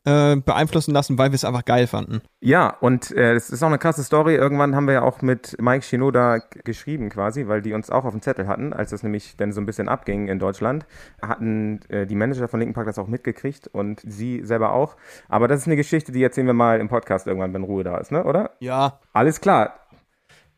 äh, 0.06 0.36
beeinflussen 0.36 0.94
lassen, 0.94 1.18
weil 1.18 1.30
wir 1.30 1.34
es 1.34 1.44
einfach 1.44 1.64
geil 1.64 1.86
fanden. 1.86 2.22
Ja, 2.40 2.76
und 2.80 3.10
äh, 3.10 3.34
das 3.34 3.50
ist 3.50 3.62
auch 3.62 3.66
eine 3.68 3.78
krasse 3.78 4.04
Story. 4.04 4.36
Irgendwann 4.36 4.74
haben 4.76 4.86
wir 4.86 4.94
ja 4.94 5.02
auch 5.02 5.20
mit 5.20 5.56
Mike 5.60 5.82
Shinoda 5.84 6.38
geschrieben 6.64 7.10
quasi, 7.10 7.48
weil 7.48 7.60
die 7.60 7.72
uns 7.72 7.90
auch 7.90 8.04
auf 8.04 8.12
dem 8.12 8.22
Zettel 8.22 8.46
hatten, 8.46 8.72
als 8.72 8.90
das 8.90 9.02
nämlich 9.02 9.36
dann 9.36 9.52
so 9.52 9.60
ein 9.60 9.66
bisschen 9.66 9.88
abging 9.88 10.28
in 10.28 10.38
Deutschland, 10.38 10.86
hatten 11.20 11.80
äh, 11.88 12.06
die 12.06 12.14
Manager 12.14 12.48
von 12.48 12.60
Linken 12.60 12.74
Park 12.74 12.86
das 12.86 12.98
auch 12.98 13.08
mitgekriegt 13.08 13.68
und 13.68 14.00
sie 14.04 14.44
selber 14.44 14.72
auch. 14.72 14.96
Aber 15.28 15.48
das 15.48 15.60
ist 15.60 15.66
eine 15.66 15.76
Geschichte, 15.76 16.12
die 16.12 16.22
erzählen 16.22 16.46
wir 16.46 16.54
mal 16.54 16.80
im 16.80 16.88
Podcast 16.88 17.26
irgendwann, 17.26 17.52
wenn 17.52 17.64
Ruhe 17.64 17.82
da 17.82 17.98
ist, 17.98 18.12
ne? 18.12 18.24
Oder? 18.24 18.52
Ja. 18.60 19.00
Alles 19.12 19.40
klar. 19.40 19.74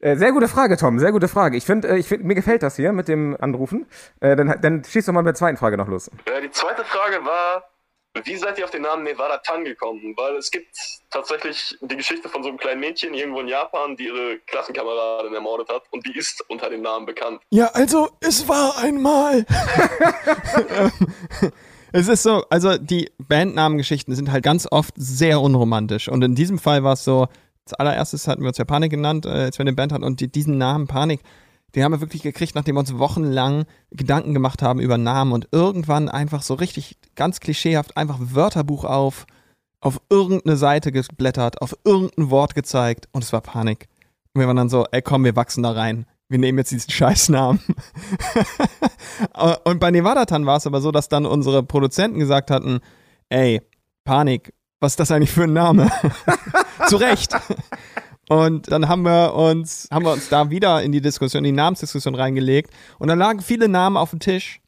Äh, 0.01 0.17
sehr 0.17 0.33
gute 0.33 0.47
Frage, 0.47 0.77
Tom, 0.77 0.99
sehr 0.99 1.11
gute 1.11 1.27
Frage. 1.27 1.57
Ich 1.57 1.65
finde, 1.65 1.89
äh, 1.89 1.97
ich 1.97 2.07
find, 2.07 2.23
mir 2.23 2.35
gefällt 2.35 2.63
das 2.63 2.77
hier 2.77 2.93
mit 2.93 3.09
dem 3.09 3.37
Anrufen. 3.41 3.87
Äh, 4.21 4.37
dann, 4.37 4.61
dann 4.61 4.85
schieß 4.85 5.07
doch 5.07 5.13
mal 5.13 5.23
mit 5.23 5.29
der 5.29 5.35
zweiten 5.35 5.57
Frage 5.57 5.77
noch 5.77 5.89
los. 5.89 6.11
Die 6.45 6.51
zweite 6.51 6.85
Frage 6.85 7.25
war, 7.25 7.65
wie 8.25 8.37
seid 8.37 8.59
ihr 8.59 8.65
auf 8.65 8.71
den 8.71 8.83
Namen 8.83 9.05
Nevada 9.05 9.39
Tan 9.39 9.65
gekommen? 9.65 10.15
Weil 10.17 10.37
es 10.37 10.51
gibt 10.51 10.69
tatsächlich 11.11 11.77
die 11.81 11.97
Geschichte 11.97 12.29
von 12.29 12.43
so 12.43 12.49
einem 12.49 12.59
kleinen 12.59 12.81
Mädchen 12.81 13.15
irgendwo 13.15 13.41
in 13.41 13.49
Japan, 13.49 13.97
die 13.97 14.07
ihre 14.07 14.39
Klassenkameradin 14.47 15.35
ermordet 15.35 15.69
hat 15.69 15.83
und 15.91 16.07
die 16.07 16.17
ist 16.17 16.45
unter 16.49 16.71
dem 16.71 16.83
Namen 16.83 17.07
bekannt. 17.07 17.41
Ja, 17.51 17.67
also 17.73 18.11
es 18.21 18.49
war 18.49 18.79
einmal. 18.79 19.47
es 21.93 22.09
ist 22.09 22.23
so, 22.23 22.45
also 22.51 22.79
die 22.79 23.11
Bandnamengeschichten 23.19 24.15
sind 24.15 24.31
halt 24.33 24.45
ganz 24.45 24.67
oft 24.71 24.95
sehr 24.97 25.41
unromantisch. 25.41 26.09
Und 26.09 26.23
in 26.23 26.35
diesem 26.35 26.59
Fall 26.59 26.85
war 26.85 26.95
es 26.95 27.05
so, 27.05 27.29
als 27.67 27.75
allererstes 27.75 28.29
hatten 28.29 28.43
wir 28.43 28.49
uns 28.49 28.59
ja 28.59 28.65
Panik 28.65 28.91
genannt, 28.91 29.27
äh, 29.27 29.31
als 29.31 29.59
wir 29.59 29.65
eine 29.65 29.73
Band 29.73 29.93
hatten. 29.93 30.05
Und 30.05 30.21
die, 30.21 30.29
diesen 30.29 30.59
Namen 30.59 30.87
Panik, 30.87 31.21
den 31.75 31.85
haben 31.85 31.93
wir 31.93 32.01
wirklich 32.01 32.23
gekriegt, 32.23 32.55
nachdem 32.55 32.77
wir 32.77 32.81
uns 32.81 32.99
wochenlang 32.99 33.65
Gedanken 33.91 34.35
gemacht 34.35 34.63
haben 34.63 34.81
über 34.81 34.99
Namen 34.99 35.33
und 35.33 35.49
irgendwann 35.53 36.09
einfach 36.09 36.43
so 36.43 36.55
richtig 36.55 36.97
ganz 37.15 37.41
klischeehaft 37.41 37.97
einfach 37.97 38.19
Wörterbuch 38.21 38.85
auf, 38.85 39.27
auf 39.81 40.01
irgendeine 40.09 40.57
Seite 40.57 40.93
geblättert, 40.93 41.61
auf 41.61 41.77
irgendein 41.85 42.31
Wort 42.31 42.55
gezeigt 42.55 43.09
und 43.13 43.23
es 43.23 43.33
war 43.33 43.43
Panik. 43.43 43.89
Und 44.33 44.41
wir 44.41 44.47
waren 44.47 44.57
dann 44.57 44.71
so, 44.71 44.87
ey 44.91 45.03
komm, 45.03 45.25
wir 45.25 45.37
wachsen 45.37 45.63
da 45.63 45.73
rein. 45.73 46.07
Wir 46.31 46.39
nehmen 46.39 46.59
jetzt 46.59 46.73
diesen 46.73 46.91
Scheißnamen. 46.91 47.61
und 49.65 49.81
bei 49.81 49.91
Nevadatan 49.91 50.45
war 50.45 50.59
es 50.59 50.67
aber 50.67 50.81
so, 50.81 50.91
dass 50.91 51.09
dann 51.09 51.25
unsere 51.25 51.63
Produzenten 51.63 52.19
gesagt 52.19 52.51
hatten, 52.51 52.81
ey, 53.31 53.63
Panik, 54.05 54.53
was 54.81 54.93
ist 54.93 55.01
das 55.01 55.11
eigentlich 55.11 55.31
für 55.31 55.45
ein 55.45 55.53
Name? 55.53 55.91
Zu 56.89 56.97
Recht. 56.97 57.35
Und 58.29 58.71
dann 58.71 58.89
haben 58.89 59.03
wir 59.03 59.35
uns, 59.35 59.89
haben 59.91 60.05
wir 60.05 60.13
uns 60.13 60.29
da 60.29 60.51
wieder 60.51 60.83
in 60.83 60.93
die 60.93 61.01
Diskussion, 61.01 61.45
in 61.45 61.55
die 61.55 61.57
Namensdiskussion 61.57 62.15
reingelegt. 62.15 62.71
Und 62.99 63.09
dann 63.09 63.19
lagen 63.19 63.41
viele 63.41 63.69
Namen 63.69 63.97
auf 63.97 64.11
dem 64.11 64.21
Tisch 64.21 64.61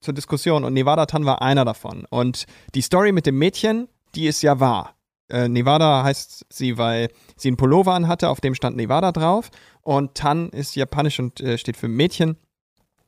zur 0.00 0.14
Diskussion 0.14 0.64
und 0.64 0.72
Nevada 0.72 1.06
Tan 1.06 1.24
war 1.24 1.42
einer 1.42 1.64
davon. 1.64 2.06
Und 2.08 2.46
die 2.74 2.82
Story 2.82 3.12
mit 3.12 3.26
dem 3.26 3.38
Mädchen, 3.38 3.88
die 4.14 4.26
ist 4.26 4.42
ja 4.42 4.60
wahr. 4.60 4.94
Äh, 5.28 5.48
Nevada 5.48 6.02
heißt 6.02 6.46
sie, 6.48 6.78
weil 6.78 7.08
sie 7.36 7.48
einen 7.48 7.56
Pullover 7.56 7.94
anhatte, 7.94 8.28
auf 8.28 8.40
dem 8.40 8.54
stand 8.54 8.76
Nevada 8.76 9.12
drauf. 9.12 9.50
Und 9.82 10.14
Tan 10.14 10.48
ist 10.50 10.76
japanisch 10.76 11.18
und 11.18 11.40
äh, 11.40 11.58
steht 11.58 11.76
für 11.76 11.88
Mädchen. 11.88 12.36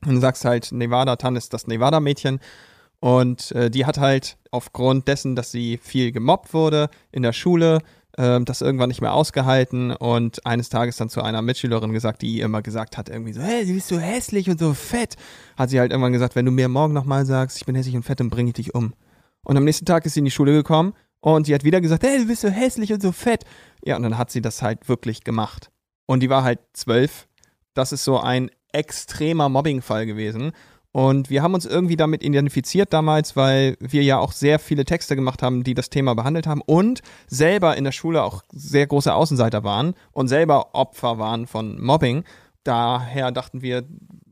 Und 0.04 0.14
du 0.16 0.20
sagst 0.20 0.44
halt, 0.44 0.72
Nevada 0.72 1.16
Tan 1.16 1.36
ist 1.36 1.52
das 1.54 1.66
Nevada-Mädchen. 1.66 2.40
Und 3.00 3.50
äh, 3.52 3.70
die 3.70 3.86
hat 3.86 3.98
halt 3.98 4.36
aufgrund 4.50 5.08
dessen, 5.08 5.34
dass 5.34 5.50
sie 5.50 5.78
viel 5.78 6.12
gemobbt 6.12 6.54
wurde 6.54 6.88
in 7.10 7.22
der 7.22 7.32
Schule, 7.32 7.80
ähm, 8.18 8.44
das 8.44 8.60
irgendwann 8.60 8.88
nicht 8.88 9.00
mehr 9.00 9.14
ausgehalten 9.14 9.90
und 9.90 10.44
eines 10.46 10.68
Tages 10.68 10.96
dann 10.96 11.08
zu 11.08 11.22
einer 11.22 11.42
Mitschülerin 11.42 11.92
gesagt, 11.92 12.22
die 12.22 12.40
immer 12.40 12.62
gesagt 12.62 12.98
hat, 12.98 13.08
irgendwie 13.08 13.32
so, 13.32 13.40
hey, 13.40 13.66
du 13.66 13.74
bist 13.74 13.88
so 13.88 13.98
hässlich 13.98 14.50
und 14.50 14.58
so 14.58 14.74
fett. 14.74 15.16
Hat 15.56 15.70
sie 15.70 15.80
halt 15.80 15.92
irgendwann 15.92 16.12
gesagt, 16.12 16.36
wenn 16.36 16.44
du 16.44 16.52
mir 16.52 16.68
morgen 16.68 16.92
nochmal 16.92 17.26
sagst, 17.26 17.56
ich 17.56 17.66
bin 17.66 17.74
hässlich 17.74 17.96
und 17.96 18.02
fett, 18.02 18.20
dann 18.20 18.30
bringe 18.30 18.50
ich 18.50 18.54
dich 18.54 18.74
um. 18.74 18.94
Und 19.44 19.56
am 19.56 19.64
nächsten 19.64 19.86
Tag 19.86 20.06
ist 20.06 20.14
sie 20.14 20.20
in 20.20 20.24
die 20.24 20.30
Schule 20.30 20.52
gekommen 20.52 20.94
und 21.20 21.46
sie 21.46 21.54
hat 21.54 21.64
wieder 21.64 21.80
gesagt, 21.80 22.02
hey, 22.02 22.18
du 22.18 22.26
bist 22.26 22.42
so 22.42 22.48
hässlich 22.48 22.92
und 22.92 23.02
so 23.02 23.12
fett. 23.12 23.44
Ja, 23.84 23.96
und 23.96 24.02
dann 24.02 24.18
hat 24.18 24.30
sie 24.30 24.42
das 24.42 24.62
halt 24.62 24.88
wirklich 24.88 25.24
gemacht. 25.24 25.70
Und 26.06 26.20
die 26.20 26.30
war 26.30 26.44
halt 26.44 26.60
zwölf. 26.72 27.28
Das 27.74 27.92
ist 27.92 28.04
so 28.04 28.20
ein 28.20 28.50
extremer 28.72 29.48
Mobbingfall 29.48 30.06
gewesen. 30.06 30.52
Und 30.92 31.30
wir 31.30 31.42
haben 31.42 31.54
uns 31.54 31.64
irgendwie 31.64 31.96
damit 31.96 32.22
identifiziert 32.22 32.92
damals, 32.92 33.34
weil 33.34 33.76
wir 33.80 34.02
ja 34.02 34.18
auch 34.18 34.32
sehr 34.32 34.58
viele 34.58 34.84
Texte 34.84 35.16
gemacht 35.16 35.42
haben, 35.42 35.64
die 35.64 35.72
das 35.74 35.88
Thema 35.88 36.14
behandelt 36.14 36.46
haben 36.46 36.60
und 36.64 37.00
selber 37.26 37.76
in 37.76 37.84
der 37.84 37.92
Schule 37.92 38.22
auch 38.22 38.42
sehr 38.52 38.86
große 38.86 39.12
Außenseiter 39.12 39.64
waren 39.64 39.94
und 40.12 40.28
selber 40.28 40.74
Opfer 40.74 41.18
waren 41.18 41.46
von 41.46 41.80
Mobbing. 41.80 42.24
Daher 42.62 43.32
dachten 43.32 43.62
wir, 43.62 43.84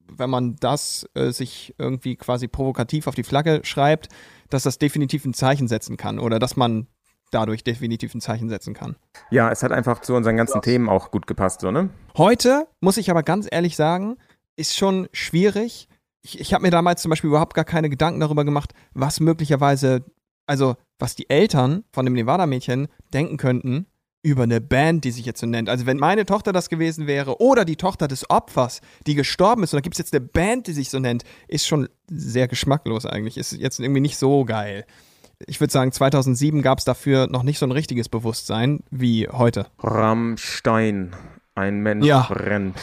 wenn 0.06 0.30
man 0.30 0.56
das 0.60 1.08
äh, 1.14 1.30
sich 1.30 1.74
irgendwie 1.78 2.16
quasi 2.16 2.46
provokativ 2.46 3.06
auf 3.06 3.14
die 3.14 3.22
Flagge 3.22 3.60
schreibt, 3.64 4.08
dass 4.50 4.64
das 4.64 4.78
definitiv 4.78 5.24
ein 5.24 5.34
Zeichen 5.34 5.66
setzen 5.66 5.96
kann 5.96 6.18
oder 6.18 6.38
dass 6.38 6.56
man 6.56 6.86
dadurch 7.30 7.64
definitiv 7.64 8.14
ein 8.14 8.20
Zeichen 8.20 8.48
setzen 8.48 8.74
kann. 8.74 8.96
Ja, 9.30 9.50
es 9.50 9.62
hat 9.62 9.72
einfach 9.72 10.00
zu 10.00 10.14
unseren 10.14 10.36
ganzen 10.36 10.60
Themen 10.62 10.88
auch 10.88 11.10
gut 11.10 11.26
gepasst, 11.26 11.60
so, 11.60 11.70
ne? 11.70 11.88
Heute, 12.16 12.66
muss 12.80 12.96
ich 12.96 13.10
aber 13.10 13.22
ganz 13.22 13.46
ehrlich 13.50 13.76
sagen, 13.76 14.16
ist 14.56 14.76
schon 14.76 15.08
schwierig. 15.12 15.88
Ich, 16.22 16.38
ich 16.40 16.52
habe 16.54 16.62
mir 16.62 16.70
damals 16.70 17.02
zum 17.02 17.10
Beispiel 17.10 17.28
überhaupt 17.28 17.54
gar 17.54 17.64
keine 17.64 17.88
Gedanken 17.90 18.20
darüber 18.20 18.44
gemacht, 18.44 18.72
was 18.92 19.20
möglicherweise, 19.20 20.04
also 20.46 20.76
was 20.98 21.14
die 21.14 21.30
Eltern 21.30 21.84
von 21.92 22.04
dem 22.04 22.14
Nevada-Mädchen 22.14 22.88
denken 23.12 23.36
könnten 23.36 23.86
über 24.22 24.42
eine 24.42 24.60
Band, 24.60 25.04
die 25.04 25.12
sich 25.12 25.24
jetzt 25.24 25.40
so 25.40 25.46
nennt. 25.46 25.70
Also 25.70 25.86
wenn 25.86 25.96
meine 25.96 26.26
Tochter 26.26 26.52
das 26.52 26.68
gewesen 26.68 27.06
wäre 27.06 27.40
oder 27.40 27.64
die 27.64 27.76
Tochter 27.76 28.06
des 28.06 28.28
Opfers, 28.28 28.82
die 29.06 29.14
gestorben 29.14 29.62
ist, 29.62 29.72
und 29.72 29.78
da 29.78 29.80
gibt 29.80 29.94
es 29.94 29.98
jetzt 29.98 30.12
eine 30.14 30.20
Band, 30.20 30.66
die 30.66 30.72
sich 30.74 30.90
so 30.90 30.98
nennt, 30.98 31.24
ist 31.48 31.66
schon 31.66 31.88
sehr 32.10 32.46
geschmacklos 32.46 33.06
eigentlich. 33.06 33.38
Ist 33.38 33.52
jetzt 33.52 33.80
irgendwie 33.80 34.02
nicht 34.02 34.18
so 34.18 34.44
geil. 34.44 34.84
Ich 35.46 35.58
würde 35.58 35.72
sagen, 35.72 35.90
2007 35.90 36.60
gab 36.60 36.80
es 36.80 36.84
dafür 36.84 37.28
noch 37.28 37.42
nicht 37.44 37.58
so 37.58 37.64
ein 37.64 37.72
richtiges 37.72 38.10
Bewusstsein 38.10 38.80
wie 38.90 39.26
heute. 39.30 39.68
Rammstein, 39.78 41.16
ein 41.54 41.80
Mensch 41.80 42.04
Ja. 42.04 42.26
brennt. 42.28 42.76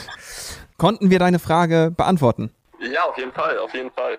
Konnten 0.77 1.11
wir 1.11 1.19
deine 1.19 1.37
Frage 1.37 1.93
beantworten? 1.95 2.49
Ja, 2.97 3.03
auf 3.03 3.17
jeden 3.17 3.31
Fall, 3.31 3.59
auf 3.59 3.71
jeden 3.75 3.91
Fall. 3.91 4.17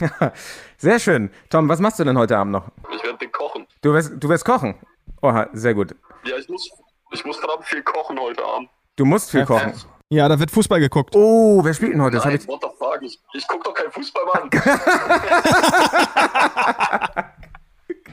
Sehr 0.76 0.98
schön. 0.98 1.30
Tom, 1.48 1.66
was 1.66 1.78
machst 1.80 1.98
du 1.98 2.04
denn 2.04 2.18
heute 2.18 2.36
Abend 2.36 2.52
noch? 2.52 2.66
Ich 2.94 3.02
werde 3.02 3.16
den 3.16 3.32
kochen. 3.32 3.66
Du 3.80 3.94
wirst, 3.94 4.12
du 4.16 4.28
wirst 4.28 4.44
kochen. 4.44 4.74
Oha, 5.22 5.48
sehr 5.54 5.72
gut. 5.72 5.94
Ja, 6.24 6.36
ich 6.36 6.46
muss, 6.50 6.70
ich 7.10 7.24
muss 7.24 7.38
verdammt 7.38 7.64
viel 7.64 7.82
kochen 7.82 8.20
heute 8.20 8.44
Abend. 8.44 8.68
Du 8.96 9.06
musst 9.06 9.30
viel 9.30 9.46
kochen. 9.46 9.72
Ja, 10.10 10.28
da 10.28 10.38
wird 10.38 10.50
Fußball 10.50 10.78
geguckt. 10.78 11.16
Oh, 11.16 11.64
wer 11.64 11.72
spielt 11.72 11.94
denn 11.94 12.02
heute? 12.02 12.16
Das 12.16 12.26
Nein, 12.26 12.36
ich, 12.36 12.46
what 12.46 12.60
the 12.62 12.68
fuck? 12.78 12.98
Ich, 13.00 13.18
ich 13.32 13.48
guck 13.48 13.64
doch 13.64 13.72
keinen 13.72 13.92
Fußball, 13.92 14.24
Mann. 14.34 14.50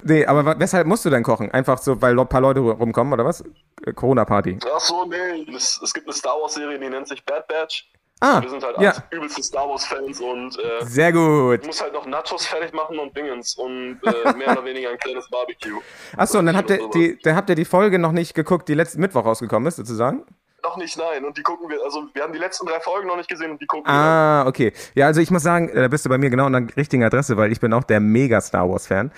nee, 0.04 0.26
aber 0.26 0.60
weshalb 0.60 0.88
musst 0.88 1.06
du 1.06 1.10
denn 1.10 1.24
kochen? 1.24 1.52
Einfach 1.52 1.78
so, 1.78 2.02
weil 2.02 2.18
ein 2.18 2.28
paar 2.28 2.42
Leute 2.42 2.60
ru- 2.62 2.72
rumkommen 2.78 3.14
oder 3.14 3.26
was? 3.26 3.44
Äh, 3.86 3.94
Corona-Party. 3.94 4.60
Ach 4.74 4.80
so, 4.80 5.06
nee. 5.06 5.46
Es, 5.56 5.80
es 5.84 5.94
gibt 5.94 6.08
eine 6.08 6.14
Star 6.14 6.36
Wars 6.42 6.54
Serie, 6.54 6.80
die 6.80 6.90
nennt 6.90 7.08
sich 7.08 7.24
Bad 7.26 7.48
Batch. 7.48 7.90
Ah, 8.22 8.42
Wir 8.42 8.50
sind 8.50 8.64
halt 8.64 8.80
ja. 8.80 8.94
übelste 9.12 9.44
Star 9.44 9.68
Wars 9.68 9.86
Fans 9.86 10.22
und 10.22 10.58
äh, 10.58 10.86
Sehr 10.86 11.12
gut. 11.12 11.60
ich 11.62 11.68
muss 11.68 11.82
halt 11.82 11.94
noch 11.94 12.06
Nachos 12.06 12.46
fertig 12.46 12.74
machen 12.74 12.98
und 12.98 13.16
Dingens 13.16 13.56
und 13.56 14.00
äh, 14.04 14.34
mehr 14.34 14.52
oder 14.52 14.64
weniger 14.66 14.90
ein 14.90 14.98
kleines 14.98 15.30
Barbecue. 15.30 15.82
Achso, 16.16 16.40
und 16.40 16.46
dann 16.46 16.56
habt 16.56 16.70
ihr 16.70 16.90
die, 16.94 17.20
dann 17.22 17.36
habt 17.36 17.50
ihr 17.50 17.56
die 17.56 17.66
Folge 17.66 18.00
noch 18.00 18.14
nicht 18.14 18.34
geguckt, 18.34 18.70
die 18.70 18.74
letzten 18.74 19.02
Mittwoch 19.02 19.26
rausgekommen 19.26 19.68
ist, 19.68 19.76
sozusagen? 19.76 20.24
Noch 20.64 20.78
nicht, 20.78 20.98
nein. 20.98 21.24
Und 21.26 21.38
die 21.38 21.44
gucken 21.44 21.70
wir, 21.70 21.84
also 21.84 22.06
wir 22.14 22.24
haben 22.24 22.34
die 22.34 22.40
letzten 22.40 22.66
drei 22.66 22.80
Folgen 22.80 23.08
noch 23.08 23.18
nicht 23.18 23.30
gesehen 23.30 23.52
und 23.52 23.62
die 23.62 23.68
gucken 23.68 23.86
wir. 23.86 23.94
Ah, 23.94 24.48
okay. 24.48 24.74
Ja, 24.96 25.06
also 25.06 25.22
ich 25.22 25.30
muss 25.30 25.44
sagen, 25.44 25.70
äh, 25.70 25.82
da 25.82 25.88
bist 25.90 26.06
du 26.06 26.10
bei 26.10 26.18
mir 26.18 26.32
genau 26.32 26.46
an 26.46 26.54
der 26.54 26.78
richtigen 26.78 27.04
Adresse, 27.04 27.38
weil 27.38 27.52
ich 27.52 27.60
bin 27.60 27.72
auch 27.74 27.84
der 27.84 28.00
mega 28.00 28.42
Star 28.42 28.68
Wars 28.68 28.88
Fan. 28.88 29.12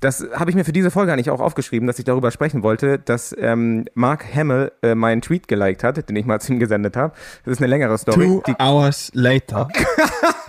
Das 0.00 0.26
habe 0.34 0.50
ich 0.50 0.56
mir 0.56 0.64
für 0.64 0.72
diese 0.72 0.90
Folge 0.90 1.12
eigentlich 1.12 1.30
auch 1.30 1.40
aufgeschrieben, 1.40 1.86
dass 1.86 1.98
ich 1.98 2.04
darüber 2.04 2.30
sprechen 2.30 2.62
wollte, 2.62 2.98
dass 2.98 3.34
ähm, 3.38 3.86
Mark 3.94 4.24
Hamill 4.34 4.72
äh, 4.82 4.94
meinen 4.94 5.22
Tweet 5.22 5.48
geliked 5.48 5.84
hat, 5.84 6.08
den 6.08 6.16
ich 6.16 6.26
mal 6.26 6.40
zu 6.40 6.52
ihm 6.52 6.58
gesendet 6.58 6.96
habe. 6.96 7.14
Das 7.44 7.52
ist 7.52 7.58
eine 7.58 7.68
längere 7.68 7.96
Story. 7.98 8.26
Two 8.26 8.42
Die, 8.46 8.54
hours 8.60 9.10
later. 9.14 9.68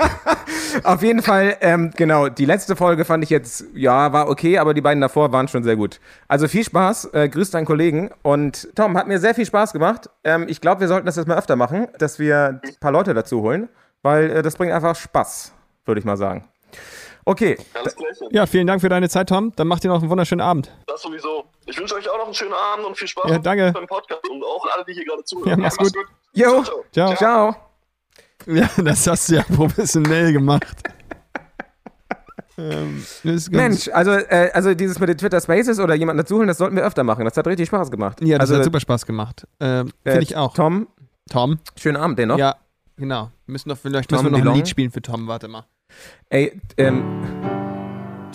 auf 0.84 1.02
jeden 1.02 1.22
Fall, 1.22 1.58
ähm, 1.62 1.92
genau, 1.96 2.30
die 2.30 2.46
letzte 2.46 2.76
Folge 2.76 3.06
fand 3.06 3.24
ich 3.24 3.30
jetzt, 3.30 3.66
ja, 3.74 4.12
war 4.14 4.30
okay, 4.30 4.58
aber 4.58 4.74
die 4.74 4.82
beiden 4.82 5.02
davor 5.02 5.32
waren 5.32 5.48
schon 5.48 5.64
sehr 5.64 5.76
gut. 5.76 6.00
Also 6.28 6.48
viel 6.48 6.64
Spaß, 6.64 7.14
äh, 7.14 7.30
grüß 7.30 7.52
deinen 7.52 7.66
Kollegen 7.66 8.12
und 8.24 8.70
Tom, 8.76 8.98
hat 8.98 9.08
mir 9.08 9.20
sehr 9.20 9.36
viel 9.36 9.46
Spaß 9.46 9.74
gemacht. 9.74 10.10
Ähm, 10.24 10.46
ich 10.48 10.62
glaube, 10.62 10.82
wir 10.82 10.88
sollten 10.88 11.06
das 11.06 11.16
jetzt 11.16 11.28
mal 11.28 11.38
öfter 11.38 11.56
machen, 11.56 11.88
dass 12.00 12.20
wir 12.20 12.60
ein 12.64 12.76
paar 12.80 12.92
Leute 12.92 13.14
dazu 13.14 13.42
holen, 13.42 13.70
weil 14.02 14.30
äh, 14.30 14.42
das 14.42 14.56
bringt 14.56 14.74
einfach 14.74 14.96
Spaß, 14.96 15.54
würde 15.86 16.00
ich 16.00 16.06
mal 16.06 16.18
sagen. 16.18 16.46
Okay, 17.28 17.58
Alles 17.74 17.94
Gleiche. 17.94 18.26
Ja, 18.32 18.46
vielen 18.46 18.68
Dank 18.68 18.80
für 18.80 18.88
deine 18.88 19.10
Zeit, 19.10 19.28
Tom. 19.28 19.52
Dann 19.58 19.68
macht 19.68 19.84
ihr 19.84 19.90
noch 19.90 20.00
einen 20.00 20.10
wunderschönen 20.10 20.40
Abend. 20.40 20.72
Das 20.88 21.02
sowieso. 21.02 21.44
Ich 21.66 21.78
wünsche 21.78 21.96
euch 21.96 22.10
auch 22.10 22.18
noch 22.20 22.24
einen 22.26 22.34
schönen 22.34 22.54
Abend 22.54 22.86
und 22.86 22.98
viel 22.98 23.10
Spaß 23.10 23.30
Ja, 23.30 23.38
danke. 23.38 23.74
beim 23.74 23.86
Podcast 23.86 24.22
und 24.30 24.42
auch 24.46 24.66
alle, 24.74 24.86
die 24.86 24.94
hier 24.94 25.04
gerade 25.04 25.26
zuhören. 25.26 25.50
Ja, 25.50 25.58
mach's 25.58 25.76
gut. 25.76 25.92
Jo. 26.32 26.64
Ciao, 26.64 26.84
Ciao. 26.94 27.16
ciao. 27.16 27.16
ciao. 27.18 27.56
Ja, 28.56 28.70
das 28.82 29.06
hast 29.08 29.28
du 29.30 29.36
ja 29.36 29.44
professionell 29.44 30.32
gemacht. 30.32 30.78
ähm, 32.58 33.06
Mensch, 33.52 33.90
also, 33.90 34.12
äh, 34.12 34.50
also 34.54 34.74
dieses 34.74 34.98
mit 34.98 35.10
den 35.10 35.18
Twitter 35.18 35.42
Spaces 35.42 35.82
oder 35.82 35.96
jemanden 35.96 36.20
dazu 36.20 36.38
holen, 36.38 36.48
das 36.48 36.60
sollten 36.60 36.78
wir 36.78 36.84
öfter 36.86 37.04
machen. 37.04 37.26
Das 37.26 37.36
hat 37.36 37.46
richtig 37.46 37.68
Spaß 37.68 37.92
gemacht. 37.92 38.22
Ja, 38.22 38.38
das 38.38 38.50
also, 38.50 38.60
hat 38.60 38.64
super 38.64 38.80
Spaß 38.80 39.06
gemacht. 39.06 39.46
Ähm, 39.60 39.92
äh, 40.06 40.12
Finde 40.12 40.24
ich 40.24 40.38
auch. 40.38 40.54
Tom, 40.54 40.88
Tom? 41.30 41.60
schönen 41.78 41.98
Abend 41.98 42.20
den 42.20 42.30
noch. 42.30 42.38
Ja, 42.38 42.56
genau. 42.96 43.32
Wir 43.46 43.52
müssen 43.52 43.68
doch, 43.68 43.78
vielleicht 43.78 44.10
Tom 44.10 44.24
müssen 44.24 44.34
wir 44.34 44.44
noch 44.46 44.52
ein? 44.54 44.58
Lied 44.60 44.70
spielen 44.70 44.92
für 44.92 45.02
Tom. 45.02 45.28
Warte 45.28 45.50
mal. 45.50 45.66
Ey, 46.30 46.60
ähm, 46.78 47.04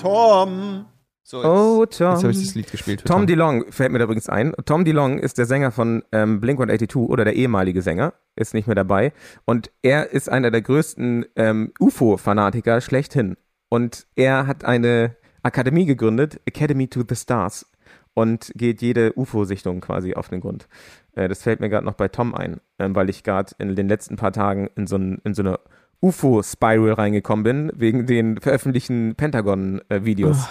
Tom! 0.00 0.86
So, 1.22 1.38
jetzt, 1.38 1.46
Oh, 1.46 1.86
Tom. 1.86 2.12
jetzt 2.12 2.22
habe 2.24 2.30
ich 2.32 2.40
das 2.44 2.54
Lied 2.54 2.70
gespielt. 2.70 3.00
für 3.02 3.06
Tom 3.08 3.26
DeLong 3.26 3.70
fällt 3.72 3.92
mir 3.92 3.98
da 3.98 4.04
übrigens 4.04 4.28
ein. 4.28 4.52
Tom 4.66 4.84
DeLong 4.84 5.18
ist 5.18 5.38
der 5.38 5.46
Sänger 5.46 5.70
von 5.70 6.02
ähm, 6.12 6.40
Blink-182 6.40 6.96
oder 7.06 7.24
der 7.24 7.34
ehemalige 7.34 7.80
Sänger, 7.80 8.12
ist 8.36 8.54
nicht 8.54 8.66
mehr 8.66 8.74
dabei. 8.74 9.12
Und 9.44 9.70
er 9.82 10.10
ist 10.10 10.28
einer 10.28 10.50
der 10.50 10.62
größten 10.62 11.24
ähm, 11.36 11.72
UFO-Fanatiker 11.78 12.80
schlechthin. 12.80 13.36
Und 13.68 14.06
er 14.16 14.46
hat 14.46 14.64
eine 14.64 15.16
Akademie 15.42 15.86
gegründet, 15.86 16.40
Academy 16.44 16.88
to 16.88 17.02
the 17.08 17.16
Stars, 17.16 17.66
und 18.14 18.52
geht 18.54 18.82
jede 18.82 19.12
UFO-Sichtung 19.16 19.80
quasi 19.80 20.14
auf 20.14 20.28
den 20.28 20.40
Grund. 20.40 20.68
Äh, 21.14 21.28
das 21.28 21.42
fällt 21.42 21.60
mir 21.60 21.70
gerade 21.70 21.86
noch 21.86 21.94
bei 21.94 22.08
Tom 22.08 22.34
ein, 22.34 22.60
ähm, 22.78 22.94
weil 22.94 23.08
ich 23.08 23.22
gerade 23.22 23.54
in 23.58 23.74
den 23.74 23.88
letzten 23.88 24.16
paar 24.16 24.32
Tagen 24.32 24.68
in 24.76 24.86
so, 24.86 24.96
in 24.96 25.34
so 25.34 25.42
eine 25.42 25.58
UFO-Spiral 26.02 26.92
reingekommen 26.94 27.44
bin, 27.44 27.72
wegen 27.74 28.06
den 28.06 28.40
veröffentlichten 28.40 29.14
Pentagon-Videos. 29.16 30.48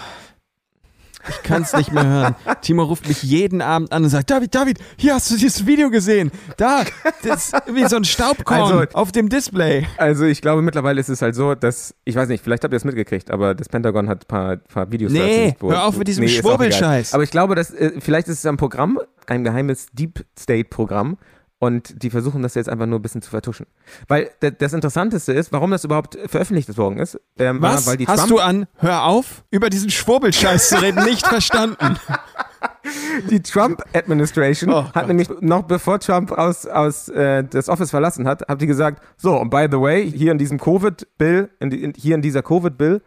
Ich 1.29 1.43
kann 1.43 1.61
es 1.61 1.73
nicht 1.73 1.91
mehr 1.91 2.05
hören. 2.05 2.35
Timo 2.61 2.83
ruft 2.83 3.07
mich 3.07 3.21
jeden 3.21 3.61
Abend 3.61 3.91
an 3.91 4.03
und 4.03 4.09
sagt, 4.09 4.31
David, 4.31 4.55
David, 4.55 4.79
hier 4.97 5.13
hast 5.13 5.29
du 5.29 5.35
dieses 5.35 5.67
Video 5.67 5.89
gesehen. 5.91 6.31
Da, 6.57 6.83
das 7.23 7.53
ist 7.53 7.55
wie 7.71 7.85
so 7.85 7.97
ein 7.97 8.05
Staubkorn 8.05 8.61
Also- 8.61 8.83
auf 8.93 9.11
dem 9.11 9.29
Display. 9.29 9.85
Also 9.97 10.25
ich 10.25 10.41
glaube 10.41 10.61
mittlerweile 10.61 10.99
ist 10.99 11.09
es 11.09 11.21
halt 11.21 11.35
so, 11.35 11.53
dass, 11.53 11.93
ich 12.05 12.15
weiß 12.15 12.27
nicht, 12.27 12.43
vielleicht 12.43 12.63
habt 12.63 12.73
ihr 12.73 12.77
es 12.77 12.85
mitgekriegt, 12.85 13.29
aber 13.29 13.53
das 13.53 13.69
Pentagon 13.69 14.09
hat 14.09 14.23
ein 14.23 14.27
paar, 14.27 14.57
paar 14.57 14.91
Videos 14.91 15.11
Nee, 15.11 15.55
hör 15.61 15.85
auf 15.85 15.97
mit 15.97 16.07
diesem 16.07 16.25
auch 16.25 16.29
Schwurbelscheiß. 16.29 17.13
Aber 17.13 17.23
ich 17.23 17.31
glaube, 17.31 17.53
dass, 17.53 17.71
äh, 17.71 17.91
vielleicht 17.99 18.27
ist 18.27 18.39
es 18.39 18.45
ein 18.45 18.57
Programm, 18.57 18.99
ein 19.27 19.43
geheimes 19.43 19.87
Deep 19.93 20.25
State 20.37 20.69
Programm 20.69 21.17
und 21.61 22.01
die 22.03 22.09
versuchen 22.09 22.41
das 22.41 22.55
jetzt 22.55 22.67
einfach 22.67 22.87
nur 22.87 22.97
ein 22.97 23.01
bisschen 23.03 23.21
zu 23.21 23.29
vertuschen. 23.29 23.67
Weil 24.07 24.31
das 24.57 24.73
Interessanteste 24.73 25.31
ist, 25.31 25.51
warum 25.51 25.69
das 25.69 25.83
überhaupt 25.83 26.17
veröffentlicht 26.25 26.75
worden 26.75 26.97
ist. 26.97 27.19
Ähm, 27.37 27.61
Was 27.61 27.85
weil 27.85 27.97
die 27.97 28.07
hast 28.07 28.21
Trump 28.21 28.29
du 28.31 28.39
an, 28.39 28.67
hör 28.77 29.03
auf, 29.03 29.43
über 29.51 29.69
diesen 29.69 29.91
Schwurbelscheiß 29.91 30.69
zu 30.69 30.81
reden, 30.81 31.03
nicht 31.05 31.25
verstanden? 31.27 31.97
Die 33.29 33.41
Trump-Administration 33.41 34.71
Oh 34.71 34.83
hat 34.85 34.93
Gott. 34.93 35.07
nämlich 35.07 35.29
noch 35.39 35.63
bevor 35.63 35.99
Trump 35.99 36.31
aus, 36.31 36.65
aus 36.65 37.09
äh, 37.09 37.43
das 37.43 37.69
Office 37.69 37.89
verlassen 37.91 38.27
hat, 38.27 38.47
hat 38.47 38.61
die 38.61 38.67
gesagt, 38.67 39.03
so, 39.17 39.35
und 39.39 39.49
by 39.49 39.67
the 39.71 39.79
way, 39.79 40.09
hier 40.11 40.31
in 40.31 40.37
diesem 40.37 40.59
Covid-Bill, 40.59 41.49
in, 41.59 41.69
die- 41.69 41.83
in, 41.83 41.93
hier 41.95 42.15
in 42.15 42.21
dieser 42.21 42.41
Covid-Bill, 42.43 43.01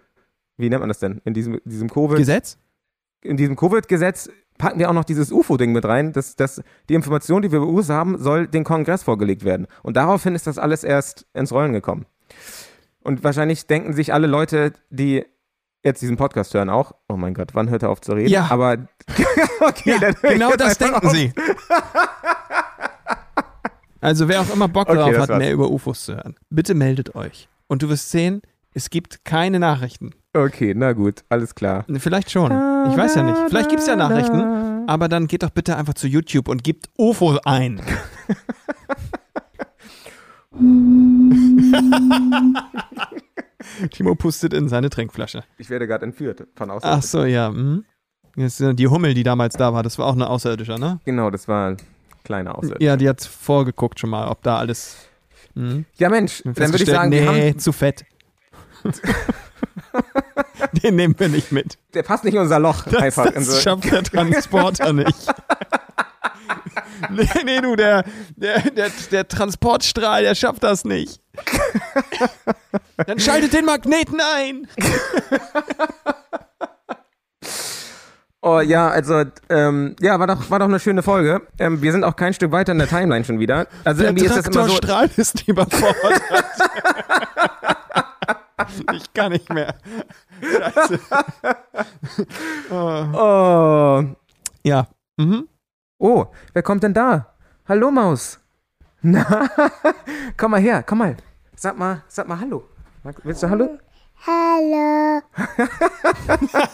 wie 0.56 0.68
nennt 0.70 0.80
man 0.80 0.88
das 0.88 0.98
denn? 1.00 1.20
In 1.24 1.34
diesem, 1.34 1.60
diesem 1.64 1.88
Covid, 1.90 2.16
Gesetz? 2.18 2.58
in 3.22 3.36
diesem 3.36 3.56
Covid-Gesetz 3.56 4.28
packen 4.58 4.78
wir 4.78 4.88
auch 4.88 4.94
noch 4.94 5.04
dieses 5.04 5.32
UFO-Ding 5.32 5.72
mit 5.72 5.84
rein, 5.84 6.12
dass, 6.12 6.36
dass 6.36 6.62
die 6.88 6.94
Information, 6.94 7.42
die 7.42 7.50
wir 7.52 7.58
über 7.58 7.66
UFOs 7.68 7.88
haben, 7.90 8.18
soll 8.18 8.46
den 8.46 8.64
Kongress 8.64 9.02
vorgelegt 9.02 9.44
werden. 9.44 9.66
Und 9.82 9.96
daraufhin 9.96 10.34
ist 10.34 10.46
das 10.46 10.58
alles 10.58 10.84
erst 10.84 11.26
ins 11.34 11.52
Rollen 11.52 11.72
gekommen. 11.72 12.06
Und 13.02 13.22
wahrscheinlich 13.24 13.66
denken 13.66 13.92
sich 13.92 14.12
alle 14.14 14.26
Leute, 14.26 14.72
die 14.90 15.24
jetzt 15.82 16.00
diesen 16.00 16.16
Podcast 16.16 16.54
hören 16.54 16.70
auch, 16.70 16.92
oh 17.08 17.16
mein 17.16 17.34
Gott, 17.34 17.50
wann 17.54 17.68
hört 17.68 17.82
er 17.82 17.90
auf 17.90 18.00
zu 18.00 18.12
reden? 18.12 18.30
Ja. 18.30 18.46
Aber 18.50 18.78
okay, 19.60 19.96
Ja, 20.00 20.10
genau 20.30 20.52
das 20.56 20.78
denken 20.78 21.06
auf. 21.06 21.12
sie. 21.12 21.32
Also 24.00 24.28
wer 24.28 24.40
auch 24.40 24.52
immer 24.52 24.68
Bock 24.68 24.88
Okay, 24.88 24.96
darauf 24.98 25.12
das 25.12 25.22
hat, 25.22 25.28
war's. 25.30 25.38
mehr 25.38 25.52
über 25.52 25.70
UFOs 25.70 26.04
zu 26.04 26.14
hören, 26.14 26.36
bitte 26.50 26.74
meldet 26.74 27.14
euch. 27.14 27.48
Und 27.66 27.82
du 27.82 27.88
wirst 27.88 28.10
sehen, 28.10 28.42
es 28.74 28.90
gibt 28.90 29.24
keine 29.24 29.58
Nachrichten. 29.58 30.10
Okay, 30.34 30.74
na 30.76 30.92
gut, 30.92 31.24
alles 31.28 31.54
klar. 31.54 31.84
Vielleicht 31.98 32.30
schon. 32.30 32.50
Ich 32.90 32.96
weiß 32.96 33.14
ja 33.16 33.22
nicht. 33.22 33.38
Vielleicht 33.48 33.70
gibt 33.70 33.80
es 33.80 33.86
ja 33.86 33.96
Nachrichten. 33.96 34.64
Aber 34.86 35.08
dann 35.08 35.26
geht 35.26 35.42
doch 35.42 35.50
bitte 35.50 35.76
einfach 35.76 35.94
zu 35.94 36.06
YouTube 36.06 36.48
und 36.48 36.62
gebt 36.62 36.88
UFO 36.98 37.38
ein. 37.44 37.80
Timo 43.90 44.14
pustet 44.14 44.52
in 44.52 44.68
seine 44.68 44.90
Trinkflasche. 44.90 45.42
Ich 45.58 45.70
werde 45.70 45.86
gerade 45.86 46.04
entführt 46.04 46.46
von 46.54 46.70
außen. 46.70 46.88
Ach 46.88 47.02
so, 47.02 47.24
ja. 47.24 47.48
Hm. 47.48 47.84
Das 48.36 48.54
ist 48.54 48.60
ja 48.60 48.72
die 48.72 48.88
Hummel, 48.88 49.14
die 49.14 49.22
damals 49.22 49.54
da 49.54 49.72
war, 49.72 49.82
das 49.82 49.98
war 49.98 50.06
auch 50.06 50.14
eine 50.14 50.28
Außerirdische, 50.28 50.78
ne? 50.78 51.00
Genau, 51.04 51.30
das 51.30 51.46
war 51.46 51.70
ein 51.70 51.76
kleiner 52.24 52.58
Aussatz. 52.58 52.78
Ja, 52.80 52.96
die 52.96 53.08
hat 53.08 53.22
vorgeguckt 53.22 54.00
schon 54.00 54.10
mal, 54.10 54.28
ob 54.28 54.42
da 54.42 54.58
alles. 54.58 55.08
Hm. 55.54 55.84
Ja, 55.96 56.08
Mensch, 56.08 56.42
dann 56.44 56.56
würde 56.56 56.82
ich 56.82 56.86
sagen, 56.86 57.12
wir 57.12 57.30
nee, 57.30 57.50
haben, 57.50 57.58
zu 57.58 57.72
fett. 57.72 58.04
Den 60.82 60.96
nehmen 60.96 61.14
wir 61.18 61.28
nicht 61.28 61.52
mit. 61.52 61.78
der 61.94 62.02
passt 62.02 62.24
nicht 62.24 62.34
in 62.34 62.40
unser 62.40 62.58
Loch. 62.58 62.84
Das, 62.84 63.02
einfach 63.02 63.26
in 63.26 63.34
das 63.34 63.46
so, 63.46 63.60
schafft 63.60 63.90
der 63.90 64.02
Transporter 64.02 64.92
nicht. 64.92 65.14
Nee, 67.10 67.28
nee, 67.44 67.60
du, 67.60 67.76
der, 67.76 68.04
der, 68.36 68.60
der, 68.70 68.90
der 69.10 69.28
Transportstrahl, 69.28 70.22
der 70.22 70.34
schafft 70.34 70.62
das 70.62 70.84
nicht. 70.84 71.20
Dann 73.06 73.18
schaltet 73.18 73.52
den 73.52 73.64
Magneten 73.66 74.20
ein. 74.20 74.66
Oh 78.46 78.60
ja, 78.60 78.90
also 78.90 79.24
ähm, 79.48 79.96
ja, 80.02 80.20
war 80.20 80.26
doch 80.26 80.50
war 80.50 80.58
doch 80.58 80.66
eine 80.66 80.78
schöne 80.78 81.02
Folge. 81.02 81.40
Ähm, 81.58 81.80
wir 81.80 81.92
sind 81.92 82.04
auch 82.04 82.14
kein 82.14 82.34
Stück 82.34 82.52
weiter 82.52 82.72
in 82.72 82.78
der 82.78 82.88
Timeline 82.88 83.24
schon 83.24 83.38
wieder. 83.38 83.66
Also 83.84 84.02
Der 84.02 84.10
irgendwie 84.10 84.26
ist 84.26 84.36
das 84.36 84.46
immer 84.48 84.68
so. 84.68 84.78
Ist 85.16 85.48
überfordert. 85.48 86.20
ich 88.92 89.14
kann 89.14 89.32
nicht 89.32 89.50
mehr. 89.50 89.74
Scheiße. 90.44 91.00
oh. 92.70 93.04
Oh, 93.14 94.04
Ja. 94.62 94.86
Mhm. 95.16 95.48
oh, 95.98 96.26
wer 96.52 96.62
kommt 96.62 96.82
denn 96.82 96.94
da? 96.94 97.34
Hallo 97.68 97.90
Maus. 97.90 98.40
Na, 99.02 99.48
komm 100.36 100.50
mal 100.52 100.60
her, 100.60 100.82
komm 100.82 100.98
mal. 100.98 101.16
Sag 101.56 101.78
mal, 101.78 102.02
sag 102.08 102.26
mal 102.28 102.40
Hallo. 102.40 102.64
Willst 103.22 103.42
du 103.42 103.50
Hallo? 103.50 103.78
Hallo. 104.26 105.20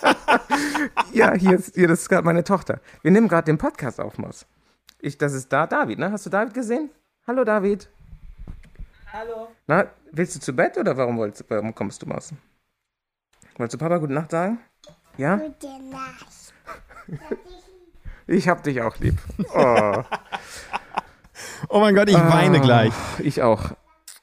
Ja, 1.12 1.32
hier 1.34 1.56
ist, 1.58 1.74
hier, 1.74 1.88
das 1.88 2.02
ist 2.02 2.08
gerade 2.08 2.24
meine 2.24 2.44
Tochter. 2.44 2.80
Wir 3.02 3.10
nehmen 3.10 3.26
gerade 3.28 3.46
den 3.46 3.58
Podcast 3.58 4.00
auf, 4.00 4.16
Maus. 4.18 4.46
Ich, 5.00 5.18
das 5.18 5.32
ist 5.32 5.52
da 5.52 5.66
David, 5.66 5.98
ne? 5.98 6.12
Hast 6.12 6.24
du 6.26 6.30
David 6.30 6.54
gesehen? 6.54 6.90
Hallo 7.26 7.42
David. 7.44 7.88
Hallo. 9.12 9.48
Na, 9.66 9.86
willst 10.12 10.36
du 10.36 10.40
zu 10.40 10.52
Bett 10.52 10.78
oder 10.78 10.96
warum, 10.96 11.16
wolltest, 11.18 11.44
warum 11.50 11.74
kommst 11.74 12.00
du, 12.02 12.06
Maus? 12.06 12.32
Wolltest 13.56 13.74
du 13.74 13.78
Papa 13.78 13.98
gute 13.98 14.12
Nacht 14.12 14.30
sagen? 14.30 14.58
Ja? 15.16 15.36
Gute 15.36 15.66
Nacht. 15.90 16.26
Ich 18.26 18.48
hab 18.48 18.62
dich 18.62 18.80
auch 18.82 18.96
lieb. 18.98 19.16
Oh, 19.54 20.02
Oh 21.68 21.80
mein 21.80 21.94
Gott, 21.94 22.08
ich 22.08 22.14
weine 22.16 22.58
Ah, 22.58 22.62
gleich. 22.62 22.92
Ich 23.22 23.42
auch. 23.42 23.72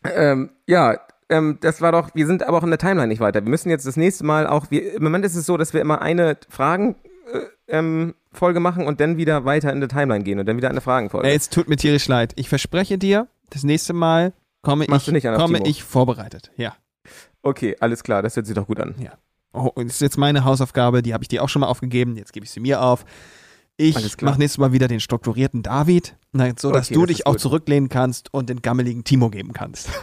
Ähm, 0.04 0.52
ja, 0.66 0.98
ähm, 1.30 1.58
das 1.62 1.82
war 1.82 1.92
doch, 1.92 2.12
wir 2.13 2.26
sind 2.28 2.44
aber 2.44 2.58
auch 2.58 2.63
in 2.63 2.70
der 2.70 2.80
Timeline 2.80 3.08
nicht 3.08 3.20
weiter. 3.20 3.44
Wir 3.44 3.50
müssen 3.50 3.70
jetzt 3.70 3.86
das 3.86 3.98
nächste 3.98 4.24
Mal 4.26 4.48
auch, 4.48 4.68
wir, 4.70 4.94
im 4.96 5.04
Moment 5.04 5.26
ist 5.26 5.36
es 5.36 5.46
so, 5.46 5.58
dass 5.58 5.74
wir 5.74 5.82
immer 5.82 6.02
eine 6.02 6.38
Fragen-Folge 6.50 7.52
ähm, 7.68 8.16
Folge 8.32 8.60
machen 8.60 8.86
und 8.86 9.02
dann 9.02 9.18
wieder 9.18 9.46
weiter 9.46 9.74
in 9.74 9.80
der 9.80 9.90
Timeline 9.90 10.24
gehen 10.24 10.40
und 10.40 10.46
dann 10.46 10.58
wieder 10.58 10.70
eine 10.70 10.80
Fragenfolge. 10.82 11.28
Ey, 11.28 11.36
es 11.36 11.50
tut 11.50 11.68
mir 11.68 11.76
tierisch 11.76 12.08
leid. 12.08 12.34
Ich 12.36 12.50
verspreche 12.50 12.98
dir, 12.98 13.28
das 13.50 13.63
nächste 13.63 13.94
Mal 13.94 14.32
komme, 14.62 14.86
Machst 14.88 15.02
ich, 15.02 15.06
du 15.08 15.12
nicht 15.13 15.28
anders, 15.28 15.42
komme 15.42 15.58
Timo? 15.58 15.70
ich 15.70 15.84
vorbereitet. 15.84 16.52
Ja. 16.56 16.76
Okay, 17.43 17.76
alles 17.80 18.04
klar, 18.04 18.21
das 18.21 18.36
hört 18.36 18.45
sich 18.45 18.56
doch 18.56 18.67
gut 18.67 18.80
an. 18.80 18.95
Oh, 19.54 19.71
und 19.73 19.86
das 19.88 19.95
ist 19.95 20.02
jetzt 20.02 20.17
meine 20.17 20.43
Hausaufgabe, 20.43 21.02
die 21.02 21.13
habe 21.13 21.23
ich 21.23 21.28
dir 21.30 21.41
auch 21.43 21.50
schon 21.50 21.62
mal 21.62 21.67
aufgegeben, 21.67 22.15
jetzt 22.17 22.34
gebe 22.34 22.43
ich 22.45 22.52
sie 22.52 22.60
mir 22.60 22.82
auf. 22.82 23.06
Ich 23.78 24.21
mache 24.21 24.39
nächstes 24.39 24.58
Mal 24.58 24.71
wieder 24.73 24.88
den 24.88 25.00
strukturierten 25.00 25.62
David, 25.63 26.15
na, 26.32 26.52
so 26.58 26.71
dass 26.71 26.88
Okay, 26.88 26.95
du 26.95 27.02
das 27.06 27.15
dich 27.15 27.26
auch 27.28 27.32
gut. 27.34 27.39
zurücklehnen 27.41 27.89
kannst 27.89 28.34
und 28.34 28.50
den 28.50 28.62
gammeligen 28.62 29.04
Timo 29.04 29.30
geben 29.30 29.54
kannst. 29.54 29.89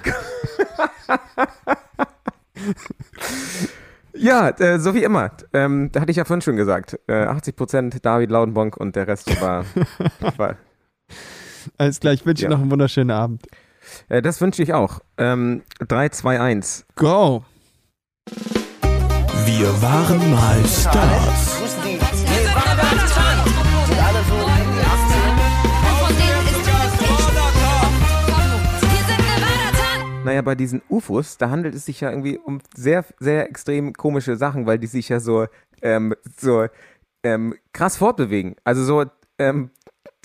Ja, 4.16 4.48
äh, 4.50 4.78
so 4.78 4.94
wie 4.94 5.02
immer. 5.02 5.32
Ähm, 5.52 5.90
da 5.90 6.00
hatte 6.00 6.10
ich 6.12 6.16
ja 6.16 6.24
vorhin 6.24 6.40
schon 6.42 6.56
gesagt. 6.56 6.98
Äh, 7.08 7.26
80% 7.26 8.00
David 8.00 8.30
Laudenbonk 8.30 8.76
und 8.76 8.94
der 8.94 9.08
Rest 9.08 9.40
war. 9.40 9.64
war 10.36 10.56
Alles 11.78 11.98
klar, 11.98 12.12
ich 12.14 12.24
wünsche 12.24 12.44
Ja. 12.44 12.48
dir 12.48 12.54
noch 12.54 12.62
einen 12.62 12.70
wunderschönen 12.70 13.10
Abend. 13.10 13.46
Äh, 14.08 14.22
das 14.22 14.40
wünsche 14.40 14.62
ich 14.62 14.72
auch. 14.72 15.00
Ähm, 15.18 15.62
3, 15.86 16.08
2, 16.10 16.40
1. 16.40 16.86
Go! 16.96 17.44
Wir 19.46 19.82
waren 19.82 20.30
mal 20.30 20.64
Stars. 20.66 21.62
Naja, 30.24 30.40
bei 30.40 30.54
diesen 30.54 30.80
UFOs, 30.88 31.36
da 31.36 31.50
handelt 31.50 31.74
es 31.74 31.84
sich 31.84 32.00
ja 32.00 32.10
irgendwie 32.10 32.38
um 32.38 32.60
sehr, 32.74 33.04
sehr 33.20 33.48
extrem 33.48 33.92
komische 33.92 34.36
Sachen, 34.36 34.64
weil 34.64 34.78
die 34.78 34.86
sich 34.86 35.10
ja 35.10 35.20
so, 35.20 35.46
ähm, 35.82 36.14
so 36.38 36.66
ähm, 37.22 37.54
krass 37.74 37.98
fortbewegen. 37.98 38.56
Also 38.64 38.84
so, 38.84 39.04
ähm, 39.38 39.70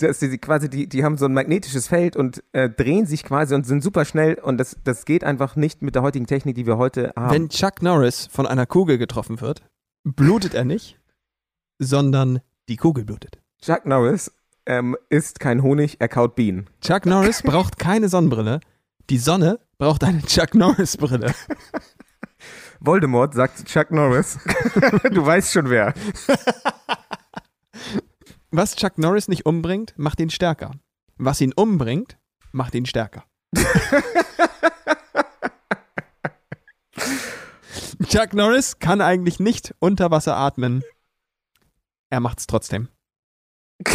dass 0.01 0.19
die 0.19 0.37
quasi, 0.37 0.69
die, 0.69 0.87
die 0.87 1.03
haben 1.03 1.17
so 1.17 1.25
ein 1.25 1.33
magnetisches 1.33 1.87
Feld 1.87 2.15
und 2.15 2.43
äh, 2.51 2.69
drehen 2.69 3.05
sich 3.05 3.23
quasi 3.23 3.55
und 3.55 3.65
sind 3.65 3.83
super 3.83 4.05
schnell 4.05 4.35
und 4.35 4.57
das, 4.57 4.77
das 4.83 5.05
geht 5.05 5.23
einfach 5.23 5.55
nicht 5.55 5.81
mit 5.81 5.95
der 5.95 6.01
heutigen 6.01 6.27
Technik, 6.27 6.55
die 6.55 6.65
wir 6.65 6.77
heute 6.77 7.13
haben. 7.15 7.33
Wenn 7.33 7.49
Chuck 7.49 7.81
Norris 7.81 8.27
von 8.31 8.47
einer 8.47 8.65
Kugel 8.65 8.97
getroffen 8.97 9.41
wird, 9.41 9.63
blutet 10.03 10.53
er 10.53 10.65
nicht, 10.65 10.99
sondern 11.77 12.39
die 12.67 12.77
Kugel 12.77 13.05
blutet. 13.05 13.39
Chuck 13.61 13.85
Norris 13.85 14.31
ähm, 14.65 14.95
isst 15.09 15.39
kein 15.39 15.63
Honig, 15.63 15.97
er 15.99 16.07
kaut 16.07 16.35
Bienen. 16.35 16.67
Chuck 16.81 17.05
Norris 17.05 17.41
braucht 17.43 17.79
keine 17.79 18.09
Sonnenbrille, 18.09 18.59
die 19.09 19.17
Sonne 19.17 19.59
braucht 19.77 20.03
eine 20.03 20.21
Chuck 20.21 20.55
Norris 20.55 20.97
Brille. 20.97 21.33
Voldemort 22.79 23.33
sagt 23.33 23.65
Chuck 23.65 23.91
Norris. 23.91 24.39
du 25.11 25.25
weißt 25.25 25.51
schon 25.51 25.69
wer. 25.69 25.93
was 28.51 28.75
Chuck 28.75 28.97
Norris 28.97 29.27
nicht 29.27 29.45
umbringt, 29.45 29.93
macht 29.97 30.19
ihn 30.19 30.29
stärker. 30.29 30.71
Was 31.17 31.41
ihn 31.41 31.53
umbringt, 31.53 32.17
macht 32.51 32.75
ihn 32.75 32.85
stärker. 32.85 33.25
Chuck 38.07 38.33
Norris 38.33 38.79
kann 38.79 39.01
eigentlich 39.01 39.39
nicht 39.39 39.75
unter 39.79 40.11
Wasser 40.11 40.35
atmen. 40.35 40.83
Er 42.09 42.21
macht's 42.21 42.47
trotzdem. 42.47 42.89